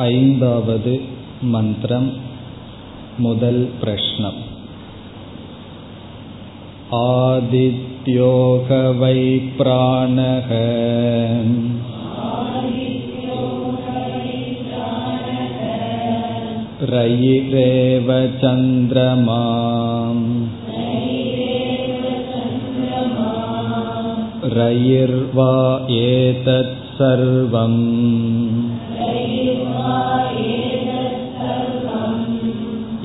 ऐन्दावद् 0.00 0.88
मन्त्रम् 1.52 2.08
मुदल् 3.24 3.64
प्रश्नम् 3.80 4.40
आदित्यो 6.98 8.32
ह 8.68 8.78
वै 9.00 9.22
प्राणः 9.58 10.50
रयिरेव 16.92 18.08
चन्द्रमा 18.42 19.42
रयिर्वा 24.58 25.52
एतत् 26.00 26.78
सर्वम् 26.98 27.80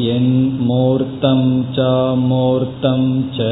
यन्मूर्तं 0.02 1.42
च 1.76 1.88
मूर्तं 2.30 3.04
च 3.38 3.48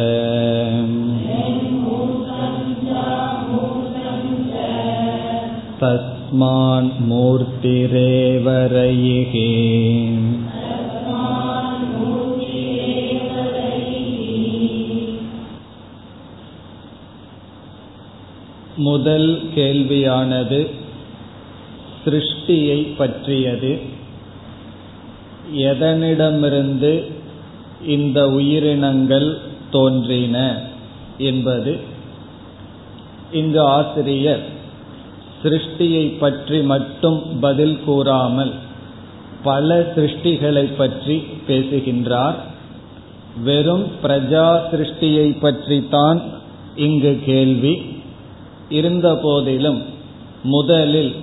तस्मान्मूर्तिरेव 7.16 8.48
रयिः 8.74 9.34
முதல் 18.78 19.30
கேள்வியானது 19.56 20.60
சிருஷ்டியை 22.04 22.80
பற்றியது 22.98 23.72
எதனிடமிருந்து 25.55 26.93
இந்த 27.87 28.31
உயிரினங்கள் 28.31 29.39
தோன்றின 29.71 30.57
என்பது 31.19 31.79
இங்கு 33.33 33.61
ஆசிரியர் 33.61 34.59
சிருஷ்டியை 35.43 36.19
பற்றி 36.19 36.63
மட்டும் 36.63 37.23
பதில் 37.41 37.79
கூறாமல் 37.85 38.53
பல 39.43 39.93
சிருஷ்டிகளை 39.97 40.77
பற்றி 40.77 41.17
பேசுகின்றார். 41.47 42.37
வெறும் 43.45 43.87
பிரஜா 44.03 44.61
சிருஷ்டியை 44.71 45.37
பற்றி 45.41 45.89
தான் 45.89 46.23
இங்கு 46.77 47.19
கேள்வி. 47.25 47.83
இருந்தபோதிலும் 48.69 49.83
முதலில் 50.43 51.15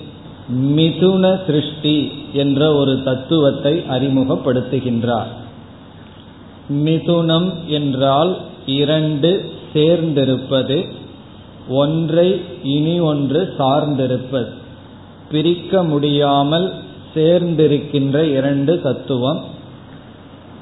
மிதுன 0.52 1.46
சிருஷ்டி 1.46 2.12
என்ற 2.34 2.76
ஒரு 2.76 3.04
தத்துவத்தை 3.04 3.84
அறிமுகப்படுத்துகின்றார். 3.90 5.28
மிதுனம் 6.70 7.66
என்றால் 7.66 8.38
இரண்டு 8.66 9.52
சேர்ந்திருப்பது 9.74 10.86
ஒன்றை 11.68 12.42
இனி 12.64 13.00
ஒன்று 13.00 13.54
சார்ந்திருப்பது. 13.58 14.48
பிரிக்க 15.32 15.84
முடியாமல் 15.84 16.74
சேர்ந்திருக்கின்ற 17.16 18.24
இரண்டு 18.24 18.82
தத்துவம். 18.82 19.44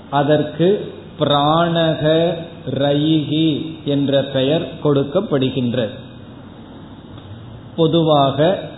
அதற்கு 0.09 0.93
பிராணக 1.19 2.33
ரயிகி 2.71 3.65
என்ற 3.85 4.23
பெயர் 4.23 4.71
கொடுக்கப்படுகின்றது. 4.83 5.89
பொதுவாக 7.75 8.69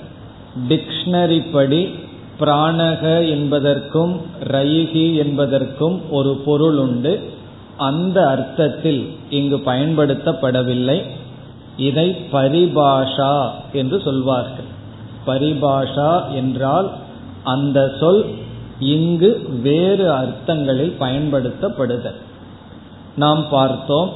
டிக்ஷனரி 0.70 1.52
படி 1.52 1.96
பிராணக 2.40 3.30
என்பதற்கும் 3.30 4.22
ரயிகி 4.52 5.16
என்பதற்கும் 5.16 6.12
ஒரு 6.12 6.42
பொருள் 6.46 6.78
உண்டு. 6.78 7.32
அந்த 7.78 8.28
அர்த்தத்தில் 8.28 9.16
இங்கு 9.30 9.58
பயன்படுத்தப்படவில்லை. 9.58 11.04
இதை 11.78 12.16
பரிபாஷா 12.32 13.50
என்று 13.74 14.02
சொல்வார்கள். 14.02 14.70
பரிபாஷா 15.28 16.32
என்றால் 16.32 16.92
அந்த 17.44 17.94
சொல் 18.00 18.26
இங்கு 18.80 19.50
வேறு 19.62 20.12
அர்த்தங்களில் 20.12 20.96
பயன்படுத்தப்படுதல். 21.00 22.20
நாம் 23.16 23.50
பார்த்தோம் 23.50 24.10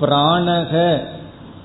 பிராணக 0.00 0.98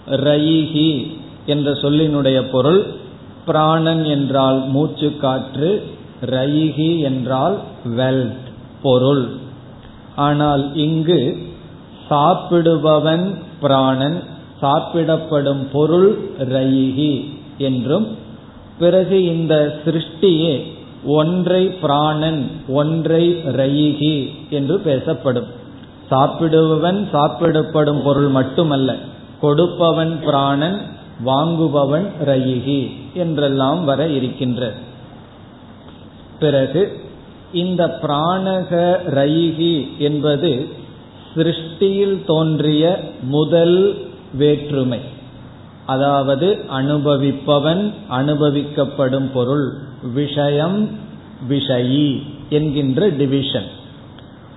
ரயிகி 0.09 1.17
என்ற 1.45 1.71
சொல்லினுடைய 1.71 2.41
பொருள் 2.51 3.03
பிராணன் 3.45 4.03
என்றால் 4.05 4.67
மூச்சு 4.67 5.17
காற்று 5.17 5.83
ரயிகி 6.25 6.99
என்றால் 6.99 7.57
வெல்த் 7.97 8.47
பொருள். 8.81 9.25
ஆனால் 10.15 10.75
இங்கு 10.75 11.37
சாப்பிடுபவன் 12.09 13.35
பிராணன் 13.61 14.23
சாப்பிடப்படும் 14.61 15.67
பொருள் 15.71 16.09
ரயிகி 16.39 17.13
என்றும் 17.57 18.07
பிறகு 18.79 19.23
இந்த 19.23 19.79
சிருஷ்டியே 19.85 20.63
ஒன்றை 21.05 21.67
பிராணன் 21.67 22.51
ஒன்றை 22.67 23.23
ரயிகி 23.33 24.15
என்று 24.49 24.79
பேசப்படும். 24.79 25.49
சாப்பிடுபவன் 26.11 26.99
சாப்பிடப்படும் 27.11 28.01
பொருள் 28.01 28.27
மட்டுமல்ல 28.27 28.95
கொடுப்பவன் 29.41 30.19
பிராணன் 30.23 30.77
வாங்குபவன் 31.25 32.07
ரயிகி. 32.25 32.81
என்றெல்லாம் 33.15 33.81
வர 33.85 34.07
இருக்கின்ற 34.07 34.71
பிறகு 36.39 36.81
இந்த 37.53 37.83
பிராணக 38.01 38.71
ரயிகி 39.19 39.75
என்பது 39.97 40.51
சிருஷ்டியில் 41.35 42.17
தோன்றிய 42.25 42.83
முதல் 43.21 43.79
வேற்றுமை. 44.33 44.99
அதாவது 45.85 46.47
அனுபவிப்பவன் 46.79 47.83
அனுபவிக்கப்படும் 48.09 49.27
பொருள் 49.33 49.67
விஷயம் 50.13 50.79
விஷயி 51.49 52.09
என்கின்ற 52.49 53.09
டிவிஷன் 53.09 53.69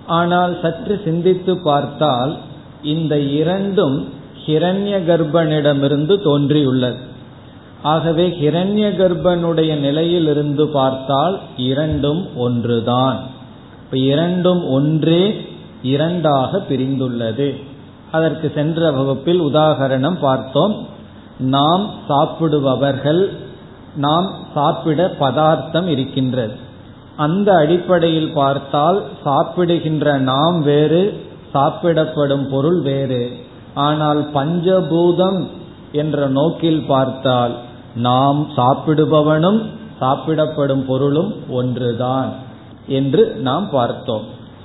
ஆனால் 0.06 0.52
சற்று 0.62 0.94
சிந்தித்து 1.04 1.54
பார்த்தால் 1.62 2.32
இந்த 2.82 3.14
இரண்டும் 3.40 3.96
ஹிரண்ய 4.46 4.96
கர்ப்பனிடமிருந்து 5.08 6.14
தோன்றியுள்ளது. 6.22 6.98
ஆகவே 7.82 8.28
ஹிரண்ய 8.28 8.96
கர்ப்பனுடைய 8.96 9.76
நிலையிலிருந்து 9.76 10.68
பார்த்தால் 10.68 11.40
இரண்டும் 11.56 12.36
ஒன்றுதான். 12.36 13.18
இப்ப 13.84 13.98
இரண்டும் 13.98 14.68
ஒன்றே 14.68 15.48
இரண்டாக 15.82 16.62
பிரிந்துள்ளது. 16.68 17.62
அதற்கு 18.12 18.52
சென்ற 18.54 18.90
வகுப்பில் 18.90 19.42
உதாகரணம் 19.42 20.18
பார்த்தோம். 20.20 20.86
நாம் 21.38 21.90
சாப்பிடுபவர்கள் 22.08 23.32
நாம் 23.96 24.34
சாப்பிட 24.54 25.08
பதார்த்தம் 25.08 25.88
இருக்கின்றது. 25.88 26.52
அந்த 27.16 27.54
அடிப்படையில் 27.54 28.32
பார்த்தால் 28.32 29.02
சாப்பிடுகின்ற 29.24 30.18
நாம் 30.18 30.62
வேறு 30.62 31.26
சாப்பிடப்படும் 31.52 32.48
பொருள் 32.48 32.80
வேறு. 32.80 33.32
ஆனால் 33.74 34.28
பஞ்சபூதம் 34.34 35.46
என்ற 35.92 36.26
நோக்கில் 36.26 36.84
பார்த்தால் 36.86 37.54
நாம் 37.94 38.50
சாப்பிடுபவனும் 38.56 39.66
சாப்பிடப்படும் 40.00 40.86
பொருளும் 40.86 41.50
ஒன்றுதான் 41.50 42.32
என்று 42.86 43.34
நாம் 43.34 43.70
பார்த்தோம். 43.70 44.24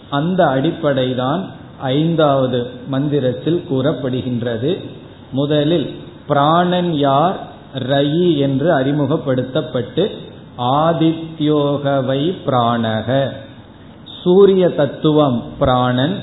அந்த 0.10 0.46
அடிப்படைதான் 0.46 1.46
ஐந்தாவது 1.80 2.70
மந்திரத்தில் 2.88 3.66
கூறப்படுகின்றது. 3.72 4.90
முதலில் 5.32 5.96
பிராணன் 6.28 6.94
யார்? 6.94 7.52
ரயி 7.78 8.38
என்று 8.38 8.74
அறிமுகப்படுத்தப்பட்டு 8.74 10.12
ஆதித்யோகவை 10.58 12.36
பிராணக. 12.46 13.30
சூரிய 14.24 14.70
தத்துவம் 14.70 15.44
பிராணன் 15.60 16.20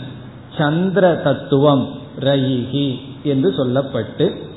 சந்திர 0.58 1.14
தத்துவம் 1.14 1.88
ரயிகி 2.20 3.00
என்று 3.23 3.50
சொல்லப்பட்டு 3.50 4.49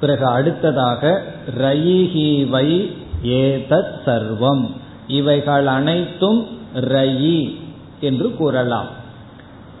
பிறகு 0.00 0.26
அடுத்ததாக 0.26 1.22
ரயிஹி 1.58 2.48
வை 2.48 2.96
ஏதத் 3.24 3.94
சர்வம். 4.06 4.70
இவைகள் 5.08 5.66
அனைத்தும் 5.66 6.46
ரயி 6.74 7.60
என்று 8.00 8.34
கூறலாம். 8.34 8.86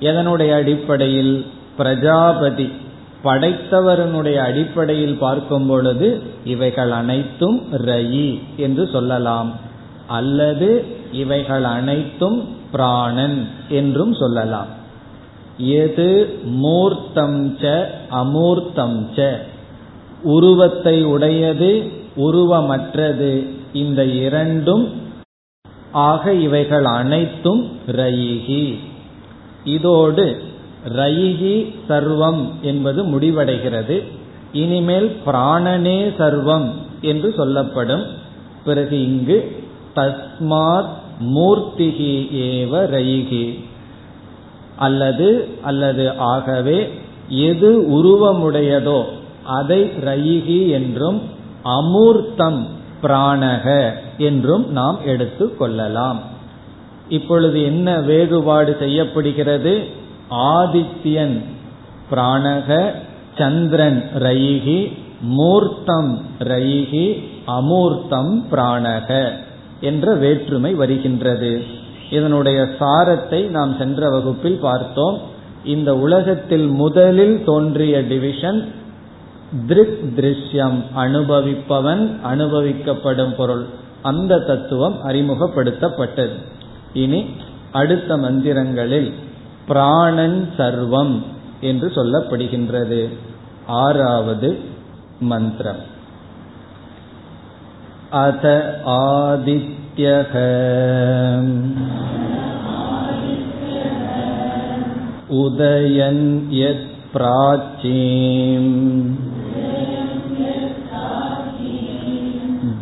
எதனுடைய 0.00 0.52
அடிப்படையில்? 0.52 1.46
பிரஜாபதி. 1.76 2.72
படைத்தவரனுடைய 3.24 4.36
அடிப்படையில் 4.36 5.18
பார்க்கும் 5.18 5.66
பொழுது 5.66 6.22
இவைகள் 6.44 6.90
அனைத்தும் 6.90 7.62
ரயி 7.72 8.42
என்று 8.56 8.88
சொல்லலாம். 8.92 9.52
அல்லது 10.06 10.84
இவைகள் 11.12 11.64
அனைத்தும் 11.64 12.48
பிராணன் 12.72 13.48
என்றும் 13.68 14.14
சொல்லலாம். 14.14 14.66
எது 15.58 16.38
மூர்த்தம் 16.44 17.58
ச 17.58 17.84
அமூர்த்தம் 18.10 19.06
ச. 19.16 19.36
உருவத்தை 20.24 21.04
உடையது 21.04 21.90
உருவமற்றது. 22.16 23.46
இந்த 23.72 24.04
இரண்டும் 24.04 24.92
ஆக 25.92 26.32
இவைகள் 26.32 26.84
அனைத்தும் 26.84 27.68
ரயிகி. 27.86 28.78
இதோடு 29.64 30.42
ரயிகி 30.96 31.74
சர்வம் 31.88 32.48
என்பது 32.62 33.04
முடிவடைகிறது. 33.04 34.02
இனிமேல் 34.52 35.16
பிராணனே 35.26 36.12
சர்வம் 36.18 36.68
என்று 37.00 37.32
சொல்லப்படும். 37.36 38.02
பிறகு 38.64 39.02
இங்கு 39.02 39.64
தஸ்மாத் 39.96 40.88
மூர்த்திகி 41.20 42.28
ஏவ 42.34 42.86
ரயிகி. 42.86 43.64
அல்லது 44.76 45.48
அல்லது 45.62 46.18
ஆகவே 46.18 46.92
எது 47.28 47.80
உருவமுடையதோ 47.80 49.04
அதை 49.44 49.82
ரயிகி 49.82 50.68
என்றும் 50.68 51.22
அமூர்த்தம் 51.64 52.66
பிராணக 53.02 53.90
என்றும் 54.18 54.72
நாம் 54.72 54.98
எடுத்துக் 55.06 55.58
கொள்ளலாம். 55.58 56.20
இப்பொழுது 57.08 57.62
என்ன 57.62 58.00
வேறுபாடு 58.00 58.76
செய்யப்படுகிறது? 58.78 59.84
ஆதித்யன் 60.30 61.40
பிராணக 62.10 62.90
சந்திரன் 63.38 64.04
ரயிகி 64.18 64.92
மூர்த்தம் 65.20 66.22
ரயிகி 66.38 67.24
அமூர்த்தம் 67.46 68.42
பிராணக 68.52 69.30
என்ற 69.80 70.14
வேற்றுமை 70.14 70.74
வருகின்றது. 70.74 71.62
இதனுடைய 72.10 72.68
சாரத்தை 72.78 73.48
நாம் 73.48 73.76
சென்ற 73.78 74.08
வகுப்பில் 74.08 74.58
பார்த்தோம். 74.58 75.18
இந்த 75.64 75.96
உலகத்தில் 75.96 76.66
முதலில் 76.66 77.44
தோன்றிய 77.44 78.02
டிவிஷன் 78.02 78.68
திருக் 79.66 80.12
திருஷ்யம் 80.16 80.82
அனுபவிப்பவன் 80.96 82.16
அனுபவிக்கப்படும் 82.32 83.34
பொருள். 83.34 83.64
அந்த 84.02 84.38
தத்துவம் 84.38 85.08
அறிமுகப்படுத்தப்பட்டது. 85.08 86.32
இனி 86.92 87.26
அடுத்த 87.72 88.16
மந்திரங்களில் 88.16 89.12
பிராணன் 89.66 90.50
சர்வம் 90.56 91.22
என்று 91.60 91.88
சொல்லப்படுகின்றது. 91.88 93.08
ஆறாவது 93.66 94.58
மந்திரம். 95.20 95.92
அத 98.10 98.78
ஆதித்யக. 98.86 100.38
உதயன் 105.30 106.42
யத் 106.50 106.92
பிராச்சீம். 107.14 109.10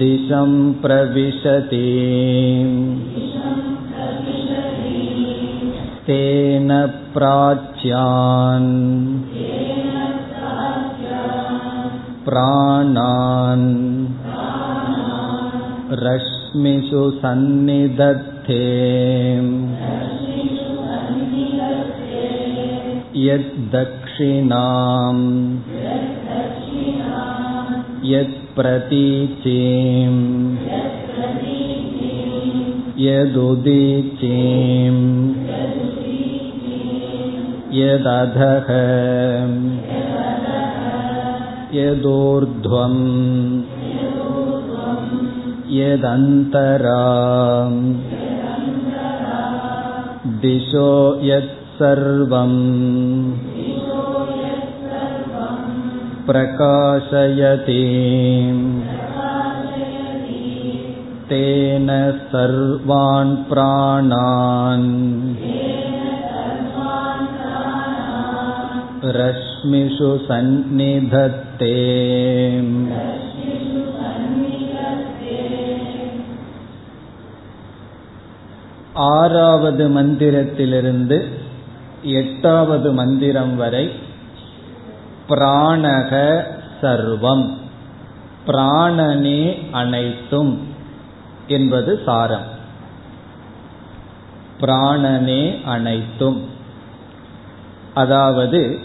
दिशं 0.01 0.51
प्रविशति 0.83 1.81
तेन 6.07 6.69
प्राच्यान् 7.13 8.71
प्राणान् 12.25 13.67
रश्मिषु 16.03 17.03
सन्निधत्ते 17.21 18.63
यद्दक्षिणाम् 23.27 25.23
यत्प्रतीचीम् 28.11 30.21
यदुदीचीम् 33.05 35.01
यदधः 37.79 38.69
यदूर्ध्वम् 41.79 43.03
यदन्तरा 45.79 47.01
दिशो 50.43 50.89
यत्सर्वम् 51.29 52.57
प्रकाशयति 56.27 57.83
तेन 61.29 61.87
सर्वान् 62.31 63.35
प्राणान् 63.49 64.89
रश्मिषु 69.19 70.11
सन्निधत्ते 70.27 71.75
ஆறாவது 79.07 79.85
மந்திரத்திலிருந்து 79.89 81.17
எட்டாவது 82.19 82.89
மந்திரம் 82.91 83.55
வரை 83.57 83.85
பிராணக 85.28 86.42
சர்வம். 86.82 87.52
பிராணனே 88.46 89.70
அனைத்தும் 89.70 90.68
என்பது 91.46 92.00
சாரம். 92.04 92.50
பிராணனே 94.60 95.64
அனைத்தும். 95.64 96.50
அதாவது 97.94 98.78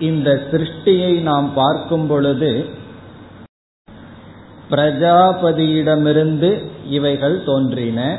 இந்த 0.00 0.42
சிருஷ்டியை 0.50 1.20
நாம் 1.20 1.54
பார்க்கும் 1.54 2.06
பொழுது 2.06 2.68
பிரஜாபதியிடமிருந்து 4.70 6.62
இவைகள் 6.86 7.44
தோன்றின. 7.44 8.18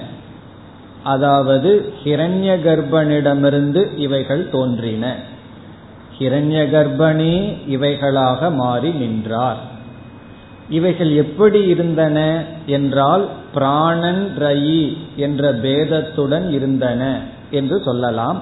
அதாவது 1.03 1.93
ஹிரண்ய 2.03 2.61
கர்ப்பனிடமிருந்து 2.61 3.97
இவைகள் 3.97 4.49
தோன்றின. 4.49 5.31
ஹிரண்ய 6.19 6.59
கர்ப்பணி 6.75 7.33
இவைகளாக 7.69 8.55
மாறி 8.55 8.89
நின்றார். 8.89 9.57
இவைகள் 10.69 11.11
எப்படி 11.15 11.59
இருந்தன 11.63 12.43
என்றால் 12.65 13.27
பிராணன் 13.53 14.23
ரயி 14.39 14.97
என்ற 15.15 15.53
பேதத்துடன் 15.53 16.49
இருந்தன 16.51 17.01
என்று 17.51 17.81
சொல்லலாம். 17.85 18.39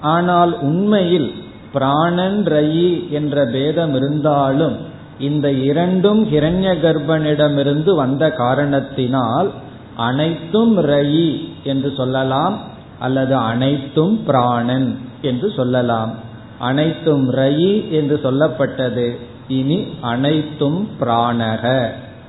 ஆனால் 0.00 0.60
உண்மையில் 0.60 1.32
பிராணன் 1.72 2.44
ரயி 2.46 3.10
என்ற 3.10 3.44
பேதம் 3.44 3.94
இருந்தாலும் 3.94 4.76
இந்த 5.18 5.52
இரண்டும் 5.52 6.20
ஹிரண்ய 6.24 6.68
கர்ப்பனிடமிருந்து 6.84 7.94
வந்த 7.94 8.32
காரணத்தினால் 8.32 9.50
அனைத்தும் 9.96 10.74
ரயி 10.86 11.30
என்று 11.64 11.92
சொல்லலாம் 11.96 12.58
அல்லது 12.98 13.36
அனைத்தும் 13.36 14.24
பிராணன் 14.24 14.98
என்று 15.22 15.50
சொல்லலாம். 15.50 16.12
அனைத்தும் 16.58 17.32
ரயி 17.32 17.90
என்று 17.90 18.20
சொல்லப்பட்டது. 18.22 19.16
இனி 19.48 19.86
அனைத்தும் 20.00 20.88
பிராணக 21.00 21.86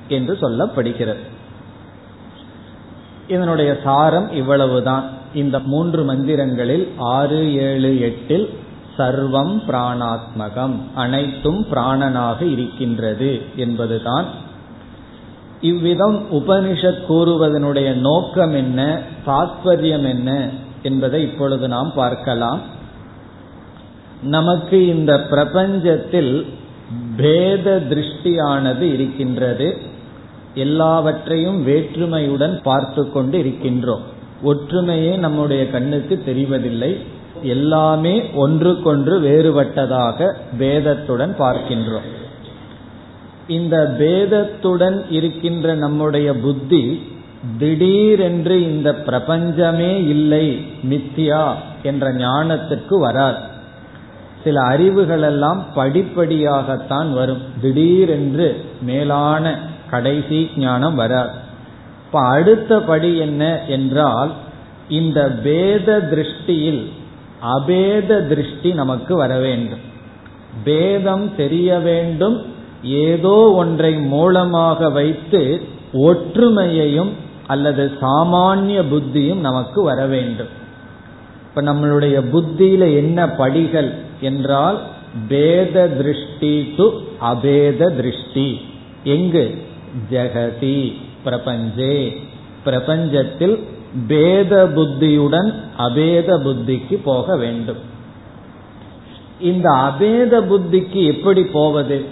என்று 0.08 0.38
சொல்லப்படுகிறது. 0.40 1.28
இதனுடைய 3.28 3.76
சாரம் 3.84 4.32
இவ்வளவுதான். 4.32 5.18
இந்த 5.34 5.58
மூன்று 5.58 6.12
மந்திரங்களில் 6.12 6.88
ஆறு 6.96 7.54
ஏழு 7.54 8.00
எட்டில் 8.00 8.58
சர்வம் 8.98 9.62
பிராணாத்மகம் 9.68 10.74
அனைத்தும் 10.94 11.66
பிராணனாக 11.70 12.42
இருக்கின்றது 12.42 13.42
என்பதுதான். 13.56 14.24
இவ்விதம் 15.60 16.22
உபனிஷத் 16.32 17.02
கூறுவதனுடைய 17.08 17.94
நோக்கம் 17.94 18.54
என்ன 18.54 18.98
தாத்பரியம் 19.26 20.08
என்ன 20.08 20.48
என்பதை 20.82 21.22
இப்பொழுது 21.22 21.68
நாம் 21.68 21.92
பார்க்கலாம். 21.94 22.78
நமக்கு 24.22 24.86
இந்த 24.86 25.26
பிரபஞ்சத்தில் 25.30 26.46
பேத 27.16 27.82
திருஷ்டியானது 27.90 28.80
இருக்கின்றது. 28.80 29.78
எல்லாவற்றையும் 30.54 31.66
வேற்றுமையுடன் 31.66 32.62
பார்த்து 32.62 33.12
கொண்டு 33.12 33.38
இருக்கின்றோம். 33.38 34.00
ஒற்றுமையே 34.44 35.18
நம்முடைய 35.18 35.70
கண்ணுக்கு 35.70 36.22
தெரிவதில்லை. 36.26 36.96
எல்லாமே 37.42 38.30
ஒன்றுக்கொன்று 38.34 39.20
வேறுபட்டதாக 39.20 40.34
பேதத்துடன் 40.58 41.34
பார்க்கின்றோம். 41.38 42.08
இந்த 43.48 43.96
பேதத்துடன் 43.98 45.04
இருக்கின்ற 45.10 45.74
நம்முடைய 45.74 46.34
புத்தி 46.34 47.02
திடீரென்று 47.58 48.62
இந்த 48.62 48.94
பிரபஞ்சமே 48.94 50.06
இல்லை 50.06 50.66
மித்தியா 50.90 51.54
என்ற 51.82 52.12
ஞானத்திற்கு 52.12 52.98
வராது. 52.98 53.49
சில 54.44 54.60
அறிவுகள் 54.60 55.22
எல்லாம் 55.22 55.64
படிப்படியாகத்தான் 55.76 57.12
வரும். 57.12 57.42
திடீரென்று 57.60 58.64
மேலான 58.82 59.58
கடைசி 59.90 60.50
ஞானம் 60.56 60.94
வராது. 60.94 61.30
இப்ப 62.06 62.20
அடுத்த 62.20 62.80
படி 62.80 63.16
என்ன 63.16 63.64
என்றால் 63.66 64.32
இந்த 64.88 65.30
பேத 65.42 66.08
திருஷ்டியில் 66.12 66.86
அபேத 67.42 68.26
திருஷ்டி 68.26 68.72
நமக்கு 68.72 69.16
வர 69.16 69.38
வேண்டும். 69.38 69.78
பேதம் 70.64 71.36
தெரிய 71.36 71.78
வேண்டும். 71.78 72.46
ஏதோ 72.82 73.52
ஒன்றை 73.54 73.94
மூலமாக 73.94 74.90
வைத்து 74.90 75.60
ஒற்றுமையையும் 75.92 77.10
அல்லது 77.46 77.92
சாமானிய 78.00 78.82
புத்தியும் 78.92 79.40
நமக்கு 79.40 79.82
வர 79.82 80.06
வேண்டும். 80.06 80.50
இப்ப 81.48 81.62
நம்மளுடைய 81.62 82.24
புத்தியில 82.32 82.94
என்ன 82.96 83.28
படிகள் 83.28 84.08
என்றால் 84.20 84.80
பேத 85.28 85.88
திருஷ்டி 85.88 86.74
டு 86.76 86.86
அபேத 87.20 87.90
திருஷ்டி 87.90 88.60
எங்கு? 89.04 89.58
ஜெகதி 90.10 90.92
பிரபஞ்சே. 91.24 92.16
பிரபஞ்சத்தில் 92.64 93.64
பேத 94.06 94.66
புத்தியுடன் 94.66 95.54
அபேத 95.76 96.38
புத்திக்கு 96.38 96.98
போக 97.04 97.36
வேண்டும். 97.36 97.80
இந்த 99.38 99.70
அபேத 99.70 100.40
புத்திக்கு 100.40 101.06
எப்படி 101.06 101.42
போவது? 101.42 102.04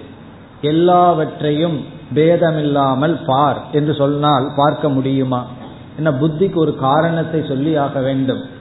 எல்லாவற்றையும் 0.60 1.84
பேதமில்லாமல் 2.14 3.16
பார் 3.26 3.60
என்று 3.72 3.94
சொன்னால் 3.94 4.52
பார்க்க 4.56 4.88
முடியுமா? 4.88 5.46
என்ன 5.96 6.10
புத்திக்கு 6.10 6.54
ஒரு 6.54 6.76
காரணத்தை 6.76 7.44
சொல்லி 7.48 7.76
ஆக 7.76 8.00
வேண்டும். 8.00 8.56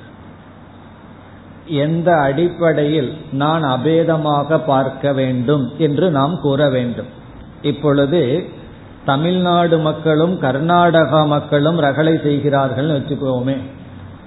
எந்த 1.68 2.16
அடிப்படையில் 2.16 3.14
நான் 3.32 3.64
அபேதமாக 3.64 4.60
பார்க்க 4.66 5.14
வேண்டும் 5.14 5.72
என்று 5.78 6.12
நாம் 6.12 6.40
கூற 6.42 6.70
வேண்டும். 6.70 7.06
இப்பொழுது 7.62 8.44
தமிழ்நாடு 9.06 9.78
மக்களும் 9.78 10.42
கர்நாடகா 10.42 11.28
மக்களும் 11.28 11.78
ரகளை 11.78 12.20
செய்கிறார்கள் 12.24 12.88
வச்சுக்கோமே 12.88 13.58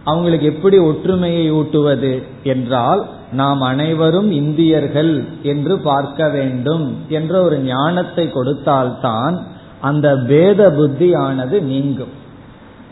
அவங்களுக்கு 0.04 0.46
எப்படி 0.46 0.78
ஒற்றுமையை 0.78 1.52
ஊட்டுவது 1.52 2.22
என்றால் 2.42 3.06
நாம் 3.32 3.60
அனைவரும் 3.60 4.30
இந்தியர்கள் 4.30 5.24
என்று 5.42 5.78
பார்க்க 5.78 6.28
வேண்டும் 6.28 6.96
என்ற 7.08 7.42
ஒரு 7.42 7.58
ஞானத்தை 7.58 8.32
கொடுத்தால்தான் 8.32 9.46
அந்த 9.80 10.16
பேத 10.16 10.70
புத்தியானது 10.70 11.60
நீங்கும். 11.62 12.08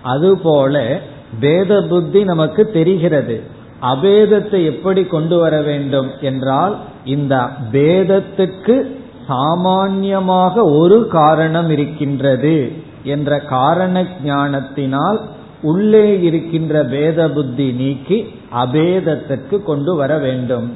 அதுபோல 0.02 1.00
பேத 1.40 1.83
புத்தி 1.83 2.25
நமக்கு 2.25 2.71
தெரிகிறது. 2.71 3.57
அபேதத்தை 3.83 4.65
எப்படி 4.65 5.05
கொண்டு 5.05 5.39
வர 5.39 5.61
வேண்டும் 5.61 6.11
என்றால் 6.21 6.77
இந்த 7.05 7.49
பேதத்துக்கு 7.73 8.97
சாமான்யமாக 9.29 10.63
ஒரு 10.65 11.07
காரணம் 11.07 11.71
இருக்கின்றது 11.71 12.73
என்ற 13.03 13.41
காரண 13.41 14.05
ஞானத்தினால் 14.25 15.21
உள்ளே 15.63 16.23
இருக்கின்ற 16.23 16.85
பேத 16.85 17.29
புத்தி 17.29 17.73
நீக்கி 17.73 18.35
அபேதத்திற்கு 18.55 19.63
கொண்டு 19.63 19.95
வர 19.95 20.19
வேண்டும். 20.19 20.73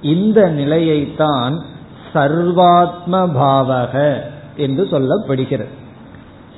இந்த 0.00 0.48
நிலையைத்தான் 0.48 1.54
சர்வாத்ம 2.14 3.12
பாவக 3.12 4.22
என்று 4.56 4.88
சொல்லப்படுகிறது. 4.90 5.72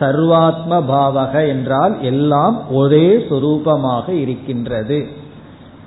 சர்வாத்ம 0.01 0.83
பாவக 0.89 1.49
என்றால் 1.49 2.03
எல்லாம் 2.03 2.71
ஒரே 2.71 3.17
சுரூபமாக 3.17 4.09
இருக்கின்றது. 4.09 5.07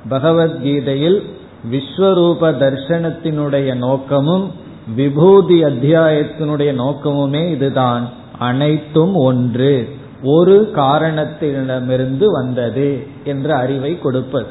பகவத்கீதையில் 0.08 1.24
விஸ்வரூப 1.72 2.42
தர்சனத்தினுடைய 2.42 3.76
நோக்கமும் 3.76 4.52
விபூதி 4.96 5.64
அத்தியாயத்தினுடைய 5.64 6.74
நோக்கமுமே 6.74 7.50
இதுதான். 7.50 8.10
அனைத்தும் 8.40 9.16
ஒன்று. 9.16 9.90
ஒரு 10.24 10.72
காரணத்திடமிருந்து 10.76 12.26
வந்தது 12.26 13.08
என்ற 13.24 13.56
அறிவை 13.56 14.00
கொடுப்பது. 14.00 14.46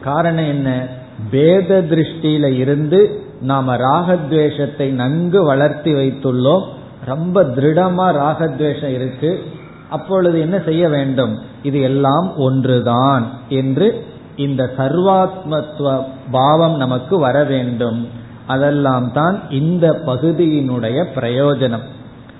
காரணம் 0.00 0.46
என்ன? 0.46 0.86
பேத 1.30 1.82
திருஷ்டியில 1.82 2.56
இருந்து 2.56 3.22
நாம 3.40 3.76
ராகத்வேஷத்தை 3.76 4.90
நன்கு 4.90 5.42
வளர்த்தி 5.42 5.92
வைத்துள்ளோம். 5.92 6.64
ரொம்ப 7.04 7.42
திருடமா 7.42 8.12
ராகத்வேஷம் 8.12 8.94
இருக்கு. 8.94 9.42
அப்பொழுது 9.90 10.40
என்ன 10.40 10.60
செய்ய 10.64 10.88
வேண்டும்? 10.88 11.38
இது 11.62 11.80
எல்லாம் 11.80 12.36
ஒன்றுதான் 12.36 13.30
என்று 13.48 14.04
இந்த 14.36 14.70
சர்வாத்மத்துவ 14.76 16.04
பாவம் 16.30 16.76
நமக்கு 16.76 17.18
வர 17.18 17.44
வேண்டும். 17.44 18.08
அதெல்லாம் 18.46 19.12
தான் 19.12 19.50
இந்த 19.50 20.00
பகுதியினுடைய 20.06 21.04
பிரயோஜனம். 21.14 21.82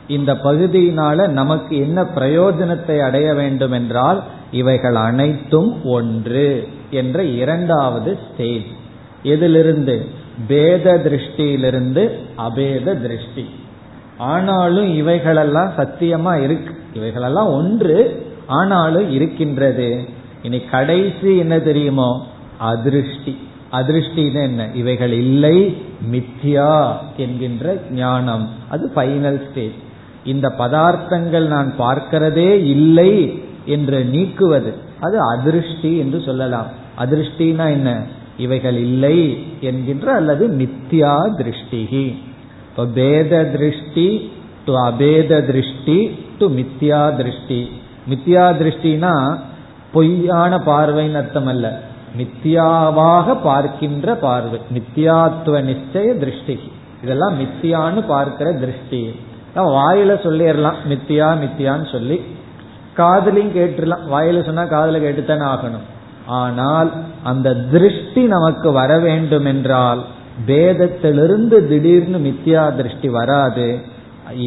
இந்த 0.09 0.35
பகுதியினால 0.35 1.29
நமக்கு 1.29 1.77
என்ன 1.77 2.03
பிரயோஜனத்தை 2.03 2.99
அடைய 2.99 3.35
வேண்டும் 3.35 3.73
என்றால் 3.73 4.23
இவைகள் 4.51 4.95
அனைத்தும் 4.95 5.85
ஒன்று 5.85 6.69
என்ற 6.91 7.25
இரண்டாவது 7.25 8.19
ஸ்டேஜ் 8.33 8.67
எதிலிருந்து? 9.23 10.07
பேத 10.49 11.01
திருஷ்டியிலிருந்து 11.05 12.11
அபேத 12.37 12.95
திருஷ்டி. 12.95 13.51
ஆனாலும் 14.19 14.95
இவைகளெல்லாம் 14.95 15.73
சத்தியமா 15.77 16.43
இருக்கு. 16.43 16.75
இவைகளெல்லாம் 16.95 17.53
ஒன்று. 17.53 18.27
ஆனாலும் 18.47 19.11
இருக்கின்றது. 19.11 20.19
இனி 20.43 20.61
கடைசி 20.61 21.37
என்ன 21.37 21.59
தெரியுமோ? 21.59 22.27
அதிருஷ்டி. 22.61 23.37
அதிருஷ்டி 23.73 24.33
என்ன? 24.33 24.69
இவைகள் 24.75 25.13
இல்லை 25.13 25.77
மித்யா 26.13 26.97
என்கின்ற 27.17 27.83
ஞானம். 27.91 28.49
அது 28.69 28.91
ஃபைனல் 28.97 29.51
ஸ்டேஜ் 29.51 29.73
இந்த 30.25 30.55
பதார்த்தங்கள் 30.59 31.47
நான் 31.47 31.75
பார்க்கிறதே 31.79 32.51
இல்லை 32.65 33.43
என்று 33.67 34.05
நீக்குவது. 34.05 34.73
அது 35.01 35.19
அதிருஷ்டி 35.35 35.99
என்று 35.99 36.21
சொல்லலாம். 36.21 36.67
அதிருஷ்டினா 36.99 37.71
என்ன? 37.71 38.03
இவைகள் 38.39 38.77
இல்லை 38.77 39.47
என்கின்ற 39.61 40.13
அல்லது 40.13 40.49
மித்யா 40.49 41.15
திருஷ்டிகி. 41.39 42.17
இப்போ 42.71 42.87
பேத 42.87 43.45
திருஷ்டி 43.45 44.31
டு 44.65 44.75
அபேத 44.77 45.47
திருஷ்டி 45.47 46.19
டு 46.39 46.51
மித்யா 46.51 47.17
திருஷ்டி. 47.17 47.71
மித்யா 48.11 48.57
திருஷ்டினா 48.57 49.39
பொய்யான 49.93 50.53
பார்வைன்னு 50.67 51.21
அர்த்தம் 51.21 51.51
அல்ல 51.53 51.67
மித்தியாவாக 52.19 53.37
பார்க்கின்ற 53.43 54.15
பார்வை 54.27 54.59
மித்தியாத்துவ 54.77 55.57
நிச்சய 55.71 56.07
திருஷ்டி 56.23 56.57
இதெல்லாம் 57.03 57.37
மித்தியான்னு 57.41 58.01
பார்க்கிற 58.07 58.49
திருஷ்டி. 58.63 59.01
வாயில 59.77 60.11
சொல்லிடலாம் 60.25 60.81
மித்தியா 60.91 61.29
மித்தியான்னு 61.43 61.87
சொல்லி. 61.93 62.17
காதலையும் 62.99 63.55
கேட்டுடலாம். 63.57 64.05
வாயில 64.15 64.43
சொன்னா 64.49 64.65
காதல 64.73 64.99
கேட்டுத்தானே 65.05 65.47
ஆகணும். 65.53 65.87
ஆனால் 66.41 66.91
அந்த 67.31 67.55
திருஷ்டி 67.73 68.23
நமக்கு 68.35 68.69
வர 68.73 68.91
வேண்டும் 68.99 69.49
என்றால் 69.53 70.01
பேதத்திலிருந்து 70.47 71.57
திடீர்னு 71.71 72.19
மித்தியா 72.27 72.65
திருஷ்டி 72.77 73.09
வராது. 73.19 73.69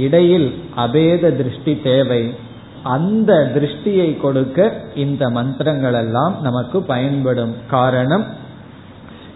இடையில் 0.04 0.48
அபேத 0.86 1.32
திருஷ்டி 1.40 1.74
தேவை. 1.90 2.24
அந்த 2.84 3.52
திருஷ்டியை 3.56 4.22
கொடுக்க 4.22 4.82
இந்த 4.96 5.30
மந்திரங்கள் 5.30 5.94
எல்லாம் 5.94 6.42
நமக்கு 6.42 6.82
பயன்படும் 6.82 7.56
காரணம் 7.70 8.24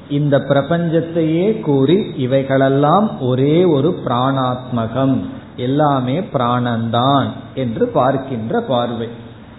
இந்த 0.10 0.40
பிரபஞ்சத்தையே 0.40 1.60
கூறி 1.60 2.14
இவைகளெல்லாம் 2.18 3.22
ஒரே 3.22 3.64
ஒரு 3.64 4.00
பிராணாத்மகம். 4.06 5.26
எல்லாமே 5.56 6.20
பிராணந்தான் 6.20 7.26
என்று 7.56 7.88
பார்க்கின்ற 7.88 8.60
பார்வை. 8.60 9.08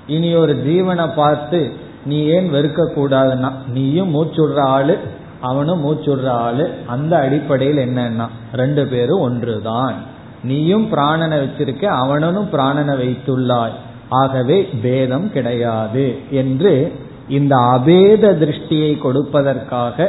இனி 0.06 0.34
ஒரு 0.34 0.54
ஜீவனை 0.54 1.14
பார்த்து 1.14 1.72
நீ 2.04 2.24
ஏன் 2.24 2.52
வெறுக்க 2.52 2.90
கூடாதுன்னா 2.96 3.52
நீயும் 3.66 4.14
மூச்சுடுற 4.14 4.60
ஆளு 4.60 4.98
அவனும் 5.40 5.84
மூச்சுடுற 5.84 6.28
ஆளு. 6.28 6.70
அந்த 6.86 7.18
அடிப்படையில் 7.18 7.88
என்னன்னா 7.88 8.28
ரெண்டு 8.52 8.86
பேரும் 8.86 9.20
ஒன்றுதான். 9.20 9.94
நீயும் 10.42 10.92
பிராணனை 10.92 11.36
வச்சிருக்க 11.44 11.84
அவனனும் 11.84 12.48
பிராணனை 12.52 12.96
வைத்துள்ளாய். 13.02 13.72
ஆகவே 14.08 14.68
பேதம் 14.82 15.32
கிடையாது 15.32 16.18
என்று 16.30 16.92
இந்த 17.28 17.56
அபேத 17.56 18.32
திருஷ்டியை 18.32 18.98
கொடுப்பதற்காக 18.98 20.08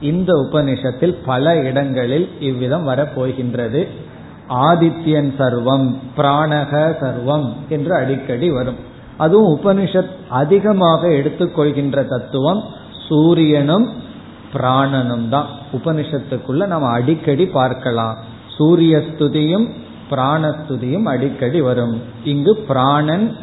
இந்த 0.00 0.32
உபனிஷத்தில் 0.32 1.16
பல 1.24 1.56
இடங்களில் 1.56 2.28
இவ்விதம் 2.40 2.88
வரப்போகின்றது. 2.88 3.86
ஆதித்யன் 4.48 5.30
சர்வம் 5.38 5.94
பிராணக 6.16 6.96
சர்வம் 7.00 7.52
என்று 7.68 7.94
அடிக்கடி 7.94 8.50
வரும். 8.50 8.76
அதுவும் 9.16 9.60
உபனிஷத் 9.60 10.10
அதிகமாக 10.28 11.08
எடுத்துக்கொள்கின்ற 11.08 12.04
தத்துவம் 12.08 12.62
சூரியனும் 13.08 13.90
பிராணனும் 14.54 15.28
தான் 15.28 15.46
உபனிஷத்துக்குள்ள 15.72 16.66
நம்ம 16.66 16.88
அடிக்கடி 16.88 17.46
பார்க்கலாம். 17.46 18.16
சூரிய 18.56 18.96
ஸ்துதியும் 18.96 19.70
பிராணஸ்துதியும் 20.10 21.02
அடிக்கடி 21.02 21.60
வரும். 21.60 22.02
இங்கு 22.24 22.56
பிராணன் 22.56 23.36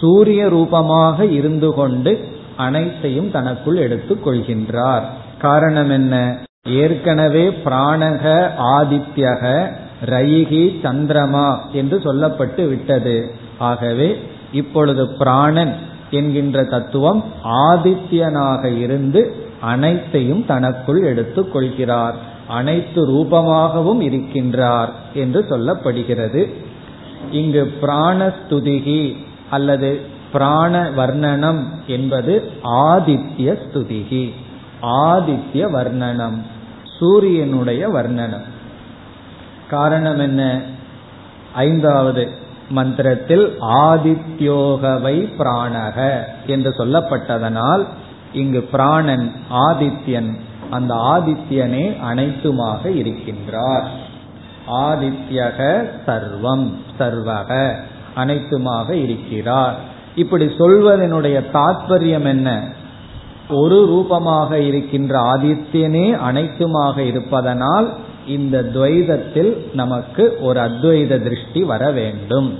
சூரிய 0.00 0.48
ரூபமாக 0.48 1.24
இருந்து 1.24 1.74
கொண்டு 1.74 2.28
அனைத்தையும் 2.56 3.30
தனக்குள் 3.30 3.76
எடுத்துக் 3.76 4.28
கொள்கின்றார். 4.28 5.02
காரணம் 5.40 5.90
என்ன? 5.90 6.38
ஏற்கனவே 6.68 7.48
பிராணக 7.64 8.50
ஆதித்யக 8.58 9.66
ரயிகி 10.04 10.80
சந்திரமா 10.82 11.58
என்று 11.72 11.98
சொல்லப்பட்டு 11.98 12.68
விட்டது. 12.68 13.30
ஆகவே 13.58 14.22
இப்பொழுது 14.52 15.08
பிராணன் 15.08 15.74
என்கின்ற 16.10 16.64
தத்துவம் 16.64 17.24
ஆதித்யனாக 17.44 18.78
இருந்து 18.78 19.34
அனைத்தையும் 19.60 20.46
தனக்குள் 20.46 21.02
எடுத்துக் 21.02 21.52
கொள்கிறார். 21.52 22.32
அனைத்து 22.48 23.08
ரூபமாகவும் 23.08 24.00
இருக்கின்றார் 24.00 24.88
என்று 25.14 25.46
சொல்லப்படுகிறது. 25.50 26.52
இங்கு 27.30 27.72
பிராணஸ்துதிகி 27.82 29.16
அல்லது 29.50 30.00
பிராண 30.32 30.90
வர்ணனம் 30.96 31.64
என்பது 31.86 32.52
ஆதித்ய 32.64 33.58
ஸ்துதிகி. 33.64 34.32
ஆதித்ய 34.82 35.54
வர்ணனம் 35.54 36.42
சூரியனுடைய 36.98 37.88
வர்ணனம். 37.88 38.44
காரணம் 39.70 40.18
என்ன? 40.18 40.60
ஐந்தாவது 41.52 42.28
மந்திரத்தில் 42.70 43.58
ஆதித்யோகவை 43.60 45.32
பிராணக 45.38 46.20
என்று 46.46 46.74
சொல்லப்பட்டதனால் 46.78 47.86
இங்கு 48.32 48.62
பிராணன் 48.62 49.32
ஆதித்யன் 49.50 50.38
அந்த 50.70 50.94
ஆதித்யனே 50.94 51.96
அனைத்துமாக 52.14 52.84
இருக்கின்றார். 52.84 53.84
ஆதித்யக 54.72 55.90
சர்வம் 56.06 56.72
சர்வக 56.98 57.74
அனைத்துமாக 58.16 58.90
இருக்கிறார். 58.90 59.74
இப்படி 60.14 60.44
சொல்வதனுடைய 60.44 61.42
தாத்பரியம் 61.52 62.26
என்ன? 62.26 62.62
ஒரு 63.48 63.86
ரூபமாக 63.86 64.60
இருக்கின்ற 64.60 65.18
ஆதித்யனே 65.18 66.18
அனைத்துமாக 66.32 66.98
இருப்பதனால் 66.98 67.92
இந்த 68.26 68.62
துவைதத்தில் 68.62 69.74
நமக்கு 69.74 70.36
ஒரு 70.40 70.60
அத்வைத 70.60 71.22
திருஷ்டி 71.22 71.64
வர 71.64 71.90
வேண்டும். 71.90 72.58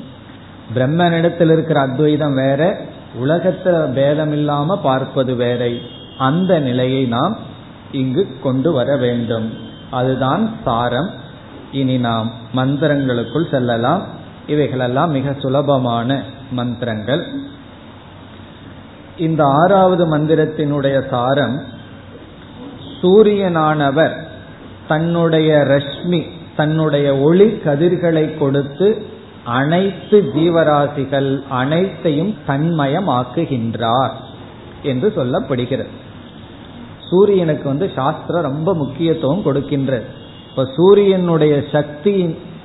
பிரம்மனிடத்தில் 0.75 1.51
இருக்கிற 1.51 1.81
அத்வைதம் 1.81 2.35
வேற 2.35 2.81
உலகத்துல 3.25 3.93
பேதம் 3.93 4.33
இல்லாம 4.33 4.77
பார்ப்பது 4.77 5.35
வேற. 5.35 5.69
அந்த 6.19 6.59
நிலையை 6.59 7.05
நாம் 7.05 7.37
இங்கு 7.95 8.37
கொண்டு 8.43 8.73
வர 8.73 8.97
வேண்டும். 8.97 9.53
அதுதான் 9.91 10.53
சாரம். 10.65 11.11
இனி 11.73 11.99
நாம் 11.99 12.33
மந்திரங்களுக்குள் 12.57 13.51
செல்லலாம். 13.51 14.03
இவைகளெல்லாம் 14.47 15.11
மிக 15.11 15.35
சுலபமான 15.39 16.23
மந்திரங்கள். 16.51 17.25
இந்த 19.17 19.45
ஆறாவது 19.45 20.19
மந்திரத்தினுடைய 20.19 21.09
சாரம் 21.09 21.63
சூரியனானவர் 23.03 24.15
தன்னுடைய 24.89 25.57
ரஷ்மி 25.69 26.21
தன்னுடைய 26.57 27.17
ஒளி 27.17 27.59
கதிர்களை 27.59 28.39
கொடுத்து 28.39 29.07
அனைத்து 29.45 30.33
ஜீவராசிகள் 30.35 31.31
அனைத்தையும் 31.49 32.35
தன்மயமாக்குகின்றார் 32.49 34.15
என்று 34.83 35.13
சொல்லப்படுகிறது. 35.17 36.03
சூரியனுக்கு 37.15 37.69
வந்து 37.69 37.87
சாஸ்திரம் 37.95 38.43
ரொம்ப 38.43 38.75
முக்கியத்துவம் 38.75 39.45
கொடுக்கின்றது 39.45 40.07
இப்ப 40.51 40.65
சூரியனுடைய 40.77 41.55
சக்தி 41.73 42.17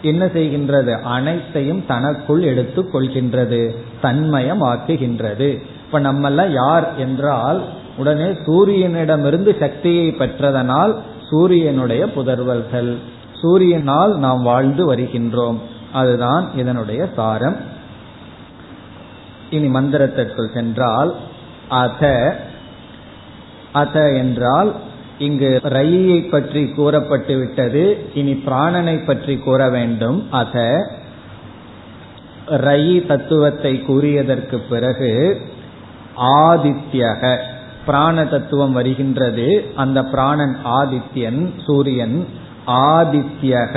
என்ன 0.02 0.26
செய்கின்றது? 0.26 0.92
அனைத்தையும் 1.02 1.82
தனக்குள் 1.86 2.44
எடுத்துக் 2.44 2.92
கொள்கின்றது 2.96 3.62
தன்மயம் 4.02 4.62
ஆக்குகின்றது 4.64 5.50
இப்ப 5.86 6.00
நம்மெல்லாம் 6.00 6.52
யார் 6.52 6.88
என்றால் 6.98 7.60
உடனே 7.98 8.28
சூரியனிடமிருந்து 8.46 9.52
சக்தியை 9.60 10.06
பெற்றதனால் 10.20 10.94
சூரியனுடைய 11.30 12.04
புதர்வல்கள் 12.06 12.92
சூரியனால் 13.42 14.14
நாம் 14.16 14.42
வாழ்ந்து 14.42 14.84
வருகின்றோம். 14.94 15.60
அதுதான் 15.94 16.46
இதனுடைய 16.56 17.02
சாரம். 17.16 17.58
இனி 19.50 19.68
மந்திரத்திற்குள் 19.68 20.54
சென்றால் 20.54 21.12
அத 21.70 22.04
அத 23.72 24.14
என்றால் 24.14 24.76
இங்கு 25.18 25.60
ரயியை 25.64 26.22
பற்றி 26.22 26.66
கூறப்பட்டு 26.66 27.38
விட்டது 27.38 27.98
இனி 28.14 28.32
பிராணனை 28.32 29.06
பற்றி 29.06 29.38
கூற 29.38 29.70
வேண்டும். 29.70 30.28
அத 30.30 30.86
ரயி 32.48 33.06
தத்துவத்தை 33.06 33.84
கூறியதற்கு 33.88 34.58
பிறகு 34.70 35.42
ஆதித்யக 36.18 37.38
பிராண 37.86 38.26
தத்துவம் 38.26 38.72
வருகின்றது. 38.72 39.72
அந்த 39.76 40.04
பிராணன் 40.04 40.58
ஆதித்யன் 40.66 41.50
சூரியன் 41.66 42.28
ஆதித்யக 42.68 43.76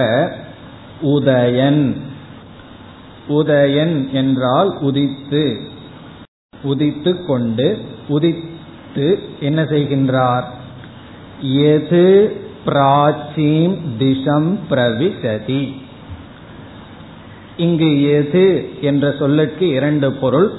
உதயன். 1.02 1.94
உதயன் 3.28 4.10
என்றால் 4.12 4.70
உதித்து 4.80 5.56
உதித்து 6.64 7.26
கொண்டு 7.26 7.78
உதித்த 8.08 8.50
என்ன 9.40 9.62
செய்கின்றார்? 9.62 10.44
எது 11.40 12.36
பிராச்சீம் 12.66 13.78
திசம் 13.98 14.58
பிரவிசதி. 14.70 15.74
இங்கு 17.56 18.02
எது 18.02 18.70
என்ற 18.80 19.14
சொல்லுக்கு 19.18 19.68
இரண்டு 19.68 20.12
பொருள். 20.12 20.52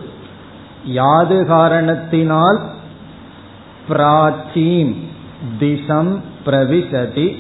யாது 0.85 1.45
காரணத்தினால் 1.45 2.71
பிராச்சீம் 3.89 4.95
திசம் 5.59 6.21
பிரவிசதி. 6.45 7.35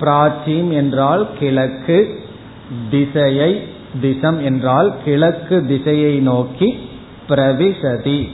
பிராச்சீம் 0.00 0.72
என்றால் 0.72 1.28
கிழக்கு 1.38 2.20
திசையை 2.90 3.62
திசம் 4.00 4.42
என்றால் 4.42 4.94
கிழக்கு 5.04 5.66
திசையை 5.66 6.18
நோக்கி 6.18 6.88
பிரவிசதி. 7.28 8.28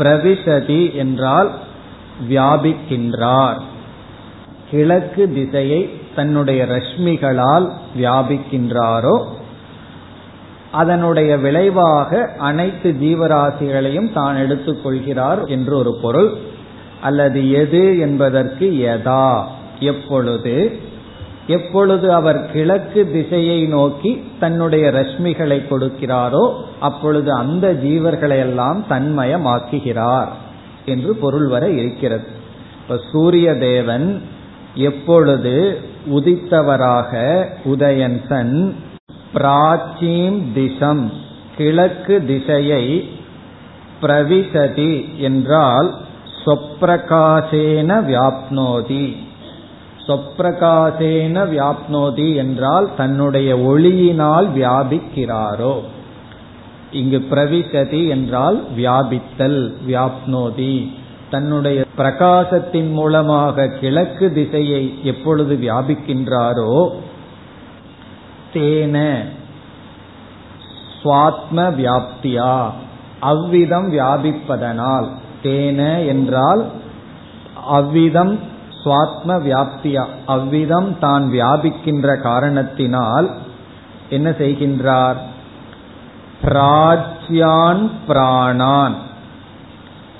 பிரவிசதி 0.00 0.82
என்றால் 0.94 1.50
வியாபிக்கின்றார். 2.30 3.58
கிழக்கு 4.70 5.32
திசையை 5.32 5.82
தன்னுடைய 6.16 6.60
ரஷ்மிகளால் 6.66 7.66
வியாபிக்கின்றாரோ 7.98 9.16
அதனுடைய 10.72 11.36
விளைவாக 11.36 12.30
அனைத்து 12.38 12.88
ஜீவராசிகளையும் 13.00 14.12
தான் 14.12 14.36
எடுத்துக்கொள்கிறார் 14.36 15.40
என்று 15.46 15.76
ஒரு 15.76 15.92
பொருள். 16.02 16.30
அல்லது 17.00 17.40
எது 17.52 17.98
என்பதற்கு 17.98 18.66
எதா 18.94 19.42
எப்பொழுது? 19.80 20.56
எப்பொழுது 21.56 22.06
அவர் 22.12 22.38
கிழக்கு 22.52 23.00
திசையை 23.12 23.60
நோக்கி 23.66 24.10
தன்னுடைய 24.40 24.84
ரஷ்மிகளை 24.90 25.58
கொடுக்கிறாரோ 25.70 26.44
அப்பொழுது 26.80 27.30
அந்த 27.32 27.66
ஜீவர்களை 27.84 28.38
எல்லாம் 28.46 28.80
தன்மயமாக்குகிறார் 28.90 30.30
என்று 30.84 31.12
பொருள் 31.22 31.48
வர 31.48 31.64
இருக்கிறது. 31.80 32.28
இப்ப 32.82 32.98
சூரிய 33.12 33.48
தேவன் 33.54 34.06
எப்பொழுது 34.88 35.54
உதித்தவராக 36.10 37.12
உதயன்சன் 37.72 38.56
பிராச்சீம் 39.34 40.38
திசம் 40.54 41.04
கிழக்கு 41.56 42.16
திசையை 42.26 42.84
பிரவிசதி 44.02 44.92
என்றால் 45.18 45.88
சொப்பிரகாசேன 46.44 47.90
வியாப்னோதி. 48.08 49.04
சொப்பிரகாசேன 50.06 51.42
வியாப்னோதி 51.54 52.34
என்றால் 52.34 52.88
தன்னுடைய 52.96 53.56
ஒளியினால் 53.56 54.48
வியாபிக்கிறாரோ. 54.56 55.74
இங்கு 56.90 57.18
பிரவிசதி 57.30 58.08
என்றால் 58.08 58.64
வியாபித்தல் 58.76 59.60
வியாப்னோதி. 59.88 60.74
தன்னுடைய 61.30 61.84
பிரகாசத்தின் 61.98 62.90
மூலமாக 62.90 63.66
கிழக்கு 63.66 64.32
திசையை 64.32 64.98
எப்பொழுது 65.02 65.54
வியாபிக்கின்றாரோ 65.56 66.88
தேன 68.54 69.24
சுவாத்ம 71.02 71.58
வியாப்தியா. 71.80 72.54
அவ்விதம் 73.20 73.92
வியாபிப்பதனால் 73.92 75.08
தேன 75.42 76.06
என்றால் 76.06 76.62
அவ்விதம் 77.66 78.38
சுவாத்ம 78.84 79.38
வியாப்தியா 79.46 80.06
அவ்விதம் 80.26 80.98
தான் 80.98 81.30
வியாபிக்கின்ற 81.32 82.20
காரணத்தினால் 82.20 83.30
என்ன 84.08 84.30
செய்கின்றார்? 84.30 85.16
பிராச்சியான் 86.42 87.90
பிராணான். 88.08 88.94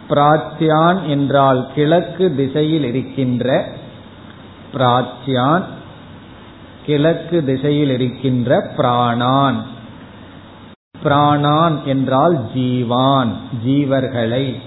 பிராச்சியான் 0.09 1.07
என்றால் 1.07 1.73
கிழக்கு 1.75 2.35
திசையில் 2.35 2.85
இருக்கின்ற 2.85 3.68
பிராச்சியான் 4.75 5.62
கிழக்கு 6.87 7.44
திசையில் 7.44 7.90
இருக்கின்ற 7.90 8.73
பிராணான். 8.77 9.57
பிராணான் 11.05 11.83
என்றால் 11.85 12.38
ஜீவான் 12.55 13.33
ஜீவர்களை. 13.66 14.61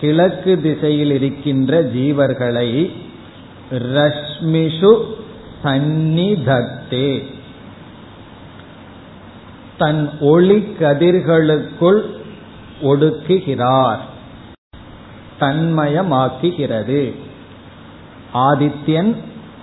கிழக்கு 0.00 0.60
திசையில் 0.60 1.10
இருக்கின்ற 1.10 1.82
ஜீவர்களை 1.82 2.90
ரஷ்மிஷு 3.70 5.04
சந்நிதத்தே. 5.64 7.24
தன் 9.78 10.10
ஒளி 10.20 10.56
கதிர்களுக்குள் 10.80 12.00
ஒடுக்குகிறார். 12.82 13.98
தன்மயமாக்குகிறது. 15.40 17.14
ஆதித்யன் 18.34 19.16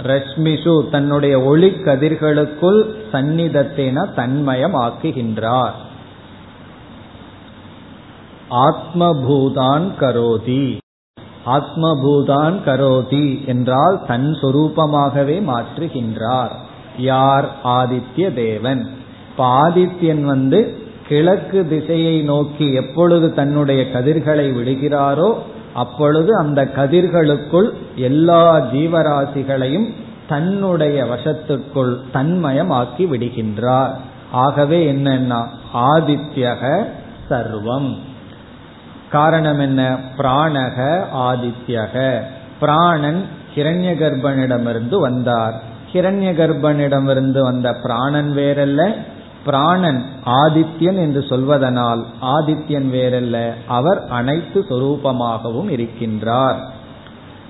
ரஷ்மிஷு 0.03 0.89
தன்னுடைய 0.89 1.41
ஒளி 1.41 1.69
கதிர்களுக்குள் 1.69 2.81
சந்நிதத்தின 3.13 4.07
தன்மயமாக்குகின்றார். 4.15 5.83
ஆத்மபூதான் 8.49 9.91
கரோதி. 9.99 10.77
ஆத்மபூதான் 11.45 12.57
கரோதி 12.65 13.45
என்றால் 13.45 14.05
தன் 14.07 14.37
சொரூபமாகவே 14.41 15.41
மாற்றுகின்றார். 15.41 16.51
யார்? 16.97 17.49
ஆதித்ய 17.63 18.33
தேவன். 18.33 18.87
இப்ப 19.31 19.69
ஆதித்யன் 19.69 20.21
வந்து 20.21 20.77
கிழக்கு 21.07 21.67
திசையை 21.67 22.21
நோக்கி 22.21 22.73
எப்பொழுது 22.73 23.33
தன்னுடைய 23.33 23.91
கதிர்களை 23.91 24.51
விடுகிறாரோ 24.51 25.35
அப்பொழுது 25.73 26.37
அந்த 26.37 26.65
கதிர்களுக்குள் 26.65 27.69
எல்லா 27.95 28.59
ஜீவராசிகளையும் 28.59 29.93
தன்னுடைய 30.27 31.05
வசத்துக்குள் 31.05 31.97
தன்மயமாக்கி 32.13 32.97
விடுகின்றார். 32.97 33.91
ஆகவே 34.31 34.93
என்னன்னா 34.93 35.45
ஆதித்யக 35.73 36.85
சர்வம். 37.29 37.97
காரணம் 39.15 39.59
என்ன? 39.59 39.97
பிராணக 40.17 41.03
ஆதித்யக. 41.15 42.19
பிராணன் 42.59 43.21
கிரண்ய 43.55 43.91
கர்ப்பனிடமிருந்து 43.95 44.99
வந்தார். 44.99 45.61
கிரண்ய 45.93 46.31
கர்ப்பனிடமிருந்து 46.39 47.39
வந்த 47.41 47.73
பிராணன் 47.83 48.33
வேறல்ல. 48.35 48.81
பிராணன் 49.45 50.03
ஆதித்யன் 50.25 50.97
என்று 51.05 51.21
சொல்வதனால் 51.29 52.05
ஆதித்யன் 52.21 52.89
வேறல்ல. 52.93 53.37
அவர் 53.67 54.03
அனைத்து 54.09 54.65
சொரூபமாகவும் 54.69 55.69
இருக்கின்றார். 55.75 56.59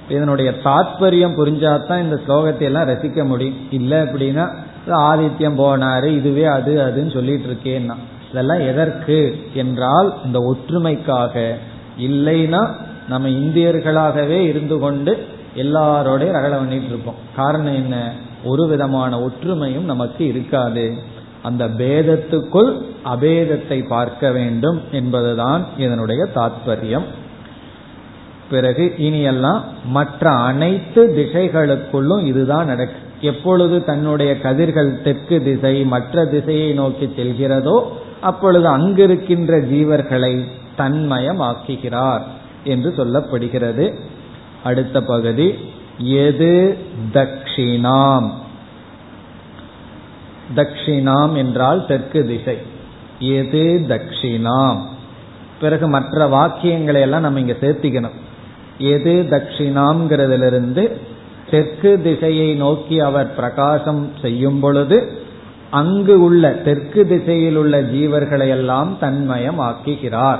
இதனுடைய 0.09 0.51
தாத்பரியம் 0.63 1.37
புரிஞ்சாதான் 1.37 2.01
இந்த 2.01 2.19
ஸ்லோகத்தை 2.27 2.61
எல்லாம் 2.61 2.87
ரசிக்க 2.87 3.25
முடியும். 3.25 3.57
இல்லை 3.71 3.97
அப்படின்னா 3.97 4.49
ஆதித்யம் 4.87 5.59
போனாரு 5.61 6.05
இதுவே 6.05 6.43
அது 6.43 6.71
அதுன்னு 6.73 7.13
சொல்லிட்டு 7.13 7.47
இருக்கேன்னா. 7.47 7.95
இதெல்லாம் 8.31 8.59
எதற்கு 8.59 9.45
என்றால் 9.53 10.13
இந்த 10.25 10.39
ஒற்றுமைக்காக. 10.39 11.53
இல்லைன்னா 11.99 12.69
நம்ம 13.09 13.27
இந்தியர்களாகவே 13.27 14.39
இருந்து 14.41 14.79
கொண்டு 14.79 15.25
எல்லாரோடையும் 15.55 16.37
ரகலை 16.37 16.55
பண்ணிட்டு 16.55 16.87
இருப்போம். 16.87 17.15
காரணம் 17.35 17.75
என்ன? 17.75 18.11
ஒரு 18.43 18.67
விதமான 18.67 19.19
ஒற்றுமையும் 19.19 19.83
நமக்கு 19.83 20.25
இருக்காது. 20.25 20.93
அந்த 21.41 21.67
பேதத்துக்குள் 21.67 22.81
அபேதத்தை 23.05 23.87
பார்க்க 23.87 24.31
வேண்டும் 24.31 24.81
என்பதுதான் 24.91 25.65
இதனுடைய 25.77 26.25
தாத்பரியம். 26.35 27.03
பிறகு 28.49 28.95
இனியெல்லாம் 28.97 29.61
மற்ற 29.85 30.29
அனைத்து 30.31 31.07
திசைகளுக்குள்ளும் 31.17 32.25
இதுதான் 32.25 32.65
நடக்கு. 32.65 32.99
எப்பொழுது 33.21 33.83
தன்னுடைய 33.83 34.39
கதிர்கள் 34.39 35.01
தெற்கு 35.01 35.43
திசை 35.43 35.85
மற்ற 35.85 36.25
திசையை 36.25 36.71
நோக்கி 36.71 37.05
செல்கிறதோ 37.05 37.83
அப்பொழுது 38.25 38.77
அங்கிருக்கின்ற 38.77 39.59
ஜீவர்களை 39.61 40.43
தன்மயமாக்குகிறார் 40.77 42.21
என்று 42.63 42.93
சொல்லப்படுகிறது. 42.97 43.93
அடுத்த 44.63 45.01
பகுதி 45.01 45.55
எது 45.97 46.77
தக்ஷிணாம்? 47.13 48.29
தக்ஷிணாம் 50.55 51.35
என்றால் 51.35 51.85
தெற்கு 51.85 52.27
திசை. 52.27 52.57
எது 53.19 53.85
தக்ஷிணாம்? 53.89 54.81
பிறகு 55.59 55.87
மற்ற 55.87 56.27
வாக்கியங்களை 56.27 56.99
எல்லாம் 56.99 57.21
நம்ம 57.21 57.39
இங்க 57.39 57.55
சேர்த்திக்கணும். 57.61 58.17
எது 58.77 59.25
தட்சிணாம்ங்கிறதிலிருந்து 59.29 60.91
தெற்கு 61.49 62.01
திசையை 62.03 62.53
நோக்கி 62.53 62.99
அவர் 62.99 63.35
பிரகாசம் 63.35 64.11
செய்யும் 64.21 64.59
பொழுது 64.59 65.24
அங்கு 65.71 66.23
உள்ள 66.23 66.51
தெற்கு 66.51 67.07
திசையில் 67.07 67.55
உள்ள 67.55 67.81
ஜீவர்களை 67.81 68.47
எல்லாம் 68.47 68.97
தன்மயம் 69.01 69.59
ஆக்குகிறார் 69.59 70.39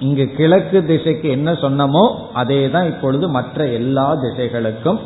இங்கு 0.00 0.30
கிழக்கு 0.36 0.84
திசைக்கு 0.84 1.28
என்ன 1.28 1.52
சொன்னமோ 1.52 2.14
அதே 2.32 2.70
தான் 2.70 2.86
இப்பொழுது 2.86 3.28
மற்ற 3.28 3.66
எல்லா 3.66 4.16
திசைகளுக்கும். 4.16 4.98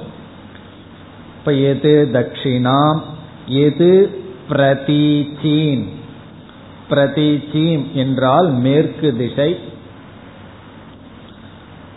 இப்ப 1.39 1.53
எது 1.53 2.09
தட்சிணாம் 2.13 3.01
எது 3.47 4.21
பிரதீச்சீன் 4.49 5.85
பிரதீச்சீம் 6.91 7.93
என்றால் 7.93 8.51
மேற்கு 8.51 9.17
திசை. 9.17 9.59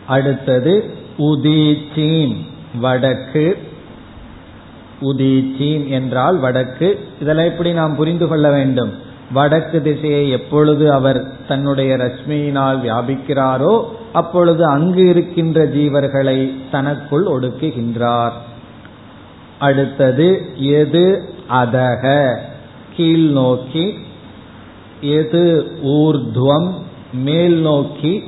அடுத்தது 0.06 0.94
உதீச்சீம் 1.18 2.36
வடக்கு. 2.80 3.58
உதிச்சீம் 5.02 5.88
என்றால் 5.88 6.40
வடக்கு. 6.40 7.00
இதெல்லாம் 7.22 7.46
எப்படி 7.46 7.74
நாம் 7.74 7.96
புரிந்து 7.96 8.28
கொள்ள 8.28 8.52
வேண்டும்? 8.52 8.94
வடக்கு 9.34 9.82
திசையை 9.82 10.30
எப்பொழுது 10.30 10.94
அவர் 10.94 11.32
தன்னுடைய 11.48 11.98
ரஷ்மியினால் 11.98 12.80
வியாபிக்கிறாரோ 12.80 13.84
அப்பொழுது 14.14 14.66
அங்கு 14.66 15.08
இருக்கின்ற 15.08 15.66
ஜீவர்களை 15.66 16.52
தனக்குள் 16.72 17.26
ஒடுக்குகின்றார். 17.26 18.32
அடுத்தது 19.60 20.50
எது 20.56 21.30
அதக? 21.50 22.36
கீழ் 22.96 23.30
நோக்கி 23.30 23.94
எது 25.02 25.72
ஊர்துவம்? 25.84 26.74
மேல் 27.14 27.58
நோக்கி 27.62 28.24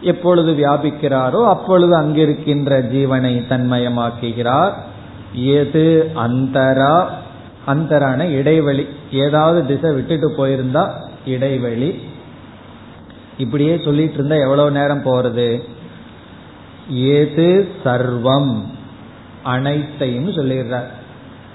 எப்பொழுது 0.00 0.52
வியாபிக்கிறாரோ 0.52 1.44
அப்பொழுது 1.44 1.96
அங்கிருக்கின்ற 1.96 2.80
ஜீவனை 2.92 3.42
தன்மயமாக்குகிறார். 3.48 4.72
எது 5.34 6.10
அந்தரா? 6.14 7.10
அந்தரான 7.66 8.28
இடைவெளி. 8.28 8.86
ஏதாவது 9.12 9.66
திசை 9.66 9.92
விட்டுட்டு 9.92 10.30
போயிருந்தா 10.30 10.90
இடைவெளி. 11.26 12.02
இப்படியே 13.38 13.80
சொல்லிட்டு 13.84 14.14
இருந்தா 14.14 14.34
எவ்வளவு 14.34 14.70
நேரம் 14.70 15.04
போறது? 15.04 15.62
ஏது 16.90 17.68
சர்வம்? 17.84 18.60
அனைத்தையும் 19.42 20.30
சொல்லிடுறார். 20.30 20.86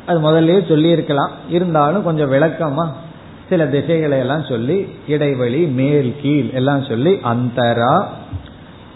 அது 0.05 0.31
முதல்ல 0.31 0.67
சொல்லியிருக்கலாம். 0.67 1.31
இருந்தாலும் 1.49 2.03
கொஞ்சம் 2.03 2.31
விளக்கமா 2.31 2.89
சில 3.49 3.67
திசைகளை 3.67 4.17
எல்லாம் 4.17 4.43
சொல்லி 4.43 4.87
இடைவெளி 5.07 5.65
மேல் 5.65 6.15
கீழ் 6.21 6.49
எல்லாம் 6.53 6.83
சொல்லி 6.83 7.19
அந்தரா 7.21 8.07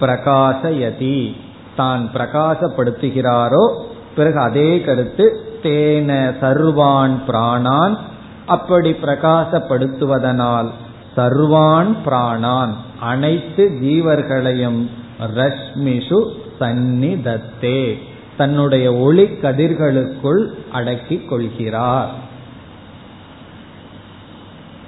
பிரகாசயதி. 0.02 1.36
தான் 1.76 2.10
பிரகாசப்படுத்துகிறாரோ 2.14 3.90
பிறகு 4.16 4.40
அதே 4.40 4.82
கருத்து 4.82 5.26
தேன 5.64 6.10
சர்வான் 6.42 7.16
பிராணான் 7.28 7.98
அப்படி 8.46 8.92
பிரகாசப்படுத்துவதனால் 8.92 10.70
சர்வான் 11.18 11.92
பிராணான் 12.06 12.74
அனைத்து 13.00 13.72
ஜீவர்களையும் 13.82 14.90
ரஷ்மிஷு 15.36 16.20
சந்நிதத்தே 16.60 17.98
தன்னுடைய 18.38 18.96
ஒளி 18.96 19.24
கதிர்களுக்குள் 19.24 20.42
அடக்கிக் 20.72 21.30
கொள்கிறார். 21.30 22.12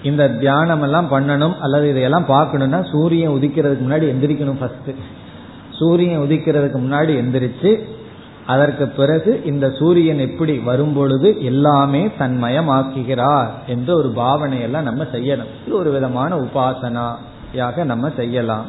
இந்த 0.03 0.29
தியானம் 0.29 0.81
எல்லாம் 0.81 1.11
பண்ணணும் 1.11 1.59
அல்லது 1.59 1.89
இதையெல்லாம் 1.89 2.27
பார்க்கணும்னா 2.27 2.79
சூரியன் 2.91 3.31
உதிக்கிறதுக்கு 3.31 3.85
முன்னாடி 3.87 4.07
எந்திரிக்கணும் 4.13 4.59
ஃபர்ஸ்ட் 4.59 4.89
சூரியன் 5.69 6.21
உதிக்கிறதுக்கு 6.21 6.79
முன்னாடி 6.85 7.13
எந்திரிச்சு 7.21 7.71
அதற்கு 8.45 8.87
பிறகு 8.87 9.41
இந்த 9.45 9.69
சூரியன் 9.69 10.19
எப்படி 10.19 10.57
வரும்பொழுது 10.57 11.43
எல்லாமே 11.43 12.09
தன்மயமாக்குகிறார் 12.19 13.47
என்ற 13.67 13.95
ஒரு 13.95 14.09
பாவனையெல்லாம் 14.15 14.81
நம்ம 14.81 15.03
செய்யணும். 15.03 15.51
இது 15.65 15.77
ஒரு 15.77 15.91
விதமான 15.91 16.35
உபாசனாயாக 16.35 17.83
நம்ம 17.83 18.11
செய்யலாம். 18.15 18.65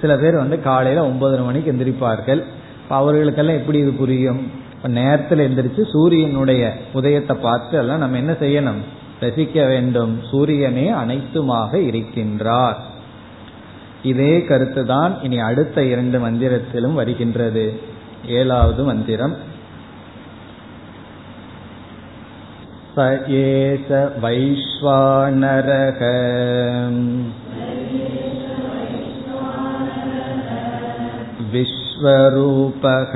சில 0.00 0.16
பேர் 0.16 0.36
வந்து 0.36 0.62
காலையில 0.62 1.08
ஒன்பதரை 1.08 1.44
மணிக்கு 1.44 1.72
எந்திரிப்பார்கள். 1.72 2.42
அவர்களுக்கெல்லாம் 2.88 3.56
எப்படி 3.56 3.78
இது 3.78 3.92
புரியும்? 3.92 4.64
நேரத்தில் 4.82 5.38
எந்திரிச்சு 5.38 5.90
சூரியனுடைய 5.90 6.72
உதயத்தை 6.92 7.36
பார்த்து 7.36 7.78
எல்லாம் 7.78 7.98
நம்ம 7.98 8.16
என்ன 8.16 8.32
செய்யணும்? 8.32 8.80
ரசிக்க 9.20 9.66
வேண்டும். 9.66 10.20
சூரியனே 10.30 10.90
அனைத்துமாக 10.90 11.78
இருக்கின்றார். 11.78 12.74
இதே 14.02 14.44
கருத்து 14.44 14.86
தான் 14.86 15.22
இனி 15.22 15.38
அடுத்த 15.38 15.84
இரண்டு 15.84 16.18
மந்திரத்திலும் 16.18 16.94
வருகின்றது. 16.94 17.94
ஏழாவது 18.37 18.81
மந்திரம் 18.83 19.35
ச 22.95 23.05
ஏச 23.41 23.99
வைஸ்வானரக 24.23 26.01
விஸ்வரூபக 31.53 33.13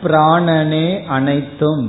பிராணனே 0.03 0.87
அனைத்தும் 1.07 1.83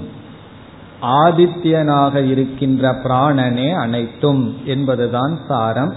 ஆதித்யனாக 1.22 2.14
இருக்கின்ற 2.24 2.92
பிராணனே 3.04 3.68
அனைத்தும் 3.74 4.56
என்பதுதான் 4.64 5.34
சாரம் 5.48 5.94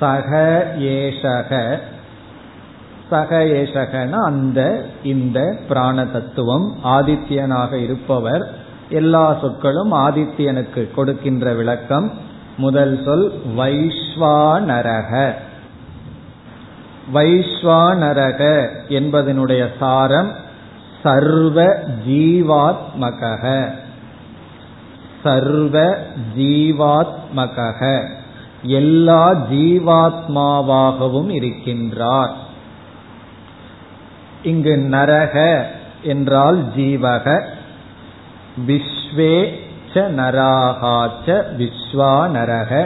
சக 0.00 0.30
ஏஷக 0.96 1.52
சக 3.10 3.40
ஏஷகன 3.52 4.10
அந்த 4.10 4.60
இந்த 5.02 5.38
பிராண 5.68 6.04
தத்துவம் 6.04 6.66
ஆதித்யனாக 6.84 7.72
இருப்பவர் 7.72 8.44
எல்லா 8.89 9.37
சொற்களும் 9.41 9.93
ஆதித்யனுக்கு 9.93 10.91
கொடுக்கின்ற 10.91 11.53
விளக்கம். 11.53 12.11
முதல் 12.57 13.01
சொல் 13.05 13.41
வைஸ்வானரக 13.57 15.33
வைஸ்வானரக 17.13 18.67
என்பதனுடைய 18.89 19.67
சாரம் 19.79 20.31
சர்வ 21.03 21.83
ஜீவாத்மக 22.07 23.69
சர்வ 25.23 25.97
ஜீவாத்மக 26.37 28.03
எல்லா 28.61 29.33
ஜீவாத்மாவாகவும் 29.33 31.29
இருக்கின்றார். 31.29 32.29
இங்கு 34.43 34.77
நரக 34.77 35.65
என்றால் 36.03 36.63
ஜீவக 36.75 37.45
விஸ்வே 38.67 39.59
ச 39.93 39.93
நராகாச்ச 39.93 41.43
விஸ்வா 41.57 42.29
நரக. 42.29 42.85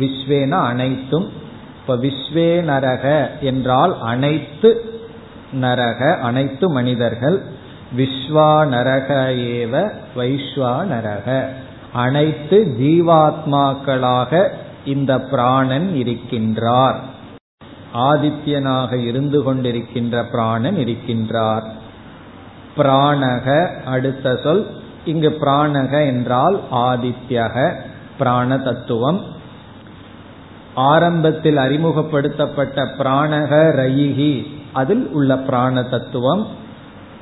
விஸ்வேன 0.00 0.50
அனைத்தும். 0.50 1.32
இப்ப 1.80 1.96
விஸ்வே 1.96 2.62
நரக 2.62 3.30
என்றால் 3.40 4.00
அனைத்து 4.00 5.00
நரக 5.52 6.18
அனைத்து 6.18 6.70
மனிதர்கள். 6.70 7.42
விஸ்வா 7.96 8.66
நரக 8.66 9.28
ஏவ 9.32 9.92
வைஸ்வா 10.16 10.84
நரக. 10.84 11.48
அனைத்து 11.92 12.76
ஜீவாத்மாக்களாக 12.80 14.48
இந்த 14.84 15.20
பிராணன் 15.20 15.90
இருக்கின்றார். 15.94 16.94
ஆதித்யனாக 17.94 19.04
இருந்து 19.04 19.54
கொண்டிருக்கின்ற 19.54 20.22
பிராணன் 20.30 20.76
இருக்கின்றார். 20.76 21.62
பிராணக 22.76 23.68
அடுத்த 23.84 24.36
சொல் 24.36 24.66
இங்கு 25.04 25.38
பிராணக 25.40 26.06
என்றால் 26.06 26.60
ஆதித்யக 26.72 27.74
பிராண 28.18 28.58
தத்துவம். 28.58 29.24
ஆரம்பத்தில் 30.74 31.56
அறிமுகப்படுத்தப்பட்ட 31.56 32.84
பிராணக 32.84 33.72
ரயிகி 33.76 34.46
அதில் 34.72 35.06
உள்ள 35.06 35.38
பிராண 35.38 35.82
தத்துவம். 35.82 36.46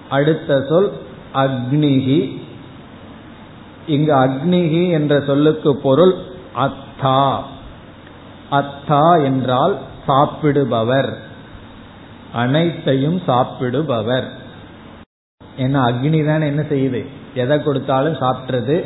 அடுத்த 0.08 0.64
சொல் 0.68 0.92
அக்னிகி. 1.34 2.40
இங்கு 3.86 4.14
அக்னிகி 4.14 4.90
என்ற 4.90 5.20
சொல்லுக்கு 5.20 5.76
பொருள் 5.76 6.14
அத்தா. 6.56 7.42
அத்தா 8.50 9.22
என்றால் 9.22 9.78
சாப்பிடுபவர். 10.08 11.12
அனைத்தையும் 12.32 13.20
சாப்பிடுபவர். 13.26 14.24
ஏன்னா 15.56 15.80
அக்னி 15.90 16.26
தான் 16.26 16.40
என்ன 16.40 16.62
செய்யுது? 16.62 17.06
எதை 17.44 17.56
கொடுத்தாலும் 17.62 18.20
சாப்பிட்றது. 18.22 18.76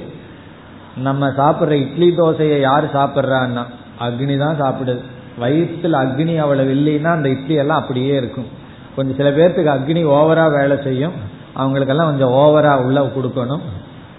நம்ம 1.06 1.28
சாப்பிட்ற 1.40 1.76
இட்லி 1.84 2.08
தோசையை 2.18 2.58
யார் 2.68 2.86
சாப்பிட்றான்னா 2.96 3.64
அக்னி 4.06 4.36
தான் 4.44 4.60
சாப்பிடுது. 4.62 5.02
வயிற்றுல 5.42 6.00
அக்னி 6.04 6.34
அவ்வளவு 6.44 6.72
இல்லைன்னா 6.76 7.10
அந்த 7.18 7.28
இட்லி 7.34 7.54
எல்லாம் 7.62 7.80
அப்படியே 7.82 8.14
இருக்கும். 8.22 8.48
கொஞ்சம் 8.96 9.18
சில 9.20 9.28
பேர்த்துக்கு 9.36 9.74
அக்னி 9.76 10.02
ஓவரா 10.16 10.46
வேலை 10.58 10.76
செய்யும். 10.86 11.14
அவங்களுக்கெல்லாம் 11.60 12.10
கொஞ்சம் 12.10 12.34
ஓவரா 12.42 12.72
உள்ள 12.86 13.00
கொடுக்கணும். 13.16 13.62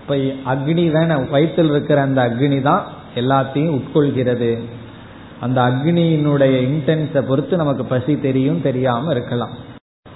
இப்ப 0.01 0.15
அக்னி 0.53 0.85
தானே 0.95 1.15
வயிற்றில் 1.35 1.71
இருக்கிற 1.73 1.99
அந்த 2.07 2.21
அக்னி 2.29 2.59
தான் 2.69 2.83
எல்லாத்தையும் 3.21 3.75
உட்கொள்கிறது. 3.79 4.51
அந்த 5.45 5.59
அக்னியினுடைய 5.69 6.55
இன்டென்ஸை 6.69 7.21
பொறுத்து 7.29 7.61
நமக்கு 7.61 7.85
பசி 7.93 8.13
தெரியும் 8.25 8.63
தெரியாம 8.67 9.11
இருக்கலாம். 9.11 9.53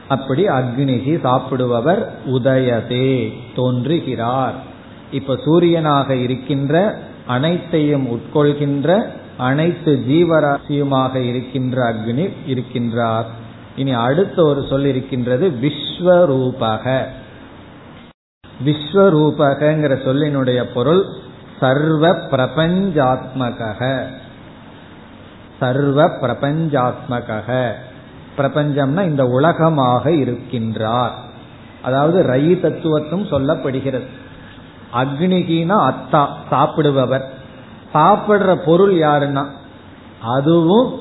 அப்படி 0.08 0.48
அக்னிகி 0.48 1.14
சாப்பிடுபவர் 1.24 2.06
உதயதே 2.26 3.34
தோன்றுகிறார். 3.56 4.54
இப்ப 5.12 5.34
சூரியனாக 5.34 6.10
இருக்கின்ற 6.10 7.00
அனைத்தையும் 7.28 8.08
உட்கொள்கின்ற 8.08 9.06
அனைத்து 9.38 10.04
ஜீவராசியுமாக 10.08 11.16
இருக்கின்ற 11.16 11.94
அக்னி 11.94 12.30
இருக்கின்றார். 12.48 13.26
இனி 13.76 13.92
அடுத்த 13.92 14.44
ஒரு 14.44 14.66
சொல் 14.70 14.86
இருக்கின்றது 14.86 15.50
விஸ்வரூபக. 15.62 17.04
விஸ்வரூபகங்கிற 18.66 19.94
சொல்லினுடைய 20.06 20.66
பொருள் 20.74 21.06
சர்வ 21.60 22.08
பிரபஞ்சாத்மக 22.08 24.02
சர்வ 25.60 26.06
பிரபஞ்சாத்மக 26.06 27.72
பிரபஞ்சம்னா 28.38 29.04
இந்த 29.04 29.26
உலகமாக 29.26 30.10
இருக்கின்றார். 30.10 31.12
அதாவது 31.82 32.24
ரயி 32.24 32.60
தத்துவத்தும் 32.60 33.26
சொல்லப்படுகிறது. 33.26 34.06
அக்னிகினா 34.94 35.94
அத்தா 35.94 36.28
சாப்பிடுபவர். 36.52 37.24
சாப்பிடுற 37.94 38.56
பொருள் 38.56 38.94
யாருன்னா? 38.94 39.46
அதுவும் 40.22 41.00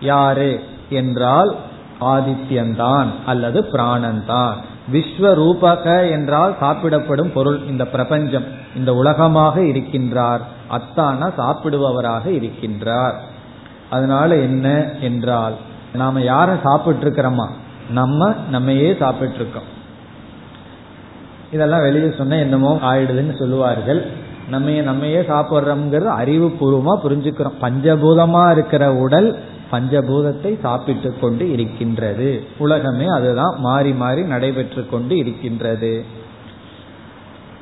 யாரு? 0.00 0.62
என்றால் 0.90 1.56
ஆதித்யன்தான் 2.00 3.06
அல்லது 3.26 3.60
பிராணன்தான் 3.60 4.52
விஸ்வரூபக 4.92 6.10
என்றால் 6.10 6.56
சாப்பிடப்படும் 6.60 7.32
பொருள் 7.32 7.66
இந்த 7.66 7.86
பிரபஞ்சம். 7.86 8.44
இந்த 8.76 8.94
உலகமாக 8.94 9.60
இருக்கின்றார். 9.60 10.40
அத்தான 10.68 11.30
சாப்பிடுபவராக 11.38 12.30
இருக்கின்றார். 12.30 13.14
அதனால 13.90 14.36
என்ன 14.36 14.88
என்றால் 15.00 15.54
நாம 15.94 16.20
யார 16.20 16.62
சாப்பிட்டு 16.62 17.10
இருக்கிறோமா 17.10 17.48
நம்ம 17.90 18.34
நம்மையே 18.50 18.96
சாப்பிட்டு 18.98 19.34
இருக்கோம் 19.34 19.70
இதெல்லாம் 21.52 21.80
வெளியே 21.80 22.14
சொன்ன 22.18 22.38
என்னமோ 22.38 22.78
ஆயிடுதுன்னு 22.82 23.38
சொல்லுவார்கள். 23.38 24.06
நம்ம 24.48 24.70
நம்மையே 24.70 25.20
சாப்பிட்றோம்ங்கிறது 25.20 26.08
அறிவுபூர்வமா 26.20 26.98
புரிஞ்சுக்கிறோம். 27.04 27.58
பஞ்சபூதமா 27.60 28.50
இருக்கிற 28.50 28.94
உடல் 28.94 29.38
பஞ்சபூதத்தை 29.70 30.60
சாப்பிட்டு 30.60 31.18
கொண்டு 31.20 31.52
இருக்கின்றது. 31.52 32.44
உலகமே 32.58 33.06
அதுதான் 33.06 33.54
மாறி 33.58 33.92
மாறி 33.92 34.22
நடைபெற்று 34.22 34.86
கொண்டு 34.86 35.16
இருக்கின்றது. 35.16 36.04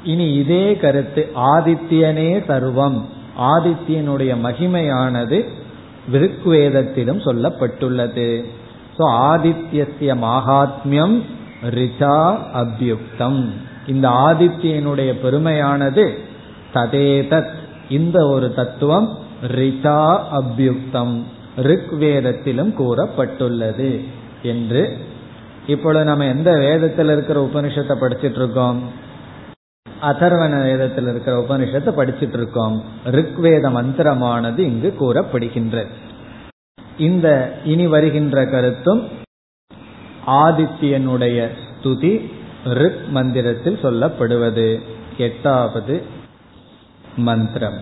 இனி 0.05 0.33
இதே 0.33 0.77
கருத்து 0.77 1.33
ஆதித்யனே 1.37 2.31
சர்வம். 2.49 3.01
ஆதித்யனுடைய 3.41 4.33
மகிமையானது 4.43 5.49
ரிக்வேதத்திலும் 6.17 7.21
சொல்லப்பட்டுள்ளது 7.25 8.29
ஸோ 8.99 9.05
ஆதித்யசிய 9.29 10.15
மகாத்மியம் 10.25 11.17
ரிச்சா 11.77 12.17
அபியுக்தம் 12.55 13.41
இந்த 13.87 14.07
ஆதித்யனுடைய 14.29 15.11
பெருமையானது 15.23 16.05
ததேதத் 16.75 17.53
இந்த 17.89 18.19
ஒரு 18.27 18.49
தத்துவம் 18.55 19.09
ரிச்சா 19.57 19.99
அபியுக்தம் 20.41 21.15
ரிக்வேதத்திலும் 21.63 22.73
கூறப்பட்டுள்ளது 22.75 23.91
என்று 24.43 24.83
இப்பொழுது 25.67 26.05
நம்ம 26.05 26.27
எந்த 26.27 26.51
வேதத்தில் 26.59 27.11
இருக்கிற 27.11 27.39
உபனிஷத்தை 27.43 27.95
படிச்சிட்டு 27.97 28.39
இருக்கோம் 28.39 28.79
அதர்வன 30.06 30.54
வேதத்தில் 30.64 31.10
இருக்கிற 31.12 31.34
உபனிஷத்தை 31.42 31.92
படிச்சிட்டு 31.94 32.38
இருக்கோம் 32.40 32.76
ரிக்வேத 33.16 33.70
மந்திரமானது 33.76 34.62
இங்கு 34.72 34.90
கூறப்படுகின்றது 35.00 35.94
இந்த 37.00 37.28
இனி 37.66 37.86
வருகின்ற 37.88 38.44
கருத்தும் 38.46 39.02
ஆதித்யனுடைய 40.38 41.40
ஸ்துதி 41.64 42.14
ரிக் 42.76 43.04
மந்திரத்தில் 43.10 43.82
சொல்லப்படுவது 43.84 44.70
எட்டாவது 45.28 45.98
மந்திரம் 47.26 47.82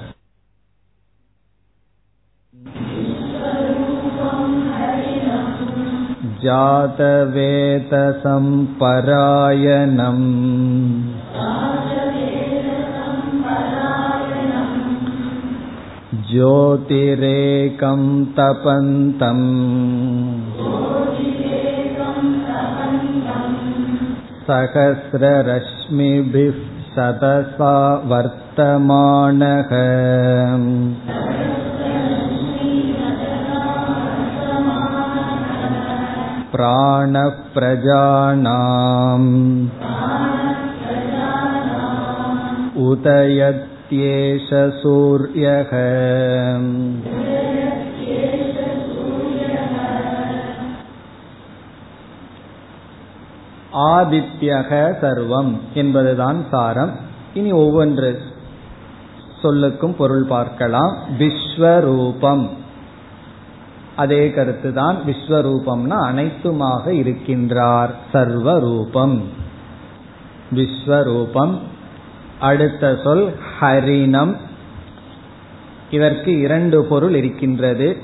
जातवेतसम्परायणम् 8.94 10.24
ज्योतिरेकं 16.30 18.02
तपन्तम् 18.38 19.44
सहस्ररश्मिभिः 24.48 26.58
सतसा 26.96 27.76
वर्तमानः 28.12 29.72
प्राणप्रजानाम् 36.56 39.30
उदयत्येष 43.88 44.50
सूर्यः 44.82 45.72
ஆதித்யக 53.92 54.72
சர்வம் 55.02 55.54
என்பதுதான் 55.74 56.40
சாரம் 56.52 56.92
இனி 57.34 57.52
ஒவ்வொன்று 57.54 58.10
சொல்லுக்கும் 59.42 59.96
பொருள் 59.96 60.26
பார்க்கலாம் 60.26 60.94
விஸ்வரூபம் 61.18 62.44
அதே 63.96 64.24
கருத்துதான் 64.28 64.98
விஸ்வரூபம்னா 65.06 65.98
அனைத்துமாக 66.10 66.94
இருக்கின்றார் 66.94 67.92
சர்வரூபம் 68.12 69.18
விஸ்வரூபம் 70.52 71.56
அடுத்த 72.41 72.99
சொல் 73.05 73.33
ஹரிணம். 73.61 74.37
இதற்கு 75.91 76.39
இரண்டு 76.39 76.85
பொருள் 76.85 77.15
இருக்கின்றது. 77.15 77.97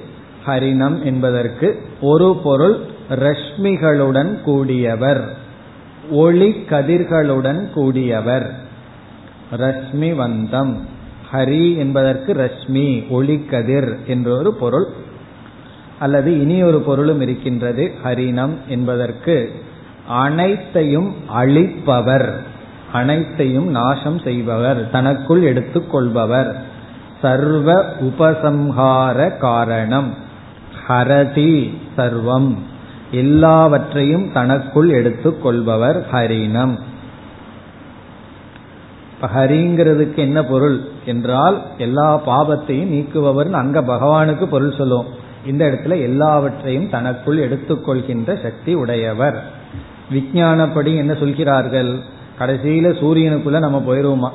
ஹரிணம் 0.46 1.02
என்பதற்கு 1.02 1.82
ஒரு 2.00 2.40
பொருள் 2.42 2.78
ரஷ்மிகளுடன் 3.10 4.38
கூடியவர் 4.46 5.20
ஒளி 6.10 6.64
கதிர்களுடன் 6.68 7.68
கூடியவர். 7.76 8.50
ரஷ்மி 9.56 10.14
வந்தம் 10.14 10.86
ஹரி 11.32 11.76
என்பதற்கு 11.76 12.32
ரஷ்மி 12.32 13.08
ஒளி 13.08 13.44
கதிர் 13.44 13.98
என்ற 14.06 14.36
ஒரு 14.36 14.54
பொருள். 14.54 14.86
அல்லது 15.98 16.40
இனி 16.40 16.62
ஒரு 16.62 16.80
பொருளும் 16.80 17.20
இருக்கின்றது. 17.20 17.92
ஹரிணம் 18.04 18.54
என்பதற்கு 18.68 19.52
அனைத்தையும் 20.08 21.14
அழிப்பவர். 21.26 22.52
அனைத்தையும் 22.94 23.68
நாசம் 23.68 24.18
செய்பவர் 24.18 24.90
தனக்குள் 24.90 25.42
எடுத்துக்கொள்பவர். 25.42 26.54
சர்வ 27.22 27.84
உபசம்ஹார 28.00 29.38
காரணம். 29.38 30.14
ஹரதி 30.88 31.74
சர்வம். 31.96 32.54
எல்லாவற்றையும் 33.10 34.32
தனக்குள் 34.32 34.90
எடுத்துக்கொள்பவர் 34.90 36.04
ஹரிணம். 36.12 36.78
ஹரிங்கிறதுக்கு 39.36 40.16
என்ன 40.16 40.42
பொருள் 40.42 40.80
என்றால் 41.04 41.62
எல்லா 41.78 42.08
பாபத்தையும் 42.26 42.92
நீக்குபவர் 42.96 43.50
அங்க 43.50 43.82
பகவானுக்கு 43.82 44.46
பொருள் 44.46 44.74
சொல்லுவோம். 44.78 45.06
இந்த 45.46 45.66
இடத்துல 45.66 46.00
எல்லாவற்றையும் 46.00 46.90
தனக்குள் 46.90 47.38
எடுத்துக்கொள்கின்ற 47.38 48.42
சக்தி 48.42 48.74
உடையவர். 48.74 49.42
விஞ்ஞானப்படி 50.12 50.96
என்ன 50.96 51.14
சொல்கிறார்கள்? 51.14 52.00
கடைசியில 52.38 52.88
சூரியனுக்குள்ள 53.00 53.58
நம்ம 53.58 53.82
போயிருவோமா? 53.86 54.30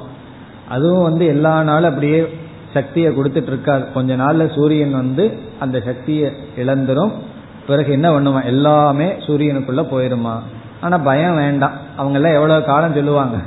அதுவும் 0.70 1.04
வந்து 1.04 1.26
எல்லா 1.26 1.64
நாளும் 1.64 1.90
அப்படியே 1.90 2.40
சக்தியை 2.74 3.18
கொடுத்துட்டு 3.18 3.42
இருக்காது. 3.42 3.92
கொஞ்ச 3.92 4.16
நாள்ல 4.16 4.54
சூரியன் 4.54 4.92
வந்து 4.92 5.38
அந்த 5.60 5.80
சக்தியை 5.80 6.32
இழந்துரும். 6.58 7.12
பிறகு 7.68 7.92
என்ன 7.92 8.20
பண்ணுமா? 8.20 8.46
எல்லாமே 8.46 9.10
சூரியனுக்குள்ள 9.12 9.86
போயிருமா? 9.92 10.40
ஆனா 10.82 10.98
பயம் 10.98 11.36
வேண்டாம். 11.36 11.72
அவங்க 11.98 12.18
எல்லாம் 12.18 12.34
எவ்வளவு 12.34 12.64
காலம் 12.64 12.94
சொல்லுவாங்க? 12.94 13.38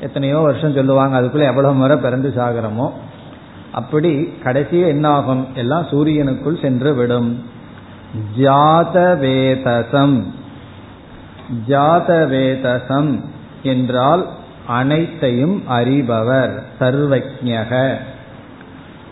எத்தனையோ 0.00 0.38
வருஷம் 0.38 0.72
சொல்லுவாங்க 0.72 1.20
அதுக்குள்ள 1.20 1.46
எவ்வளவு 1.46 1.74
முறை 1.74 1.96
பிறந்து 1.96 2.32
சாகிறோமோ 2.36 2.90
அப்படி 3.72 4.24
கடைசியில் 4.42 4.86
என்ன 4.86 5.08
ஆகும்? 5.08 5.46
எல்லாம் 5.54 5.86
சூரியனுக்குள் 5.90 6.60
சென்று 6.60 6.94
விடும். 6.94 7.44
ஜாதவேதசம். 8.38 10.24
ஜாதவேதசம். 11.68 13.24
என்றால் 13.64 14.28
அனைத்தையும் 14.66 15.62
அறிபவர் 15.68 16.62
சர்வஜக 16.80 17.94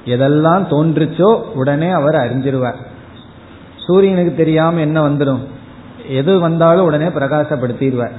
எதெல்லாம் 0.05 0.67
தோன்றுச்சோ 0.71 1.43
உடனே 1.43 1.91
அவர் 1.91 2.15
அறிஞ்சிருவார். 2.15 2.75
சூரியனுக்கு 3.87 4.35
தெரியாம 4.35 4.81
என்ன 4.81 5.09
வந்துடும் 5.09 5.41
எது 6.09 6.41
வந்தாலும் 6.41 6.85
உடனே 6.85 7.07
பிரகாசப்படுத்திடுவார். 7.07 8.11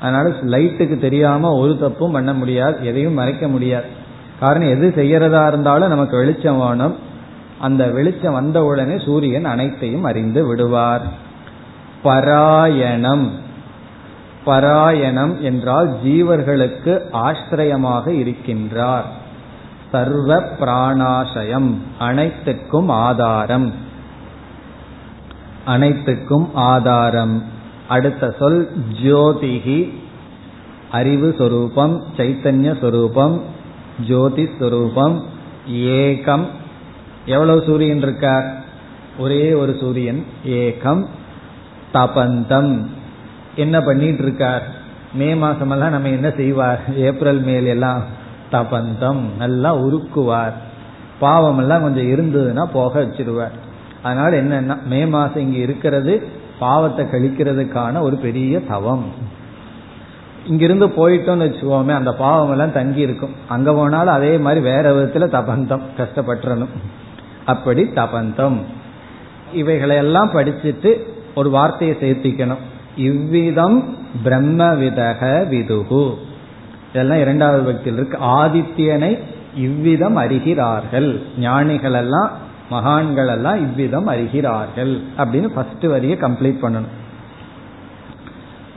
அதனால 0.00 0.28
லைட்டுக்கு 0.28 0.98
தெரியாம 0.98 1.52
ஒரு 1.52 1.78
தப்பும் 1.78 2.10
பண்ண 2.10 2.32
முடியாது 2.32 2.86
எதையும் 2.86 3.12
மறைக்க 3.12 3.48
முடியாது. 3.48 3.86
காரணம் 4.40 4.68
எது 4.68 4.92
செய்யறதா 4.96 5.46
இருந்தாலும் 5.46 5.88
நமக்கு 5.88 6.16
வெளிச்சம் 6.16 6.58
வேணும். 6.58 6.96
அந்த 7.58 7.86
வெளிச்சம் 7.86 8.32
வந்த 8.32 8.64
உடனே 8.64 8.98
சூரியன் 8.98 9.44
அனைத்தையும் 9.44 10.04
அறிந்து 10.04 10.46
விடுவார். 10.46 11.02
பராயணம். 12.02 13.46
பராயணம் 14.48 15.42
என்றால் 15.42 15.96
ஜீவர்களுக்கு 16.04 17.10
ஆசிரியமாக 17.10 18.10
இருக்கின்றார். 18.10 19.06
சர்வ 19.92 20.40
பிராணாசயம் 20.60 21.74
அனைத்துக்கும் 21.98 22.88
ஆதாரம். 22.88 23.72
அனைத்துக்கும் 25.64 26.54
ஆதாரம். 26.54 27.42
அடுத்த 27.88 28.34
சொல் 28.38 28.70
ஜோதிகி 29.02 29.94
அறிவு 30.90 31.34
சொரூபம் 31.38 32.02
சைத்தன்ய 32.16 32.80
சொரூபம் 32.80 33.42
ஜோதி 34.08 34.48
சொரூபம் 34.58 35.24
ஏகம். 35.70 36.46
எவ்வளவு 37.26 37.62
சூரியன் 37.62 37.98
இருக்கார்? 37.98 38.64
ஒரே 39.18 39.54
ஒரு 39.54 39.76
சூரியன் 39.80 40.24
ஏகம். 40.44 41.06
தபந்தம். 41.92 42.86
என்ன 43.58 43.76
பண்ணிட்டு 43.80 44.22
இருக்கார் 44.22 44.64
மே 45.12 45.28
மாசமெல்லாம் 45.34 45.94
நம்ம 45.94 46.08
என்ன 46.08 46.30
செய்வார்? 46.30 46.80
ஏப்ரல் 46.96 47.40
மேல் 47.40 47.66
எல்லாம் 47.66 48.02
தபந்தம் 48.52 49.22
நல்லா 49.38 49.70
உருக்குவார். 49.76 50.56
பாவம் 51.18 51.58
எல்லாம் 51.58 51.82
கொஞ்சம் 51.82 52.10
இருந்ததுன்னா 52.14 52.64
போக 52.72 53.00
வச்சிருவார். 53.00 53.56
அதனால 54.02 54.30
என்னன்னா 54.42 54.76
மே 54.84 55.00
மாசம் 55.06 55.42
இங்க 55.42 55.58
இருக்கிறது 55.58 56.14
பாவத்தை 56.58 57.04
கழிக்கிறதுக்கான 57.04 58.00
ஒரு 58.00 58.16
பெரிய 58.16 58.60
தவம். 58.60 59.04
இங்கிருந்து 60.46 60.86
போயிட்டோம்னு 60.86 61.46
வச்சுக்கோமே 61.46 61.94
அந்த 61.94 62.12
பாவம் 62.12 62.50
எல்லாம் 62.50 62.72
தங்கி 62.72 63.00
இருக்கும் 63.00 63.34
அங்க 63.48 63.72
போனாலும் 63.72 64.14
அதே 64.14 64.32
மாதிரி 64.38 64.60
வேற 64.60 64.84
விதத்துல 64.92 65.26
தபந்தம் 65.36 65.86
கஷ்டப்பட்டுறணும். 65.96 66.74
அப்படி 67.44 67.82
தபந்தம். 67.94 68.58
இவைகளையெல்லாம் 69.52 70.32
படிச்சுட்டு 70.32 70.90
ஒரு 71.34 71.50
வார்த்தையை 71.50 71.96
சேர்த்திக்கணும். 72.00 72.64
இவ்விதம் 72.98 73.96
பிரம்மவிதக 74.24 75.46
விதுகு 75.48 76.14
இதெல்லாம் 76.92 77.18
இரண்டாவது 77.18 77.62
பக்தியில் 77.62 77.98
இருக்கு. 77.98 78.18
ஆதித்யனை 78.18 79.18
இவ்விதம் 79.56 80.16
அறிகிறார்கள். 80.16 81.20
ஞானிகள் 81.38 81.92
எல்லாம் 81.92 82.30
மகான்கள் 82.70 83.26
எல்லாம் 83.26 83.56
இவ்விதம் 83.56 84.08
அறிகிறார்கள் 84.08 85.00
அப்படின்னு 85.18 85.48
ஃபர்ஸ்ட் 85.48 85.86
வரியை 85.86 86.18
கம்ப்ளீட் 86.18 86.62
பண்ணணும். 86.62 86.94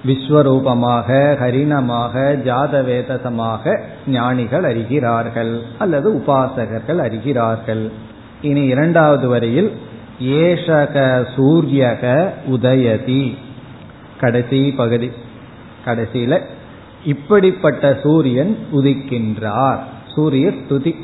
விஸ்வரூபமாக 0.06 1.08
ஹரிணமாக 1.42 2.14
ஜாதவேதசமாக 2.46 3.80
ஞானிகள் 4.08 4.64
அறிகிறார்கள் 4.64 5.62
அல்லது 5.78 6.08
உபாசகர்கள் 6.14 7.02
அறிகிறார்கள். 7.08 7.92
இனி 8.42 8.64
இரண்டாவது 8.66 9.28
வரியில் 9.28 9.72
ஏஷக 10.20 11.26
சூரியக 11.36 12.34
உதயதி. 12.52 13.38
கடைசி 14.22 14.72
பகுதி. 14.72 15.12
கடைசியில 15.86 16.42
இப்படிப்பட்ட 17.06 18.00
சூரியன் 18.04 18.58
உதிக்கின்றார். 18.74 19.80
சூரிய 20.16 20.50
ஸ்துதி. 20.50 20.96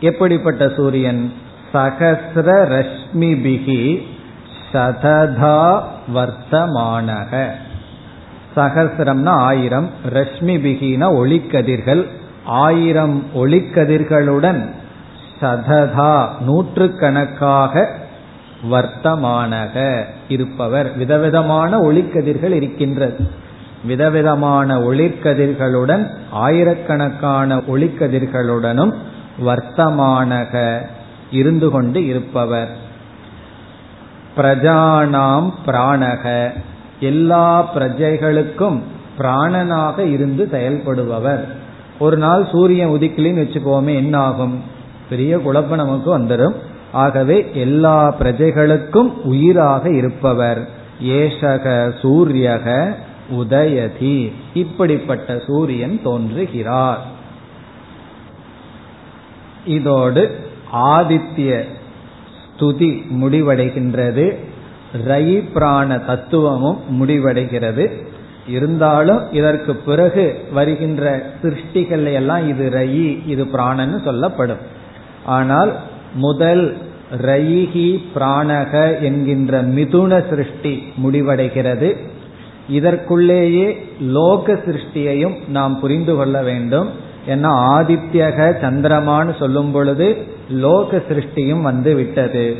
எப்படிப்பட்ட 0.00 0.68
சூரியன்? 0.76 1.32
சகசிர 1.74 2.48
ரஷ்மிபிகி 2.74 4.02
சததா 4.72 5.82
வர்த்தமானக. 6.14 7.48
சகசிரம்னா 8.56 9.28
ஆயிரம் 9.28 9.90
ரஷ்மிபிகின 10.08 11.04
ஒளிக்கதிர்கள். 11.20 12.06
ஆயிரம் 12.44 13.22
ஒளிக்கதிர்களுடன் 13.34 14.70
சததா 15.40 16.28
நூற்றுக்கணக்காக 16.40 17.92
வர்த்தமானக 18.64 20.04
இருப்பவர். 20.28 20.96
விதவிதமான 20.96 21.78
ஒளிக்கதிர்கள் 21.78 22.50
இருக்கின்றது. 22.50 23.30
விதவிதமான 23.84 24.78
ஒளிக்கதிர்களுடன் 24.78 26.10
ஆயிரக்கணக்கான 26.30 27.56
ஒளிக்கதிர்களுடனும் 27.56 28.94
வர்த்தமானக 29.46 30.78
இருந்து 31.30 31.70
கொண்டு 31.70 32.06
இருப்பவர். 32.06 32.76
பிரஜானாம் 34.36 35.52
பிராணக. 35.66 36.50
எல்லா 37.00 37.74
பிரஜைகளுக்கும் 37.74 38.80
பிராணனாக 39.18 39.98
இருந்து 39.98 40.48
செயல்படுபவர். 40.52 41.44
ஒரு 41.98 42.16
நாள் 42.16 42.48
சூரியன் 42.52 42.88
உதிக்கலின்னு 42.88 43.44
வச்சுக்கோமே 43.44 43.94
என்ன 43.94 44.18
ஆகும் 44.18 44.62
பெரிய 45.08 45.38
குழப்பம் 45.38 45.78
நமக்கு 45.78 46.18
வந்துடும் 46.18 46.54
ஆகவே 46.92 47.50
எல்லா 47.54 48.16
பிரஜைகளுக்கும் 48.20 49.12
உயிராக 49.24 49.90
இருப்பவர். 49.90 50.68
ஏஷக 51.02 51.92
சூரியக 52.00 52.94
உதயதி. 53.32 54.32
இப்படிப்பட்ட 54.54 55.42
சூரியன் 55.46 56.00
தோன்றுகிறார். 56.02 57.06
இதோடு 59.64 60.38
ஆதித்ய 60.72 61.64
ஸ்துதி 62.56 63.02
முடிவடைகின்றது. 63.22 64.36
ரயி 65.06 65.52
பிராண 65.52 65.98
தத்துவமும் 65.98 66.80
முடிவடைகிறது. 67.00 68.06
இருந்தாலும் 68.46 69.32
இதற்கு 69.32 69.74
பிறகு 69.76 70.48
வருகின்ற 70.52 71.30
சிருஷ்டிகள் 71.42 72.12
எல்லாம் 72.12 72.48
இது 72.48 72.70
ரயி 72.70 73.28
இது 73.28 73.44
பிராணன்னு 73.44 74.04
சொல்லப்படும். 74.04 74.76
ஆனால் 75.24 75.78
முதல் 76.14 76.76
ரயிகி 77.22 78.04
பிராணக 78.14 79.00
என்கின்ற 79.00 79.62
மிதுன 79.62 80.28
சிருஷ்டி 80.28 80.82
முடிவடைகிறது. 81.04 81.96
இதற்குள்ளேயே 82.70 83.76
லோக 84.00 84.52
சிருஷ்டியையும் 84.52 85.48
நாம் 85.48 85.80
புரிந்து 85.80 86.16
கொள்ள 86.16 86.42
வேண்டும். 86.42 86.88
ஏன்னா 87.28 87.50
ஆதித்யக 87.78 88.56
சந்திரமான்னு 88.62 89.38
சொல்லும் 89.38 89.72
பொழுது 89.72 90.16
லோக 90.50 91.02
சிருஷ்டியும் 91.08 91.62
வந்து 91.62 91.94
விட்டது. 91.94 92.56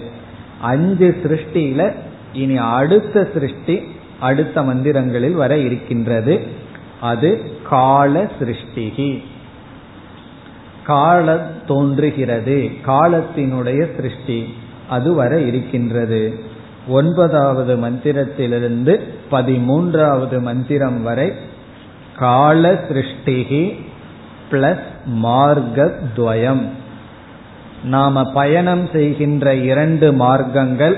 அஞ்சு 0.61 1.17
சிருஷ்டியில 1.23 1.93
இனி 2.33 2.57
அடுத்த 2.57 3.29
சிருஷ்டி 3.33 3.83
அடுத்த 4.21 4.61
மந்திரங்களில் 4.61 5.33
வர 5.33 5.59
இருக்கின்றது. 5.59 6.41
அது 7.01 7.43
கால 7.69 8.31
சிருஷ்டிகி. 8.41 9.23
காலம் 10.89 11.47
தோன்றுகிறது. 11.67 12.71
காலத்தினுடைய 12.87 13.97
சிருஷ்டி 13.97 14.55
அது 14.89 15.15
வர 15.15 15.41
இருக்கின்றது. 15.41 16.41
ஒன்பதாவது 16.89 17.77
மந்திரத்திலிருந்து 17.77 19.01
பதிமூன்றாவது 19.31 20.41
மந்திரம் 20.41 21.03
வரை 21.03 21.33
கால 22.19 22.73
சிருஷ்டிகி 22.73 23.81
பிளஸ் 24.51 24.87
மார்க்கத்வயம். 25.23 26.63
நாம 27.85 28.33
பயணம் 28.33 28.89
செய்கின்ற 28.93 29.55
இரண்டு 29.55 30.13
மார்க்கங்கள் 30.13 30.97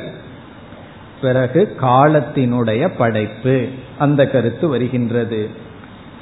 பிறகு 1.20 1.76
காலத்தினுடைய 1.80 2.90
படைப்பு. 2.98 3.66
அந்த 3.98 4.26
கருத்து 4.26 4.68
வருகின்றது. 4.68 5.48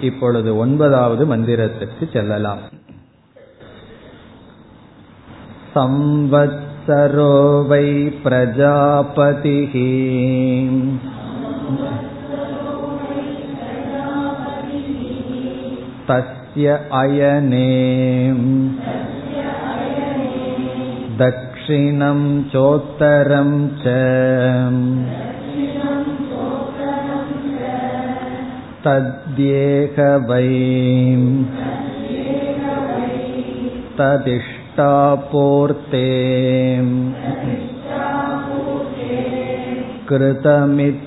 இப்பொழுது 0.00 0.56
ஒன்பதாவது 0.56 1.36
மந்திரத்திற்கு 1.36 2.12
செல்லலாம். 2.12 2.58
संवत्सरो 5.75 7.33
वै 7.69 7.85
प्रजापतिः 8.23 9.73
तस्य 16.09 16.73
अयने 17.01 17.69
दक्षिणं 21.21 22.19
चोत्तरं 22.53 23.53
च 23.83 23.95
तद्येह 28.85 30.01
वै 30.29 30.49
तदिष्ट 33.99 34.56
इष्टापूर्ते 34.77 36.07
कृतमित्युपासते 40.09 40.97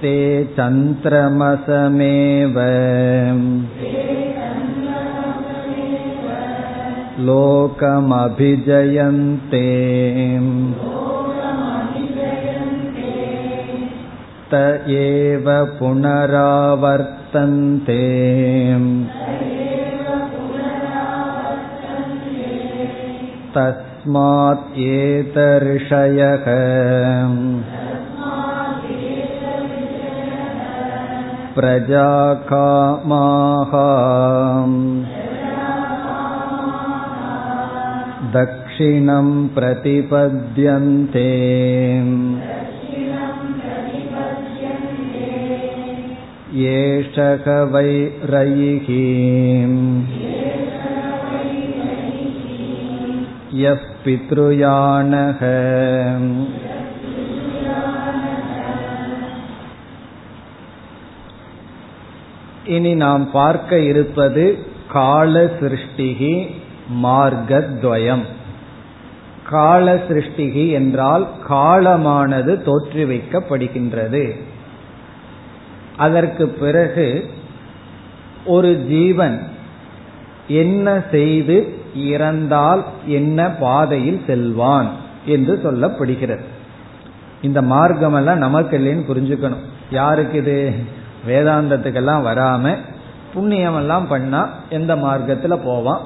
ते 0.00 0.16
चन्द्रमसमेव 0.56 2.58
लोकमभिजयन्ते 7.28 9.62
त 14.50 14.58
एव 14.96 15.46
पुनरावर्तन्ते 15.78 17.96
तस्मात् 23.56 24.78
एतर्षयः 24.86 26.46
प्रजाकामाः 31.56 33.72
दक्षिणं 38.36 39.28
प्रतिपद्यन्ते 39.56 41.28
एषक 46.70 47.46
वै 47.72 47.90
रयिः 48.30 48.88
यः 53.60 53.82
पितृयानः 54.04 55.40
இனி 62.66 62.92
நாம் 62.94 63.24
பார்க்க 63.30 63.78
இருப்பது 63.80 64.44
கால 64.88 65.44
சிருஷ்டிகி 65.60 66.34
மார்க்கத்வயம் 67.02 68.24
கால 69.48 69.94
சிருஷ்டிகி 70.08 70.64
என்றால் 70.70 71.24
காலமானது 71.48 72.52
தோற்றுவிக்கப்படுகின்றது 72.66 74.24
அதற்கு 76.05 76.47
பிறகு 76.47 77.07
ஒரு 78.45 78.69
ஜீவன் 78.87 79.47
என்ன 80.47 81.01
செய்து 81.11 81.57
இறந்தால் 81.95 82.83
என்ன 83.05 83.49
பாதையில் 83.51 84.23
செல்வான் 84.27 84.89
என்று 85.25 85.59
சொல்லப்படுகிறது. 85.63 86.45
இந்த 87.41 87.61
மார்க்கம் 87.61 88.13
எல்லாம் 88.13 88.37
நமக்கு 88.37 88.77
இல்லைன்னு 88.77 89.09
புரிஞ்சுக்கணும். 89.11 89.63
யாருக்கு 89.91 90.37
இது? 90.37 90.57
வேதாந்தத்துக்கெல்லாம் 91.27 92.25
வராம 92.27 92.75
புண்ணியம் 93.33 93.75
எல்லாம் 93.75 94.07
பண்ணா 94.07 94.41
எந்த 94.69 94.95
மார்க்கத்துல 94.95 95.59
போவான்? 95.63 96.01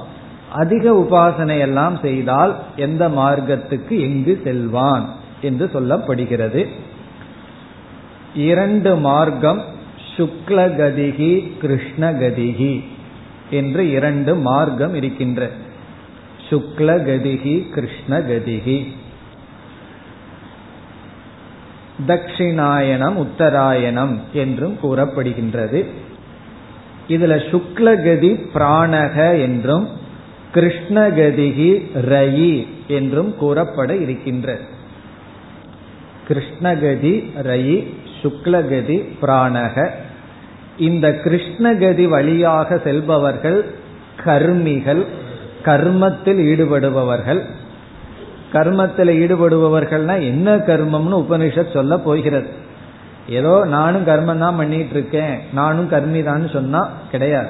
அதிக 0.51 0.91
உபாசனை 0.91 1.59
எல்லாம் 1.59 1.97
செய்தால் 2.01 2.55
எந்த 2.75 3.09
மார்க்கத்துக்கு 3.09 3.99
எங்கு 3.99 4.41
செல்வான் 4.43 5.09
என்று 5.41 5.69
சொல்லப்படுகிறது. 5.73 6.67
இரண்டு 8.35 8.95
மார்க்கம் 8.95 9.73
சுக்லகதிகி 10.17 11.51
கிருஷ்ணகதிகி 11.61 12.83
என்று 13.49 13.91
இரண்டு 13.91 14.35
மார்க்கம் 14.35 14.95
இருக்கின்ற. 14.95 15.49
சுக்லகதிகி 16.49 17.55
கிருஷ்ணகதிகி 17.75 18.85
தட்சிணாயனம் 22.07 23.15
உத்தராயணம் 23.15 24.15
என்றும் 24.33 24.77
கூறப்படுகின்றது. 24.83 25.85
இதுல 27.07 27.33
சுக்லகதி 27.51 28.31
பிராணக 28.53 29.41
என்றும் 29.41 29.89
கிருஷ்ணகதிகி 30.53 31.71
ரயி 31.93 32.67
என்றும் 32.87 33.35
கூறப்பட 33.35 33.95
இருக்கின்ற. 33.95 34.57
கிருஷ்ணகதி 36.27 37.13
ரயி 37.43 37.93
சுக்லகதி 38.21 38.97
பிராணக 39.21 39.91
இந்த 40.77 41.09
கிருஷ்ணகதி 41.09 42.07
வழியாக 42.07 42.77
செல்பவர்கள் 42.83 43.65
கர்மிகள் 44.25 45.05
கர்மத்தில் 45.63 46.37
ஈடுபடுபவர்கள். 46.37 47.41
கர்மத்தில் 48.51 49.11
ஈடுபடுபவர்கள்னா 49.21 50.15
என்ன 50.21 50.55
கர்மம்னு 50.55 51.19
உபனிஷத் 51.21 51.71
சொல்ல 51.71 51.97
போகிறது. 51.97 52.47
ஏதோ 53.29 53.65
நானும் 53.65 54.05
கர்மம் 54.05 54.37
தான் 54.37 54.55
பண்ணிட்டு 54.55 54.89
இருக்கேன் 54.89 55.39
நானும் 55.53 55.91
கர்மி 55.91 56.23
தான் 56.23 56.47
சொன்னா 56.47 56.89
கிடையாது. 57.11 57.47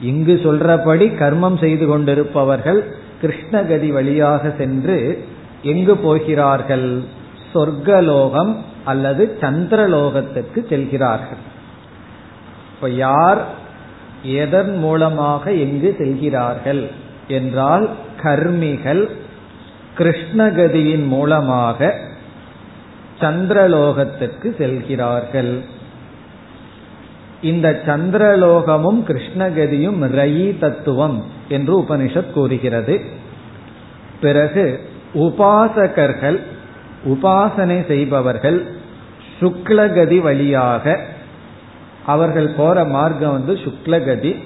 இங்கு 0.00 0.40
சொல்றபடி 0.44 1.06
கர்மம் 1.14 1.58
செய்து 1.58 1.86
கொண்டிருப்பவர்கள் 1.86 2.84
கிருஷ்ணகதி 3.22 3.92
வழியாக 3.92 4.52
சென்று 4.58 5.24
எங்கு 5.62 5.96
போகிறார்கள்? 5.96 7.02
சொர்க்கலோகம் 7.54 8.56
அல்லது 8.84 9.38
சந்திரலோகத்திற்கு 9.40 10.68
செல்கிறார்கள். 10.68 11.56
இப்ப 12.78 12.90
யார் 12.90 13.44
எதன் 14.22 14.78
மூலமாக 14.78 15.52
எங்கு 15.52 15.94
செல்கிறார்கள் 15.98 16.90
என்றால் 17.28 17.90
கர்மிகள் 18.22 19.08
கிருஷ்ணகதியின் 19.98 21.06
மூலமாக 21.06 21.94
சந்திரலோகத்திற்கு 23.20 24.56
செல்கிறார்கள். 24.56 25.60
இந்த 27.42 27.80
சந்திரலோகமும் 27.86 29.02
கிருஷ்ணகதியும் 29.06 30.00
ரயி 30.14 30.58
தத்துவம் 30.58 31.24
என்று 31.48 31.80
உபனிஷத் 31.80 32.32
கூறுகிறது. 32.32 33.00
பிறகு 34.20 34.88
உபாசகர்கள் 35.14 36.40
உபாசனை 37.04 37.86
செய்பவர்கள் 37.86 38.66
சுக்லகதி 39.40 40.18
வழியாக 40.18 41.00
அவர்கள் 42.06 42.48
போற 42.48 42.84
மார்க்கம் 42.84 43.32
வந்து 43.32 43.52
சுக்லகதி 43.52 44.36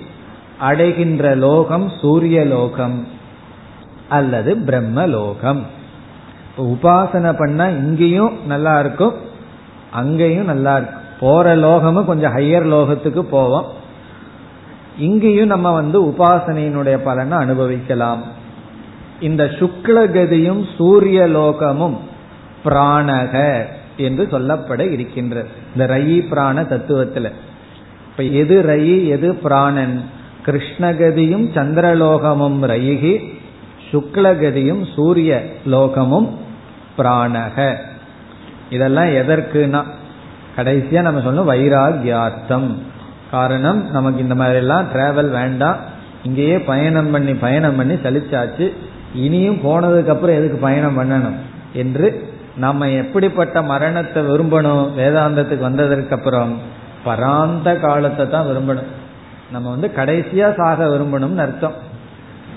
அடைகின்ற 0.58 1.34
லோகம் 1.34 1.88
சூரிய 2.00 2.44
லோகம் 2.44 3.06
அல்லது 4.08 4.56
பிரம்ம 4.56 5.06
லோகம் 5.06 5.66
உபாசனை 6.58 7.38
பண்ணா 7.38 7.68
இங்கேயும் 7.68 8.32
நல்லா 8.46 8.78
இருக்கும் 8.78 9.14
அங்கேயும் 9.90 10.44
நல்லா 10.44 10.76
இருக்கும். 10.76 11.00
போற 11.20 11.56
லோகமும் 11.56 12.04
கொஞ்சம் 12.04 12.34
ஹையர் 12.34 12.66
லோகத்துக்கு 12.66 13.20
போவோம். 13.20 13.64
இங்கேயும் 14.98 15.46
நம்ம 15.46 15.72
வந்து 15.72 16.04
உபாசனையினுடைய 16.04 16.96
பலனை 16.96 17.38
அனுபவிக்கலாம். 17.38 18.22
இந்த 19.20 19.44
சுக்லகதியும் 19.44 20.66
சூரிய 20.76 21.26
லோகமும் 21.26 21.96
பிராணக 22.64 23.64
என்று 23.96 24.28
சொல்லப்பட 24.30 24.92
இருக்கின்றது. 24.92 25.61
இந்த 25.76 25.94
ரயி 25.94 26.28
பிராண 26.28 26.62
தத்துவத்துல. 26.62 27.30
இப்ப 28.10 28.22
எது 28.22 28.62
ரயி 28.62 29.08
எது 29.08 29.34
பிராணன்? 29.34 30.02
கிருஷ்ணகதியும் 30.46 31.46
சந்திரலோகமும் 31.54 32.64
ரயிகி 32.66 33.40
சுக்லகதியும் 33.92 34.94
சூரிய 34.94 35.42
லோகமும் 35.66 36.28
பிராணக. 36.98 37.74
இதெல்லாம் 38.70 39.04
எதற்குனா 39.04 39.84
கடைசியா 40.56 41.00
நம்ம 41.00 41.20
சொல்லணும் 41.20 41.56
வைராகியார்த்தம் 41.56 42.78
காரணம் 43.30 43.90
நமக்கு 43.90 44.20
இந்த 44.20 44.34
மாதிரி 44.34 44.56
எல்லாம் 44.56 44.86
டிராவல் 44.94 45.30
வேண்டாம். 45.30 45.76
இங்கேயே 46.22 46.58
பயணம் 46.58 47.10
பண்ணி 47.10 47.34
பயணம் 47.34 47.76
பண்ணி 47.76 47.94
சலிச்சாச்சு. 47.94 48.72
இனியும் 49.14 49.60
போனதுக்கு 49.64 50.06
அப்புறம் 50.06 50.36
எதுக்கு 50.36 50.58
பயணம் 50.60 50.98
பண்ணணும்? 50.98 51.34
என்று 51.72 52.32
நம்ம 52.56 52.88
எப்படிப்பட்ட 52.88 53.62
மரணத்தை 53.62 54.22
விரும்பணும்? 54.22 54.88
வேதாந்தத்துக்கு 54.98 55.58
வந்ததற்கு 55.58 56.14
அப்புறம் 56.14 56.58
பராந்த 57.06 57.80
காலத்தை 57.80 58.28
தான் 58.28 58.46
விரும்பணும். 58.46 58.90
நம்ம 59.52 59.70
வந்து 59.70 59.90
கடைசியா 59.96 60.54
சாக 60.56 60.84
விரும்பணும்னு 60.84 61.36
அர்த்தம். 61.36 61.72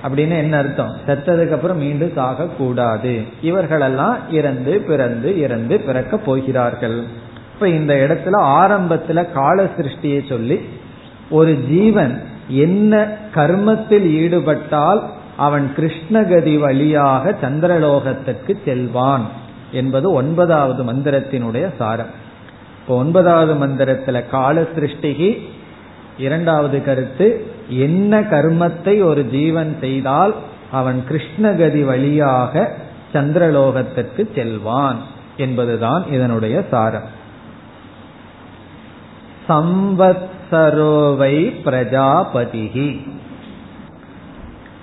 அப்படின்னு 0.07 0.37
என்ன 0.37 0.57
அர்த்தம்? 0.57 0.93
செத்ததுக்கு 1.07 1.53
அப்புறம் 1.53 1.77
மீண்டும் 1.77 2.11
சாக 2.15 2.45
கூடாது 2.45 3.23
இவர்களெல்லாம் 3.41 4.17
இறந்து 4.31 4.83
பிறந்து 4.87 5.39
இறந்து 5.39 5.79
பிறக்க 5.79 6.17
போகிறார்கள். 6.17 7.03
இப்ப 7.53 7.69
இந்த 7.69 7.93
இடத்துல 7.93 8.41
ஆரம்பத்துல 8.41 9.31
கால 9.31 9.63
சிருஷ்டியை 9.63 10.29
சொல்லி 10.29 10.59
ஒரு 11.29 11.53
ஜீவன் 11.53 12.23
என்ன 12.47 13.07
கர்மத்தில் 13.35 14.09
ஈடுபட்டால் 14.09 15.03
அவன் 15.37 15.73
கிருஷ்ணகதி 15.77 16.59
வழியாக 16.59 17.35
சந்திரலோகத்துக்கு 17.41 18.57
செல்வான். 18.65 19.43
என்பது 19.76 20.11
ஒன்பதாவது 20.11 20.84
மந்திரத்தினுடைய 20.84 21.76
சாரம். 21.78 22.11
இப்போ 22.80 22.95
ஒன்பதாவது 22.95 23.53
மந்திரத்துல 23.53 24.30
கால 24.30 24.61
சிருஷ்டிகி 24.61 25.41
இரண்டாவது 26.17 26.84
கருத்து 26.84 27.45
என்ன 27.69 28.21
கர்மத்தை 28.21 29.03
ஒரு 29.03 29.26
ஜீவன் 29.26 29.78
செய்தால் 29.80 30.36
அவன் 30.71 31.03
கிருஷ்ணகதி 31.09 31.86
வழியாக 31.86 32.71
சந்திரலோகத்திற்கு 33.13 34.36
செல்வான் 34.36 34.97
என்பதுதான் 35.38 36.11
இதனுடைய 36.11 36.63
சாரம். 36.71 37.23
சம்பத்சரோவை 39.49 41.36
பிரஜாபதிகி 41.65 43.07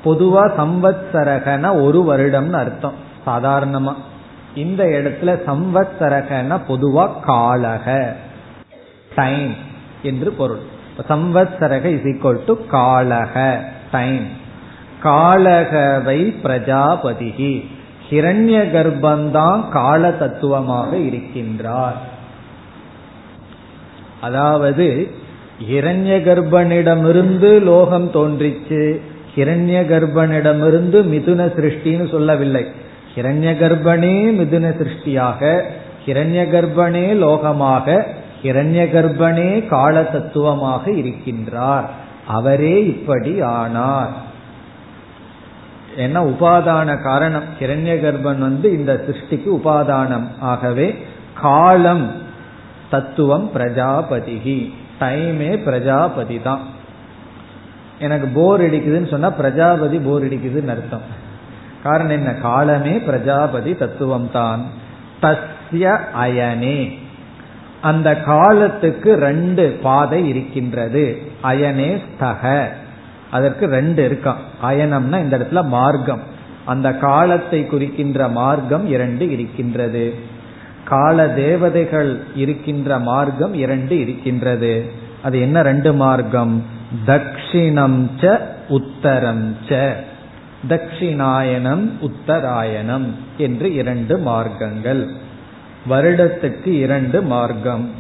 பொதுவா 0.05 0.45
சம்பத்சரகன 0.59 1.83
ஒரு 1.83 2.01
வருடம்னு 2.03 2.59
அர்த்தம். 2.63 3.11
சாதாரணமா. 3.27 3.95
இந்த 4.55 4.85
இடத்துல 4.85 5.41
சம்வத்சரகன 5.47 6.61
பொதுவா 6.69 7.11
காலக. 7.27 8.13
டைம் 9.15 9.55
என்று 10.03 10.33
பொருள். 10.33 10.59
சம்வத்சரக 11.09 11.85
இஸ் 11.85 12.01
ஈக்வல் 12.01 12.39
டு 12.47 12.57
காலக. 12.71 13.59
டைம் 13.91 14.27
காலகவை 15.03 16.35
பிரஜாபதிகி. 16.45 17.67
ஹிரண்ய 18.11 18.71
கர்ப்பந்தான் 18.71 19.69
கால 19.69 20.11
தத்துவமாக 20.11 20.97
இருக்கின்றார். 20.97 21.97
அதாவது 24.21 25.11
ஹிரண்ய 25.71 26.23
கர்ப்பனிடமிருந்து 26.23 27.63
லோகம் 27.63 28.13
தோன்றிச்சு. 28.13 29.01
ஹிரண்ய 29.35 29.87
கர்ப்பனிடமிருந்து 29.87 31.03
மிதுன 31.03 31.47
சிருஷ்டின்னு 31.47 32.11
சொல்லவில்லை. 32.11 32.82
ஹிரண்ய 33.15 33.51
கர்ப்பனே 33.55 34.15
மிதுன 34.33 34.75
சிருஷ்டியாக 34.77 35.63
ஹிரண்ய 36.07 36.45
கர்ப்பனே 36.51 37.15
லோகமாக 37.15 38.03
ஹிரண்ய 38.43 38.85
கர்ப்பனே 38.91 39.67
கால 39.67 40.03
தத்துவமாக 40.03 40.91
இருக்கின்றார். 40.91 41.85
அவரே 42.27 42.87
இப்படி 42.87 43.41
ஆனார். 43.41 44.31
என்ன 45.97 46.25
உபாதான 46.25 47.03
காரணம்? 47.03 47.43
கிரண்ய 47.59 47.95
கர்ப்பன் 48.01 48.39
வந்து 48.39 48.79
இந்த 48.79 49.05
சிருஷ்டிக்கு 49.07 49.49
உபாதானம். 49.63 50.27
ஆகவே 50.41 51.05
காலம் 51.41 52.11
தத்துவம் 52.91 53.51
பிரஜாபதிகி. 53.55 54.73
டைமே 55.01 55.65
பிரஜாபதி 55.65 56.41
தான். 56.43 56.61
எனக்கு 57.99 58.27
போர் 58.27 58.61
அடிக்குதுன்னு 58.61 59.11
சொன்னா 59.11 59.31
பிரஜாபதி 59.31 59.99
போர் 59.99 60.25
அடிக்குதுன்னு 60.25 60.69
அர்த்தம். 60.69 61.31
காரணம் 61.83 62.11
என்ன? 62.11 62.31
காலமே 62.31 62.91
பிரஜாபதி 62.91 63.75
தத்துவம் 63.75 64.31
தான் 64.31 64.65
தஸ்ய 65.23 65.99
அயனே. 66.23 66.99
அந்த 67.81 68.17
காலத்துக்கு 68.17 69.15
ரெண்டு 69.15 69.79
பாதை 69.83 70.29
இருக்கின்றது. 70.29 71.23
அயனே 71.43 72.01
ஸ்தக. 72.05 72.69
அதற்கு 73.31 73.67
ரெண்டு 73.67 74.09
இருக்கான் 74.09 74.37
அயனம்னா 74.63 75.19
இந்த 75.19 75.39
இடத்துல 75.39 75.65
மார்க்கம். 75.65 76.21
அந்த 76.65 76.93
காலத்தை 76.93 77.67
குறிக்கின்ற 77.67 78.29
மார்க்கம் 78.29 78.87
இரண்டு 78.87 79.31
இருக்கின்றது. 79.31 80.15
கால 80.85 81.29
தேவதைகள் 81.29 82.23
இருக்கின்ற 82.35 82.99
மார்க்கம் 82.99 83.55
இரண்டு 83.55 84.01
இருக்கின்றது. 84.01 84.91
அது 85.23 85.41
என்ன 85.41 85.63
ரெண்டு 85.63 85.93
மார்க்கம்? 85.93 86.65
தக்ஷிணம் 87.07 88.09
ச 88.21 88.39
உத்தரம் 88.69 89.55
ச. 89.69 89.93
தட்சிணாயனம் 90.69 91.91
உத்தராயணம் 92.01 93.15
என்று 93.37 93.75
இரண்டு 93.75 94.19
மார்க்கங்கள். 94.19 95.09
வருடத்துக்கு 95.89 96.67
இரண்டு 96.67 97.23
மார்க்கம். 97.23 97.91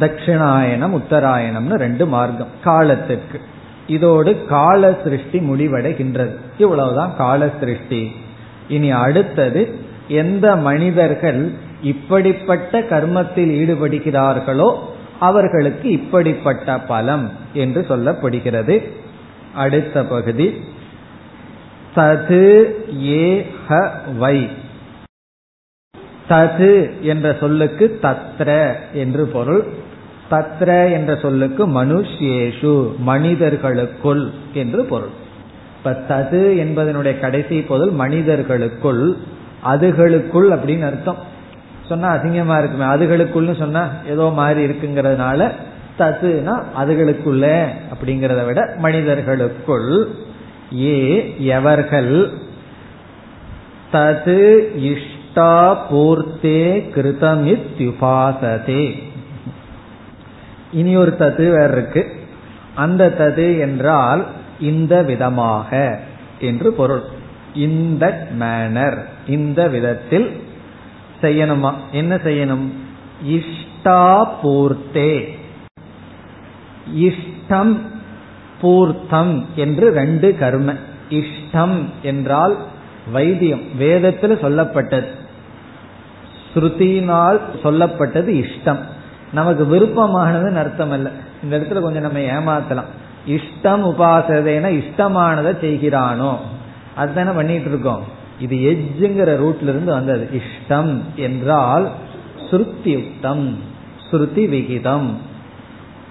தட்சிணாயனம் 0.00 1.00
உத்தராயணம்னு 1.00 1.74
ரெண்டு 1.74 2.06
மார்க்கம். 2.06 2.46
காலத்துக்கு. 2.64 3.40
இதோடு 3.86 4.44
கால 4.44 4.96
சிருஷ்டி 5.04 5.38
முடிவடைகின்றது. 5.38 6.36
இவ்வளவுதான் 6.58 7.16
கால 7.16 7.50
சிருஷ்டி. 7.60 8.16
இனி 8.68 8.90
அடுத்தது 8.90 9.78
எந்த 10.08 10.56
மனிதர்கள் 10.56 11.52
இப்படிப்பட்ட 11.82 12.80
கர்மத்தில் 12.80 13.52
ஈடுபடுகிறார்களோ 13.52 14.76
அவர்களுக்கு 15.20 15.90
இப்படிப்பட்ட 15.90 16.78
பலம் 16.78 17.30
என்று 17.52 17.86
சொல்லப்படுகிறது. 17.88 18.90
அடுத்த 19.54 20.04
பகுதி 20.04 20.60
தது 21.96 22.66
ஏ 23.04 23.46
ஹ 23.68 23.90
வை. 24.18 24.48
தது 26.28 27.00
என்ற 27.00 27.36
சொல்லுக்கு 27.40 27.98
தத்ர 28.02 28.72
என்று 28.92 29.26
பொருள். 29.26 29.64
தத்ர 30.30 30.92
என்ற 30.92 31.16
சொல்லுக்கு 31.16 31.68
மனுஷேஷு 31.68 32.96
மனிதர்களுக்குள் 32.98 34.30
என்று 34.52 34.84
பொருள். 34.84 35.08
இப்ப 35.78 36.04
தது 36.08 36.42
என்பதனுடைய 36.64 37.20
கடைசி 37.20 37.60
பொருள் 37.62 37.90
மனிதர்களுக்குள் 37.90 39.16
அதுகளுக்குள் 39.64 40.48
அப்படின்னு 40.56 40.84
அர்த்தம். 40.84 41.16
சொன்னா 41.86 42.14
அசிங்கமா 42.14 42.58
இருக்குமே 42.58 42.84
அதுகளுக்குள்னு 42.84 43.58
சொன்னா 43.58 43.88
ஏதோ 44.08 44.24
மாதிரி 44.30 44.66
இருக்குங்கிறதுனால 44.66 45.50
ததுனா 45.98 46.62
அதுகளுக்குள்ள 46.78 47.66
அப்படிங்கிறத 47.92 48.46
விட 48.46 48.74
மனிதர்களுக்குள். 48.76 50.14
ஏ 50.74 51.34
எவர்கள் 51.38 52.32
தது 53.92 54.70
இஷ்டா 54.76 55.76
பூர்த்தே 55.90 56.90
கிருதமித்யுபாசதே. 56.94 59.02
இனி 60.72 60.96
ஒரு 60.96 61.16
தது 61.18 61.36
வேற 61.36 61.72
இருக்கு. 61.72 62.12
அந்த 62.74 63.14
தது 63.18 63.58
என்றால் 63.58 64.26
இந்த 64.60 65.02
விதமாக 65.02 66.00
என்று 66.40 66.72
பொருள். 66.72 67.02
இந்த 67.54 68.26
மேனர் 68.30 69.08
இந்த 69.26 69.68
விதத்தில் 69.68 70.42
செய்யணுமா? 71.20 71.72
என்ன 71.92 72.16
செய்யணும்? 72.16 72.70
இஷ்டா 73.26 74.28
பூர்த்தே. 74.42 75.38
இஷ்டம் 76.96 77.94
பூர்த்தம் 78.60 79.46
என்று 79.56 79.90
ரெண்டு 79.90 80.36
கர்ம. 80.38 80.72
இஷ்டம் 81.10 81.84
என்றால் 82.02 82.56
வைத்தியம். 83.12 83.76
வேதத்தில் 83.76 84.36
சொல்லப்பட்டது. 84.36 85.06
ஸ்ருதியினால் 86.54 87.40
சொல்லப்பட்டது 87.62 88.44
இஷ்டம். 88.44 88.78
நமக்கு 89.32 89.64
விருப்பமானதுன்னு 89.64 90.56
அர்த்தம் 90.56 90.90
அல்ல 90.90 91.10
இந்த 91.42 91.58
இடத்துல 91.58 91.80
கொஞ்சம் 91.80 92.12
நம்ம 92.12 92.18
ஏமாத்தலாம். 92.18 92.90
இஷ்டம் 93.28 93.84
உபாசதைனா 93.86 94.82
இஷ்டமானதை 94.82 95.58
செய்கிறானோ? 95.60 96.36
அதுதானே 96.94 97.30
பண்ணிட்டு 97.30 97.68
இருக்கோம். 97.68 98.02
இது 98.40 98.56
எஜ்ஜுங்கிற 98.56 99.30
ரூட்ல 99.44 99.62
இருந்து 99.62 99.92
வந்தது. 99.92 100.28
இஷ்டம் 100.32 101.00
என்றால் 101.16 101.90
ஸ்ருத்தியுக்தம் 102.50 103.54
ஸ்ருதி 104.10 104.48
விகிதம். 104.48 105.16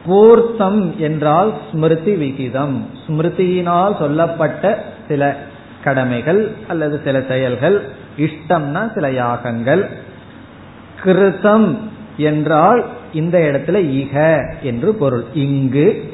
பூர்த்தம் 0.05 0.95
என்றால் 0.97 1.53
ஸ்மிருதி 1.71 2.13
விகிதம். 2.15 2.87
ஸ்மிருதியினால் 3.07 3.97
சொல்லப்பட்ட 3.97 4.83
சில 5.07 5.35
கடமைகள் 5.83 6.51
அல்லது 6.67 7.01
சில 7.03 7.21
செயல்கள் 7.21 7.77
இஷ்டம்னா 8.17 8.93
சில 8.93 9.11
யாகங்கள். 9.11 9.83
கிருதம் 11.03 11.77
என்றால் 12.17 12.85
இந்த 13.13 13.37
இடத்துல 13.39 13.77
இக 14.01 14.15
என்று 14.61 14.93
பொருள். 14.93 15.25
இங்கு 15.33 16.13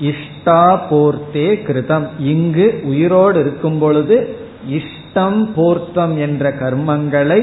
இஷ்டா 0.00 0.62
போர்த்தே 0.90 1.48
கிருதம் 1.68 2.06
இங்கு 2.18 2.80
உயிரோடு 2.84 3.40
இருக்கும் 3.40 3.78
பொழுது 3.78 4.36
இஷ்டம் 4.70 5.40
போர்த்தம் 5.54 6.18
என்ற 6.18 6.50
கர்மங்களை 6.50 7.40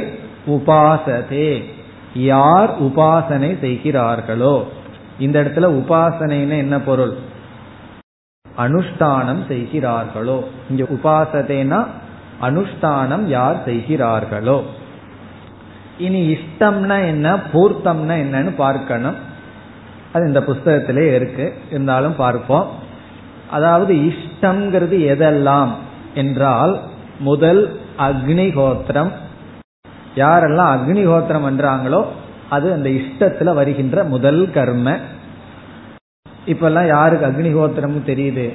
உபாசதே. 0.47 1.49
யார் 2.13 2.71
உபாசனை 2.81 3.59
செய்கிறார்களோ 3.59 4.55
இந்த 5.19 5.41
இடத்துல 5.41 5.67
உபாசனைன்னு 5.81 6.57
என்ன 6.57 6.79
பொருள்? 6.79 7.13
அனுஷ்டானம் 8.57 9.47
செய்கிறார்களோ. 9.47 10.43
இங்க 10.69 10.83
உபாசதேனா 10.83 11.85
அனுஷ்டானம் 12.41 13.23
யார் 13.23 13.63
செய்கிறார்களோ. 13.63 14.63
இனி 15.97 16.33
இஷ்டம்னா 16.33 17.05
என்ன 17.05 17.35
பூர்த்தம்னா 17.35 18.15
என்னன்னு 18.15 18.55
பார்க்கணும். 18.55 19.15
அது 20.13 20.27
இந்த 20.27 20.39
புஸ்தகத்திலே 20.39 21.15
இருக்கு. 21.15 21.53
இருந்தாலும் 21.69 22.15
பார்ப்போம். 22.15 22.67
அதாவது 23.49 23.95
இஷ்டம்ங்கிறது 23.95 24.97
எதெல்லாம் 25.15 25.69
என்றால் 26.13 26.79
முதல் 27.19 27.79
அக்னிஹோத்திரம். 27.97 29.11
யாரெல்லாம் 30.15 30.77
அக்னிஹோத்திரம் 30.77 31.47
பண்றாங்களோ 31.47 32.05
அது 32.55 32.73
அந்த 32.73 32.89
இஷ்டத்துல 32.89 33.53
வருகின்ற 33.53 34.03
முதல் 34.03 34.51
கர்ம. 34.51 34.97
இப்பெல்லாம் 36.45 36.87
யாருக்கு 36.87 37.25
அக்னிஹோத்திரம் 37.27 38.09
தெரியுது? 38.09 38.45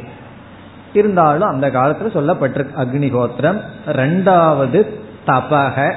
இருந்தாலும் 0.92 1.48
அந்த 1.48 1.68
காலத்துல 1.68 2.14
சொல்லப்பட்டிருக்கு 2.14 2.78
அக்னிஹோத்திரம். 2.78 3.60
ரெண்டாவது 3.86 4.80
தபக. 5.26 5.94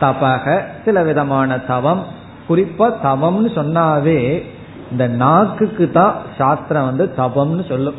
தபக 0.00 0.64
சில 0.84 1.02
விதமான 1.02 1.58
தவம். 1.58 2.06
குறிப்பா 2.48 2.92
தவம்னு 3.04 3.50
சொன்னாவே 3.54 4.42
இந்த 4.90 5.08
நாக்குக்கு 5.08 5.90
தான் 5.90 6.14
சாஸ்திரம் 6.38 6.84
வந்து 6.84 7.12
தபம்னு 7.16 7.68
சொல்லும். 7.68 7.98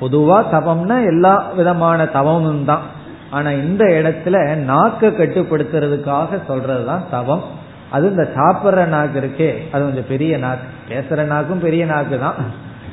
பொதுவா 0.00 0.38
தபம்னா 0.52 1.06
எல்லா 1.06 1.50
விதமான 1.56 2.06
தவமும் 2.06 2.64
தான். 2.64 3.00
ஆனா 3.32 3.50
இந்த 3.50 3.84
இடத்துல 3.84 4.54
நாக்கை 4.54 5.10
கட்டுப்படுத்துறதுக்காக 5.10 6.40
சொல்றதுதான் 6.48 7.02
தவம். 7.10 7.44
அது 7.90 8.10
இந்த 8.10 8.28
சாப்பிட்ற 8.36 8.86
நாக்கு 8.86 9.20
இருக்கே 9.20 9.50
அது 9.72 9.82
கொஞ்சம் 9.82 10.08
பெரிய 10.08 10.38
நாக்கு. 10.38 10.66
பேசுற 10.88 11.24
நாக்கும் 11.24 11.60
பெரிய 11.60 11.84
நாக்கு 11.84 12.18
தான் 12.18 12.34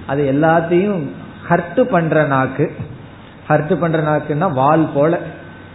அது 0.08 0.32
எல்லாத்தையும் 0.32 1.10
ஹர்ட் 1.50 1.84
பண்ற 1.84 2.24
நாக்கு. 2.24 2.72
ஹர்ட் 3.50 3.76
பண்ற 3.76 4.00
நாக்குன்னா 4.00 4.52
வால் 4.52 4.90
போல. 4.94 5.20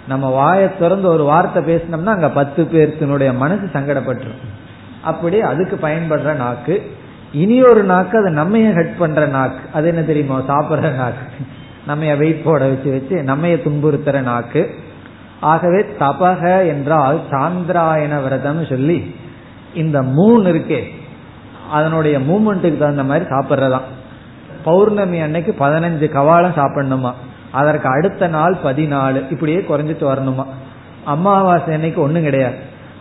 நம்ம 0.09 0.31
வாயை 0.31 0.79
திறந்து 0.79 1.09
ஒரு 1.09 1.25
வார்த்தை 1.25 1.63
பேசினோம்னா 1.63 2.07
அங்க 2.07 2.29
பத்து 2.29 2.63
பேர்த்தினுடைய 2.65 3.37
மனசு 3.37 3.69
சங்கடப்பட்டுரும். 3.73 4.43
அப்படி 5.03 5.41
அதுக்கு 5.41 5.79
பயன்படுற 5.89 6.35
நாக்கு. 6.35 6.91
இனி 7.33 7.63
ஒரு 7.63 7.83
நாக்கு 7.85 8.19
அது 8.19 8.31
நம்மைய 8.31 8.67
ஹட் 8.75 8.99
பண்ற 8.99 9.27
நாக்கு. 9.27 9.69
அது 9.73 9.87
என்ன 9.89 10.03
தெரியுமா? 10.03 10.41
சாப்பிட்ற 10.41 10.95
நாக்கு. 10.95 11.29
நம்ம 11.87 12.15
வெயிட் 12.15 12.45
போட 12.45 12.67
வச்சு 12.67 12.91
வச்சு 12.91 13.17
நம்மைய 13.17 13.57
துன்புறுத்துற 13.67 14.21
நாக்கு. 14.21 14.75
ஆகவே 15.41 15.87
தபக 16.01 16.67
என்றால் 16.67 17.21
சாந்திராயன 17.31 18.21
விரதம்னு 18.27 18.69
சொல்லி 18.69 19.15
இந்த 19.75 20.03
மூணு 20.03 20.53
இருக்கே 20.53 20.83
அதனுடைய 21.71 22.19
மூமெண்ட்டுக்கு 22.19 22.79
தகுந்த 22.79 23.05
மாதிரி 23.05 23.25
சாப்பிட்றதாம் 23.25 23.89
பௌர்ணமி 24.65 25.21
அன்னைக்கு 25.21 25.55
பதினஞ்சு 25.61 26.07
கவாலம் 26.17 26.57
சாப்பிடணுமா? 26.57 27.13
அதற்கு 27.51 27.89
அடுத்த 27.89 28.27
நாள் 28.27 28.57
பதினாலு 28.65 29.31
இப்படியே 29.31 29.59
குறைஞ்சிட்டு 29.59 30.07
வரணுமா? 30.13 30.45
அமாவாசை 31.05 31.75
அன்னைக்கு 31.75 32.01
ஒன்றும் 32.01 32.23
கிடையாது. 32.23 32.57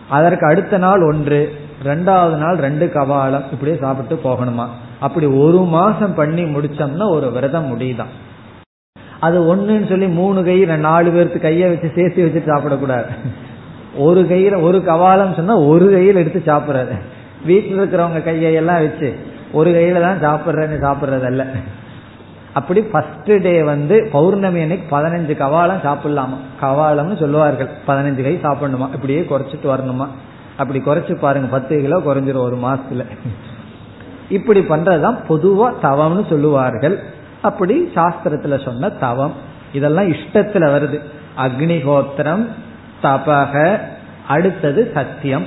அதற்கு 0.08 0.46
அடுத்த 0.46 0.78
நாள் 0.78 1.02
ஒன்று 1.02 1.54
ரெண்டாவது 1.84 2.36
நாள் 2.36 2.56
ரெண்டு 2.56 2.90
கவாலம் 2.94 3.42
இப்படியே 3.52 3.76
சாப்பிட்டு 3.80 4.20
போகணுமா? 4.24 4.66
அப்படி 5.00 5.26
ஒரு 5.26 5.58
மாசம் 5.58 6.14
பண்ணி 6.14 6.42
முடிச்சோம்னா 6.42 7.08
ஒரு 7.08 7.32
விரதம் 7.32 7.66
முடியுதான். 7.66 8.32
அது 9.24 9.38
ஒன்றுன்னு 9.50 9.88
சொல்லி 9.88 10.06
மூணு 10.20 10.40
கையில 10.42 10.76
நாலு 10.88 11.08
பேருக்கு 11.10 11.40
கையை 11.40 11.68
வச்சு 11.68 11.90
சேர்த்து 11.96 12.26
வச்சுட்டு 12.26 12.52
சாப்பிடக்கூடாது. 12.52 13.10
ஒரு 14.06 14.20
கையில 14.30 14.54
ஒரு 14.62 14.78
கவாலம் 14.86 15.36
சொன்னா 15.36 15.54
ஒரு 15.72 15.86
கையில 15.96 16.20
எடுத்து 16.22 16.42
சாப்பிட்றாரு 16.46 16.96
வீட்டில் 17.46 17.78
இருக்கிறவங்க 17.78 18.20
கையெல்லாம் 18.28 18.82
வச்சு 18.86 19.08
ஒரு 19.52 19.70
கையில 19.70 20.00
தான் 20.06 20.22
சாப்பிட்றேன்னு 20.26 20.78
சாப்பிட்றதல்ல. 20.86 21.44
அப்படி 22.52 22.80
ஃபர்ஸ்ட் 22.82 23.30
டே 23.42 23.62
வந்து 23.62 24.08
பௌர்ணமி 24.12 24.60
அன்னைக்கு 24.60 24.86
பதினஞ்சு 24.96 25.34
கவாலம் 25.42 25.84
சாப்பிடலாமா? 25.86 26.36
கவாலம்னு 26.62 27.16
சொல்லுவார்கள். 27.20 27.70
பதினஞ்சு 27.88 28.22
கை 28.22 28.34
சாப்பிடணுமா? 28.42 28.86
இப்படியே 28.94 29.22
குறைச்சிட்டு 29.30 29.68
வரணுமா? 29.68 30.06
அப்படி 30.56 30.80
குறைச்சு 30.86 31.14
பாருங்க 31.18 31.48
பத்து 31.48 31.80
கிலோ 31.80 31.98
குறைஞ்சிரும் 31.98 32.46
ஒரு 32.48 32.58
மாசத்துல. 32.64 33.04
இப்படி 34.28 34.60
பண்றதுதான் 34.60 35.18
பொதுவா 35.28 35.68
தவம்னு 35.82 36.24
சொல்லுவார்கள். 36.28 36.96
அப்படி 37.44 37.90
சாஸ்திரத்துல 37.94 38.64
சொன்ன 38.64 38.88
தவம். 38.88 39.32
இதெல்லாம் 39.72 40.12
இஷ்டத்துல 40.12 40.64
வருது. 40.76 41.00
அக்னிஹோத்திரம் 41.38 42.46
தபக 43.02 43.78
அடுத்தது 44.28 44.90
சத்தியம். 44.94 45.46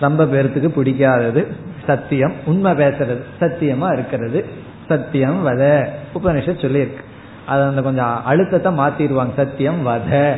ரொம்ப 0.00 0.24
பேர்த்துக்கு 0.24 0.68
பிடிக்காதது. 0.68 1.46
சத்தியம். 1.86 2.32
உண்மை 2.46 2.72
பேசுறது. 2.72 3.22
சத்தியமா 3.40 3.92
இருக்கிறது. 3.92 4.46
சத்தியம் 4.88 5.46
வத. 5.46 5.88
உபனிஷத் 6.14 6.64
சொல்லியிருக்கு. 6.64 7.04
அது 7.46 7.62
அந்த 7.62 7.82
கொஞ்சம் 7.82 8.24
அழுத்தத்தை 8.24 8.72
மாத்திடுவாங்க. 8.72 9.34
சத்தியம் 9.36 9.86
வத. 9.86 10.36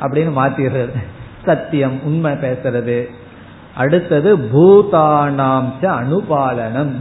அப்படின்னு 0.00 0.30
மாத்திடுறது. 0.36 1.02
சத்தியம் 1.44 2.02
உண்மை 2.02 2.32
பேசுறது. 2.32 3.06
அடுத்தது 3.74 4.38
பூதானாம் 4.38 5.64
அனுபாலனம். 5.80 6.92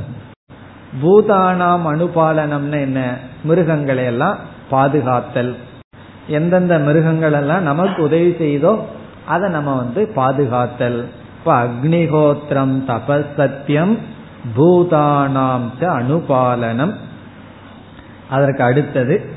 பூதானாம் 1.02 1.86
அனுபாலனம்னு 1.86 2.80
என்ன? 2.80 3.18
மிருகங்களை 3.44 4.04
எல்லாம் 4.04 4.38
பாதுகாத்தல். 4.72 5.56
எந்தெந்த 6.28 6.78
மிருகங்கள் 6.78 7.34
எல்லாம் 7.34 7.64
நமக்கு 7.64 8.04
உதவி 8.04 8.30
செய்தோ 8.30 8.86
அதை 9.26 9.50
நம்ம 9.50 9.76
வந்து 9.76 10.12
பாதுகாத்தல். 10.16 11.06
இப்ப 11.40 11.64
அக்னிஹோத்திரம் 11.64 12.78
தபசத்தியம் 12.88 13.98
பூதானாம் 14.58 15.68
அனுபாலனம். 15.80 16.94
அதற்கு 18.30 18.64
அடுத்தது 18.64 19.30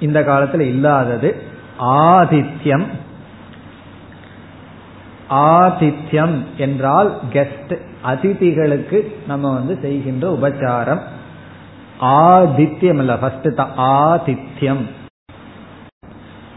இந்த 0.00 0.20
காலத்துல 0.20 0.60
இல்லாதது 0.60 1.42
ஆதித்யம். 1.80 2.86
ஆதித்யம் 5.30 6.44
என்றால் 6.56 7.18
கெஸ்ட் 7.32 7.88
அதிதிகளுக்கு 8.02 9.18
நம்ம 9.26 9.52
வந்து 9.52 9.78
செய்கின்ற 9.82 10.38
உபச்சாரம். 10.42 11.00
ஆதித்யம் 12.00 12.98
இல்ல 12.98 13.16
ஃபர்ஸ்ட் 13.16 13.56
தான் 13.56 14.20
ஆதித்யம். 14.20 14.84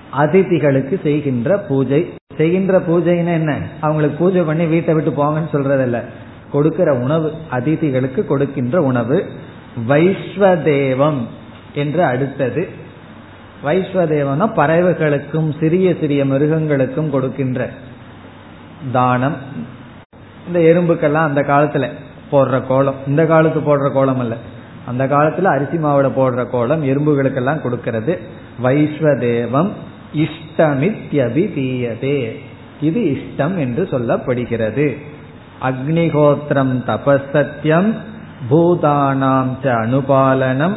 அதிதிகளுக்கு 0.10 1.00
செய்கின்ற 1.04 1.58
பூஜை. 1.58 2.14
செய்கின்ற 2.38 2.80
பூஜைன்னு 2.80 3.34
என்ன? 3.34 3.62
அவங்களுக்கு 3.82 4.18
பூஜை 4.18 4.42
பண்ணி 4.42 4.66
வீட்டை 4.66 4.94
விட்டு 4.94 5.10
போங்கன்னு 5.10 5.52
சொல்றதில்ல. 5.52 6.04
கொடுக்கிற 6.52 6.94
உணவு 6.94 7.34
அதிதிகளுக்கு 7.50 8.26
கொடுக்கின்ற 8.26 8.82
உணவு. 8.82 9.26
வைஸ்வதேவம் 9.90 11.22
என்று 11.74 12.04
அடுத்தது. 12.04 12.70
வைஸ்வதேவனா 13.66 14.52
பறவைகளுக்கும் 14.56 15.60
சிறிய 15.60 15.96
சிறிய 16.00 16.26
மிருகங்களுக்கும் 16.26 17.10
கொடுக்கின்ற 17.10 17.70
தானம். 18.92 19.36
இந்த 20.54 20.60
எறும்புக்கெல்லாம் 20.60 21.12
அந்த 21.12 21.42
காலத்துல 21.42 21.88
போடுற 22.32 22.68
கோலம். 22.68 22.94
இந்த 23.08 23.26
காலத்து 23.26 23.60
போடுற 23.60 23.92
கோலம் 23.92 24.20
அல்ல. 24.20 24.38
அந்த 24.86 25.06
காலத்துல 25.06 25.44
அரிசி 25.44 25.78
மாவுல 25.78 26.12
போடுற 26.18 26.50
கோலம் 26.50 26.84
எறும்புகளுக்கெல்லாம் 26.84 27.62
கொடுக்கிறது. 27.62 28.20
வைஸ்வதேவம் 28.64 29.70
இஷ்டமித்யபிதீயதே. 30.16 32.40
இது 32.82 33.00
இஷ்டம் 33.00 33.58
என்று 33.58 33.84
சொல்லப்படுகிறது. 33.84 34.98
அக்னிஹோத்திரம் 35.62 36.76
தபசத்தியம் 36.88 37.94
பூதானாம் 38.50 39.52
ச 39.64 39.64
அனுபாலனம். 39.64 40.76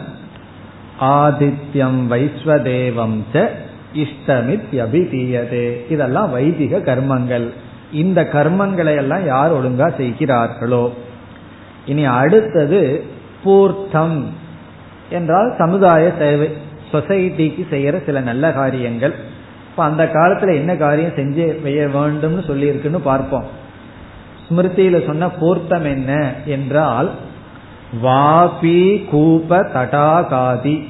ஆதித்யம் 1.00 2.00
வைஸ்வதேவம் 2.10 3.18
ச 3.32 3.48
இஷ்டமித்யபிதீயதே. 3.94 5.90
இதெல்லாம் 5.90 6.30
வைதிக 6.30 6.78
கர்மங்கள். 6.78 7.50
இந்த 7.92 8.22
கர்மங்களை 8.32 8.96
எல்லாம் 8.96 9.26
யார் 9.26 9.52
ஒழுங்கா 9.52 9.96
செய்கிறார்களோ? 9.96 10.92
இனி 11.86 12.04
அடுத்தது 12.04 13.04
பூர்த்தம் 13.44 14.26
என்றால் 15.10 15.54
சமுதாய 15.58 16.12
சேவை 16.18 16.50
சொசைட்டிக்கு 16.92 17.66
செய்யற 17.70 18.04
சில 18.04 18.20
நல்ல 18.20 18.52
காரியங்கள். 18.52 19.14
இப்ப 19.70 19.84
அந்த 19.84 20.04
காலத்துல 20.04 20.54
என்ன 20.54 20.76
காரியம் 20.76 21.16
செஞ்சு 21.16 21.62
செய்ய 21.62 21.86
வேண்டும்னு 21.86 22.46
சொல்லி 22.46 22.66
இருக்குன்னு 22.66 23.00
பார்ப்போம். 23.00 23.44
ஸ்மிருதியில 24.48 25.06
சொன்ன 25.06 25.30
பூர்த்தம் 25.30 25.84
என்ன 25.84 26.32
என்றால் 26.44 27.10
வாபி 28.02 29.04
கூப 29.04 29.58
தடாகாதி. 29.58 30.86